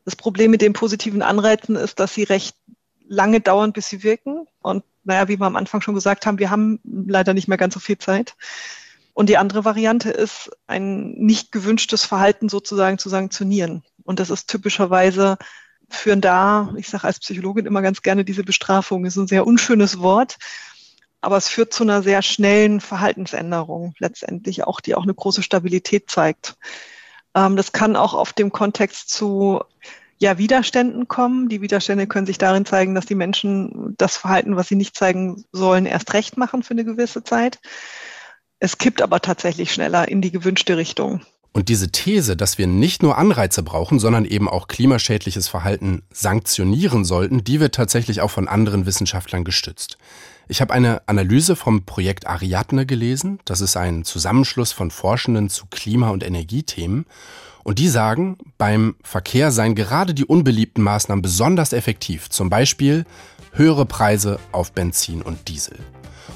Das 0.08 0.16
Problem 0.16 0.52
mit 0.52 0.62
den 0.62 0.72
positiven 0.72 1.22
Anreizen 1.22 1.76
ist, 1.76 2.00
dass 2.00 2.14
sie 2.14 2.24
recht 2.24 2.56
lange 3.10 3.42
dauern, 3.42 3.74
bis 3.74 3.90
sie 3.90 4.04
wirken. 4.04 4.48
Und 4.62 4.86
naja, 5.04 5.28
wie 5.28 5.38
wir 5.38 5.46
am 5.46 5.58
Anfang 5.58 5.82
schon 5.82 5.96
gesagt 5.96 6.26
haben, 6.26 6.40
wir 6.40 6.50
haben 6.50 6.80
leider 6.86 7.34
nicht 7.34 7.50
mehr 7.50 7.58
ganz 7.58 7.74
so 7.74 7.82
viel 7.82 7.98
Zeit. 7.98 8.38
Und 9.14 9.28
die 9.28 9.36
andere 9.36 9.66
Variante 9.66 10.10
ist, 10.10 10.50
ein 10.66 11.12
nicht 11.16 11.52
gewünschtes 11.52 12.06
Verhalten 12.06 12.48
sozusagen 12.48 12.98
zu 13.00 13.10
sanktionieren. 13.10 13.84
Und 14.06 14.22
das 14.22 14.30
ist 14.30 14.48
typischerweise 14.48 15.38
führen 15.90 16.22
da, 16.22 16.74
ich 16.78 16.88
sage 16.88 17.04
als 17.04 17.20
Psychologin 17.20 17.66
immer 17.66 17.82
ganz 17.82 18.02
gerne 18.02 18.24
diese 18.24 18.46
Bestrafung, 18.46 19.04
ist 19.04 19.18
ein 19.18 19.28
sehr 19.28 19.46
unschönes 19.46 20.00
Wort, 20.00 20.38
aber 21.20 21.36
es 21.36 21.50
führt 21.50 21.74
zu 21.74 21.84
einer 21.84 22.02
sehr 22.02 22.22
schnellen 22.22 22.80
Verhaltensänderung 22.80 23.94
letztendlich 24.00 24.64
auch, 24.64 24.80
die 24.80 24.96
auch 24.96 25.04
eine 25.04 25.14
große 25.14 25.44
Stabilität 25.44 26.10
zeigt. 26.10 26.56
Ähm, 27.38 27.56
das 27.56 27.72
kann 27.72 27.96
auch 27.96 28.16
auf 28.16 28.34
dem 28.34 28.52
Kontext 28.52 29.10
zu 29.10 29.62
ja, 30.18 30.40
Widerständen 30.40 31.08
kommen. 31.08 31.48
Die 31.48 31.62
Widerstände 31.62 32.08
können 32.08 32.26
sich 32.26 32.40
darin 32.40 32.66
zeigen, 32.66 32.96
dass 32.96 33.06
die 33.06 33.16
Menschen 33.16 33.94
das 33.98 34.18
Verhalten, 34.18 34.56
was 34.56 34.68
sie 34.68 34.76
nicht 34.76 34.96
zeigen 34.98 35.46
sollen, 35.52 35.86
erst 35.86 36.14
recht 36.14 36.38
machen 36.38 36.64
für 36.64 36.72
eine 36.72 36.84
gewisse 36.84 37.24
Zeit. 37.24 37.60
Es 38.60 38.80
kippt 38.80 39.04
aber 39.04 39.22
tatsächlich 39.22 39.72
schneller 39.72 40.08
in 40.08 40.22
die 40.22 40.32
gewünschte 40.32 40.78
Richtung. 40.78 41.22
Und 41.54 41.70
diese 41.70 41.92
These, 41.92 42.36
dass 42.36 42.58
wir 42.58 42.66
nicht 42.66 43.04
nur 43.04 43.18
Anreize 43.18 43.62
brauchen, 43.62 44.00
sondern 44.00 44.26
eben 44.26 44.50
auch 44.50 44.68
klimaschädliches 44.68 45.48
Verhalten 45.48 46.02
sanktionieren 46.12 47.06
sollten, 47.06 47.44
die 47.44 47.60
wird 47.60 47.76
tatsächlich 47.76 48.22
auch 48.22 48.32
von 48.32 48.48
anderen 48.48 48.88
Wissenschaftlern 48.88 49.44
gestützt. 49.44 49.98
Ich 50.50 50.62
habe 50.62 50.74
eine 50.74 51.02
Analyse 51.08 51.58
vom 51.58 51.84
Projekt 51.84 52.26
Ariadne 52.26 52.86
gelesen. 52.86 53.40
Das 53.44 53.60
ist 53.60 53.76
ein 53.76 54.06
Zusammenschluss 54.06 54.72
von 54.72 54.92
Forschenden 54.92 55.50
zu 55.50 55.66
Klima- 55.70 56.10
und 56.10 56.24
Energiethemen. 56.24 57.06
Und 57.66 57.80
die 57.80 57.90
sagen, 57.90 58.38
beim 58.58 58.96
Verkehr 59.04 59.52
seien 59.52 59.76
gerade 59.76 60.14
die 60.14 60.24
unbeliebten 60.24 60.82
Maßnahmen 60.82 61.22
besonders 61.22 61.74
effektiv. 61.74 62.30
Zum 62.30 62.50
Beispiel 62.50 63.06
höhere 63.52 63.86
Preise 63.86 64.40
auf 64.54 64.72
Benzin 64.72 65.22
und 65.22 65.50
Diesel. 65.50 65.78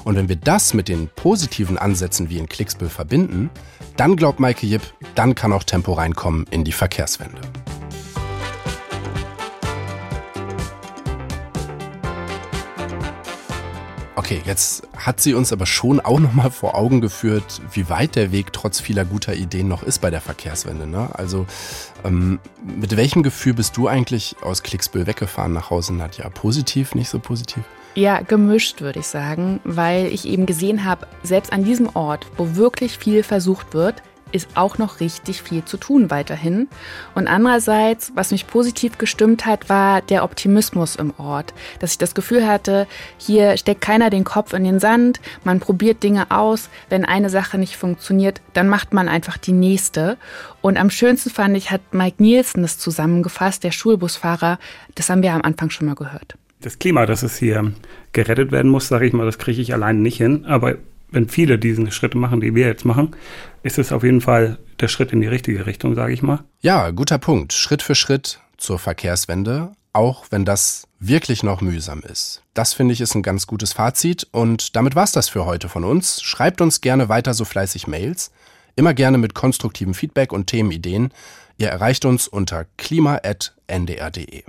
Und 0.04 0.16
wenn 0.16 0.28
wir 0.28 0.36
das 0.36 0.74
mit 0.74 0.88
den 0.88 1.08
positiven 1.08 1.78
Ansätzen 1.78 2.28
wie 2.28 2.36
in 2.36 2.48
Klicksbüll 2.48 2.90
verbinden, 2.90 3.48
dann 3.96 4.16
glaubt 4.16 4.40
Maike 4.40 4.66
Jipp, 4.66 4.82
dann 5.14 5.34
kann 5.34 5.54
auch 5.54 5.64
Tempo 5.64 5.94
reinkommen 5.94 6.46
in 6.50 6.64
die 6.64 6.72
Verkehrswende. 6.72 7.40
Okay, 14.14 14.42
jetzt 14.44 14.86
hat 14.94 15.20
sie 15.20 15.32
uns 15.32 15.54
aber 15.54 15.64
schon 15.64 15.98
auch 15.98 16.20
noch 16.20 16.34
mal 16.34 16.50
vor 16.50 16.74
Augen 16.74 17.00
geführt, 17.00 17.62
wie 17.72 17.88
weit 17.88 18.14
der 18.14 18.30
Weg 18.30 18.52
trotz 18.52 18.78
vieler 18.78 19.06
guter 19.06 19.34
Ideen 19.34 19.68
noch 19.68 19.82
ist 19.82 20.00
bei 20.00 20.10
der 20.10 20.20
Verkehrswende. 20.20 20.86
Ne? 20.86 21.08
Also 21.14 21.46
ähm, 22.04 22.38
mit 22.62 22.94
welchem 22.96 23.22
Gefühl 23.22 23.54
bist 23.54 23.76
du 23.78 23.88
eigentlich 23.88 24.36
aus 24.42 24.62
Klicksbüll 24.62 25.06
weggefahren 25.06 25.54
nach 25.54 25.70
Hause, 25.70 25.94
Nadja? 25.94 26.28
Positiv, 26.28 26.94
nicht 26.94 27.08
so 27.08 27.18
positiv? 27.18 27.62
Ja, 27.94 28.20
gemischt 28.20 28.82
würde 28.82 29.00
ich 29.00 29.06
sagen, 29.06 29.60
weil 29.64 30.06
ich 30.06 30.26
eben 30.26 30.44
gesehen 30.44 30.84
habe, 30.84 31.06
selbst 31.22 31.52
an 31.52 31.64
diesem 31.64 31.94
Ort, 31.94 32.26
wo 32.36 32.56
wirklich 32.56 32.98
viel 32.98 33.22
versucht 33.22 33.72
wird, 33.72 34.02
ist 34.32 34.48
auch 34.54 34.78
noch 34.78 35.00
richtig 35.00 35.42
viel 35.42 35.64
zu 35.64 35.76
tun 35.76 36.10
weiterhin. 36.10 36.68
Und 37.14 37.28
andererseits, 37.28 38.12
was 38.14 38.30
mich 38.30 38.46
positiv 38.46 38.98
gestimmt 38.98 39.46
hat, 39.46 39.68
war 39.68 40.00
der 40.00 40.24
Optimismus 40.24 40.96
im 40.96 41.12
Ort. 41.18 41.54
Dass 41.78 41.92
ich 41.92 41.98
das 41.98 42.14
Gefühl 42.14 42.46
hatte, 42.46 42.86
hier 43.18 43.56
steckt 43.56 43.80
keiner 43.80 44.10
den 44.10 44.24
Kopf 44.24 44.52
in 44.52 44.64
den 44.64 44.80
Sand, 44.80 45.20
man 45.44 45.60
probiert 45.60 46.02
Dinge 46.02 46.30
aus. 46.30 46.68
Wenn 46.88 47.04
eine 47.04 47.30
Sache 47.30 47.58
nicht 47.58 47.76
funktioniert, 47.76 48.40
dann 48.54 48.68
macht 48.68 48.92
man 48.92 49.08
einfach 49.08 49.36
die 49.36 49.52
nächste. 49.52 50.16
Und 50.60 50.76
am 50.76 50.90
schönsten 50.90 51.30
fand 51.30 51.56
ich, 51.56 51.70
hat 51.70 51.80
Mike 51.92 52.22
Nielsen 52.22 52.62
das 52.62 52.78
zusammengefasst, 52.78 53.64
der 53.64 53.72
Schulbusfahrer. 53.72 54.58
Das 54.94 55.10
haben 55.10 55.22
wir 55.22 55.32
am 55.32 55.42
Anfang 55.42 55.70
schon 55.70 55.86
mal 55.86 55.94
gehört. 55.94 56.36
Das 56.60 56.78
Klima, 56.78 57.06
dass 57.06 57.24
es 57.24 57.36
hier 57.36 57.72
gerettet 58.12 58.52
werden 58.52 58.70
muss, 58.70 58.86
sage 58.86 59.06
ich 59.06 59.12
mal, 59.12 59.26
das 59.26 59.38
kriege 59.38 59.60
ich 59.60 59.74
alleine 59.74 59.98
nicht 59.98 60.16
hin. 60.16 60.44
Aber 60.44 60.76
wenn 61.12 61.28
viele 61.28 61.58
diese 61.58 61.90
Schritte 61.92 62.18
machen, 62.18 62.40
die 62.40 62.54
wir 62.54 62.66
jetzt 62.66 62.84
machen, 62.84 63.14
ist 63.62 63.78
es 63.78 63.92
auf 63.92 64.02
jeden 64.02 64.20
Fall 64.20 64.58
der 64.80 64.88
Schritt 64.88 65.12
in 65.12 65.20
die 65.20 65.28
richtige 65.28 65.66
Richtung, 65.66 65.94
sage 65.94 66.12
ich 66.12 66.22
mal. 66.22 66.40
Ja, 66.60 66.90
guter 66.90 67.18
Punkt. 67.18 67.52
Schritt 67.52 67.82
für 67.82 67.94
Schritt 67.94 68.40
zur 68.56 68.78
Verkehrswende, 68.78 69.72
auch 69.92 70.26
wenn 70.30 70.44
das 70.44 70.88
wirklich 70.98 71.42
noch 71.42 71.60
mühsam 71.60 72.00
ist. 72.00 72.42
Das 72.54 72.74
finde 72.74 72.94
ich 72.94 73.00
ist 73.00 73.14
ein 73.14 73.22
ganz 73.22 73.46
gutes 73.46 73.72
Fazit 73.72 74.26
und 74.32 74.74
damit 74.76 74.94
war's 74.94 75.12
das 75.12 75.28
für 75.28 75.44
heute 75.44 75.68
von 75.68 75.84
uns. 75.84 76.22
Schreibt 76.22 76.60
uns 76.60 76.80
gerne 76.80 77.08
weiter 77.08 77.34
so 77.34 77.44
fleißig 77.44 77.86
Mails, 77.86 78.32
immer 78.76 78.94
gerne 78.94 79.18
mit 79.18 79.34
konstruktivem 79.34 79.94
Feedback 79.94 80.32
und 80.32 80.46
Themenideen. 80.46 81.12
Ihr 81.58 81.68
erreicht 81.68 82.04
uns 82.04 82.28
unter 82.28 82.66
klima@ndr.de. 82.76 84.44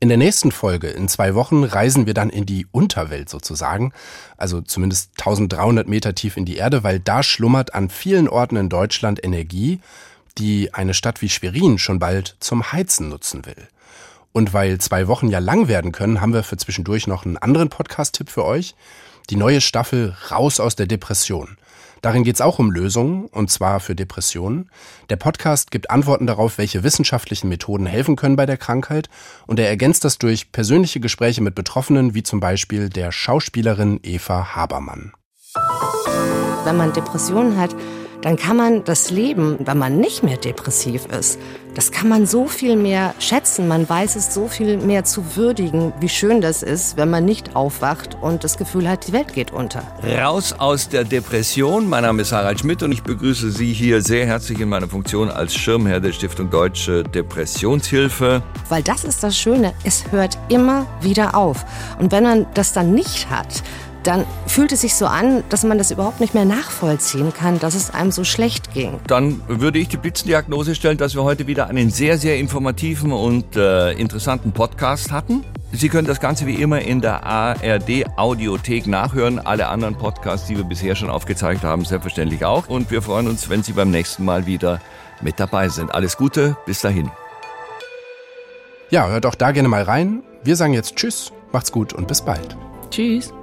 In 0.00 0.08
der 0.08 0.18
nächsten 0.18 0.52
Folge, 0.52 0.86
in 0.86 1.08
zwei 1.08 1.34
Wochen, 1.34 1.64
reisen 1.64 2.06
wir 2.06 2.14
dann 2.14 2.30
in 2.30 2.46
die 2.46 2.68
Unterwelt 2.70 3.28
sozusagen, 3.28 3.92
also 4.36 4.60
zumindest 4.60 5.10
1300 5.18 5.88
Meter 5.88 6.14
tief 6.14 6.36
in 6.36 6.44
die 6.44 6.56
Erde, 6.56 6.84
weil 6.84 7.00
da 7.00 7.24
schlummert 7.24 7.74
an 7.74 7.90
vielen 7.90 8.28
Orten 8.28 8.54
in 8.54 8.68
Deutschland 8.68 9.24
Energie, 9.24 9.80
die 10.38 10.72
eine 10.72 10.94
Stadt 10.94 11.20
wie 11.20 11.28
Schwerin 11.28 11.78
schon 11.78 11.98
bald 11.98 12.36
zum 12.38 12.70
Heizen 12.70 13.08
nutzen 13.08 13.44
will. 13.44 13.66
Und 14.32 14.52
weil 14.52 14.78
zwei 14.78 15.08
Wochen 15.08 15.30
ja 15.30 15.40
lang 15.40 15.66
werden 15.66 15.90
können, 15.90 16.20
haben 16.20 16.32
wir 16.32 16.44
für 16.44 16.56
zwischendurch 16.56 17.08
noch 17.08 17.26
einen 17.26 17.36
anderen 17.36 17.68
Podcast-Tipp 17.68 18.30
für 18.30 18.44
euch. 18.44 18.76
Die 19.30 19.36
neue 19.36 19.60
Staffel 19.60 20.16
Raus 20.30 20.60
aus 20.60 20.76
der 20.76 20.86
Depression. 20.86 21.58
Darin 22.02 22.24
geht 22.24 22.36
es 22.36 22.40
auch 22.40 22.58
um 22.58 22.70
Lösungen, 22.70 23.26
und 23.26 23.50
zwar 23.50 23.80
für 23.80 23.94
Depressionen. 23.94 24.70
Der 25.10 25.16
Podcast 25.16 25.70
gibt 25.70 25.90
Antworten 25.90 26.26
darauf, 26.26 26.58
welche 26.58 26.82
wissenschaftlichen 26.82 27.48
Methoden 27.48 27.86
helfen 27.86 28.16
können 28.16 28.36
bei 28.36 28.46
der 28.46 28.56
Krankheit, 28.56 29.08
und 29.46 29.58
er 29.58 29.68
ergänzt 29.68 30.04
das 30.04 30.18
durch 30.18 30.52
persönliche 30.52 31.00
Gespräche 31.00 31.42
mit 31.42 31.54
Betroffenen, 31.54 32.14
wie 32.14 32.22
zum 32.22 32.40
Beispiel 32.40 32.88
der 32.88 33.12
Schauspielerin 33.12 34.00
Eva 34.02 34.54
Habermann. 34.54 35.12
Wenn 36.64 36.76
man 36.76 36.92
Depressionen 36.92 37.58
hat, 37.58 37.74
dann 38.22 38.36
kann 38.36 38.56
man 38.56 38.84
das 38.84 39.10
Leben, 39.10 39.58
wenn 39.60 39.78
man 39.78 39.98
nicht 39.98 40.22
mehr 40.22 40.36
depressiv 40.36 41.06
ist, 41.06 41.38
das 41.74 41.92
kann 41.92 42.08
man 42.08 42.26
so 42.26 42.48
viel 42.48 42.74
mehr 42.74 43.14
schätzen. 43.20 43.68
Man 43.68 43.88
weiß 43.88 44.16
es 44.16 44.34
so 44.34 44.48
viel 44.48 44.78
mehr 44.78 45.04
zu 45.04 45.36
würdigen, 45.36 45.92
wie 46.00 46.08
schön 46.08 46.40
das 46.40 46.64
ist, 46.64 46.96
wenn 46.96 47.08
man 47.08 47.24
nicht 47.24 47.54
aufwacht 47.54 48.16
und 48.20 48.42
das 48.42 48.56
Gefühl 48.56 48.88
hat, 48.88 49.06
die 49.06 49.12
Welt 49.12 49.32
geht 49.32 49.52
unter. 49.52 49.82
Raus 50.02 50.52
aus 50.58 50.88
der 50.88 51.04
Depression. 51.04 51.88
Mein 51.88 52.02
Name 52.02 52.22
ist 52.22 52.32
Harald 52.32 52.58
Schmidt 52.58 52.82
und 52.82 52.90
ich 52.90 53.04
begrüße 53.04 53.52
Sie 53.52 53.72
hier 53.72 54.02
sehr 54.02 54.26
herzlich 54.26 54.58
in 54.58 54.68
meiner 54.68 54.88
Funktion 54.88 55.30
als 55.30 55.54
Schirmherr 55.54 56.00
der 56.00 56.12
Stiftung 56.12 56.50
Deutsche 56.50 57.04
Depressionshilfe. 57.04 58.42
Weil 58.68 58.82
das 58.82 59.04
ist 59.04 59.22
das 59.22 59.38
Schöne, 59.38 59.72
es 59.84 60.10
hört 60.10 60.36
immer 60.48 60.84
wieder 61.00 61.36
auf. 61.36 61.64
Und 62.00 62.10
wenn 62.10 62.24
man 62.24 62.46
das 62.54 62.72
dann 62.72 62.92
nicht 62.92 63.30
hat, 63.30 63.62
dann 64.08 64.24
fühlt 64.46 64.72
es 64.72 64.80
sich 64.80 64.94
so 64.94 65.04
an, 65.04 65.44
dass 65.50 65.64
man 65.64 65.76
das 65.76 65.90
überhaupt 65.90 66.20
nicht 66.20 66.32
mehr 66.32 66.46
nachvollziehen 66.46 67.34
kann, 67.34 67.58
dass 67.58 67.74
es 67.74 67.90
einem 67.90 68.10
so 68.10 68.24
schlecht 68.24 68.72
ging. 68.72 68.98
Dann 69.06 69.42
würde 69.48 69.78
ich 69.78 69.88
die 69.88 69.98
Blitzendiagnose 69.98 70.74
stellen, 70.74 70.96
dass 70.96 71.14
wir 71.14 71.24
heute 71.24 71.46
wieder 71.46 71.66
einen 71.66 71.90
sehr, 71.90 72.16
sehr 72.16 72.38
informativen 72.38 73.12
und 73.12 73.54
äh, 73.56 73.92
interessanten 73.92 74.52
Podcast 74.52 75.12
hatten. 75.12 75.44
Sie 75.72 75.90
können 75.90 76.08
das 76.08 76.20
Ganze 76.20 76.46
wie 76.46 76.54
immer 76.54 76.80
in 76.80 77.02
der 77.02 77.22
ARD 77.24 78.06
Audiothek 78.16 78.86
nachhören. 78.86 79.38
Alle 79.38 79.68
anderen 79.68 79.94
Podcasts, 79.94 80.46
die 80.46 80.56
wir 80.56 80.64
bisher 80.64 80.96
schon 80.96 81.10
aufgezeigt 81.10 81.62
haben, 81.62 81.84
selbstverständlich 81.84 82.46
auch. 82.46 82.66
Und 82.68 82.90
wir 82.90 83.02
freuen 83.02 83.28
uns, 83.28 83.50
wenn 83.50 83.62
Sie 83.62 83.72
beim 83.72 83.90
nächsten 83.90 84.24
Mal 84.24 84.46
wieder 84.46 84.80
mit 85.20 85.38
dabei 85.38 85.68
sind. 85.68 85.94
Alles 85.94 86.16
Gute, 86.16 86.56
bis 86.64 86.80
dahin. 86.80 87.10
Ja, 88.88 89.06
hört 89.08 89.26
auch 89.26 89.34
da 89.34 89.50
gerne 89.50 89.68
mal 89.68 89.82
rein. 89.82 90.22
Wir 90.44 90.56
sagen 90.56 90.72
jetzt 90.72 90.96
Tschüss, 90.96 91.30
macht's 91.52 91.70
gut 91.70 91.92
und 91.92 92.08
bis 92.08 92.22
bald. 92.22 92.56
Tschüss. 92.90 93.34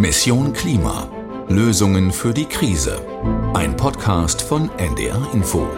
Mission 0.00 0.54
Klima. 0.54 1.10
Lösungen 1.48 2.10
für 2.10 2.32
die 2.32 2.46
Krise. 2.46 3.04
Ein 3.52 3.76
Podcast 3.76 4.40
von 4.40 4.70
NDR 4.78 5.28
Info. 5.34 5.68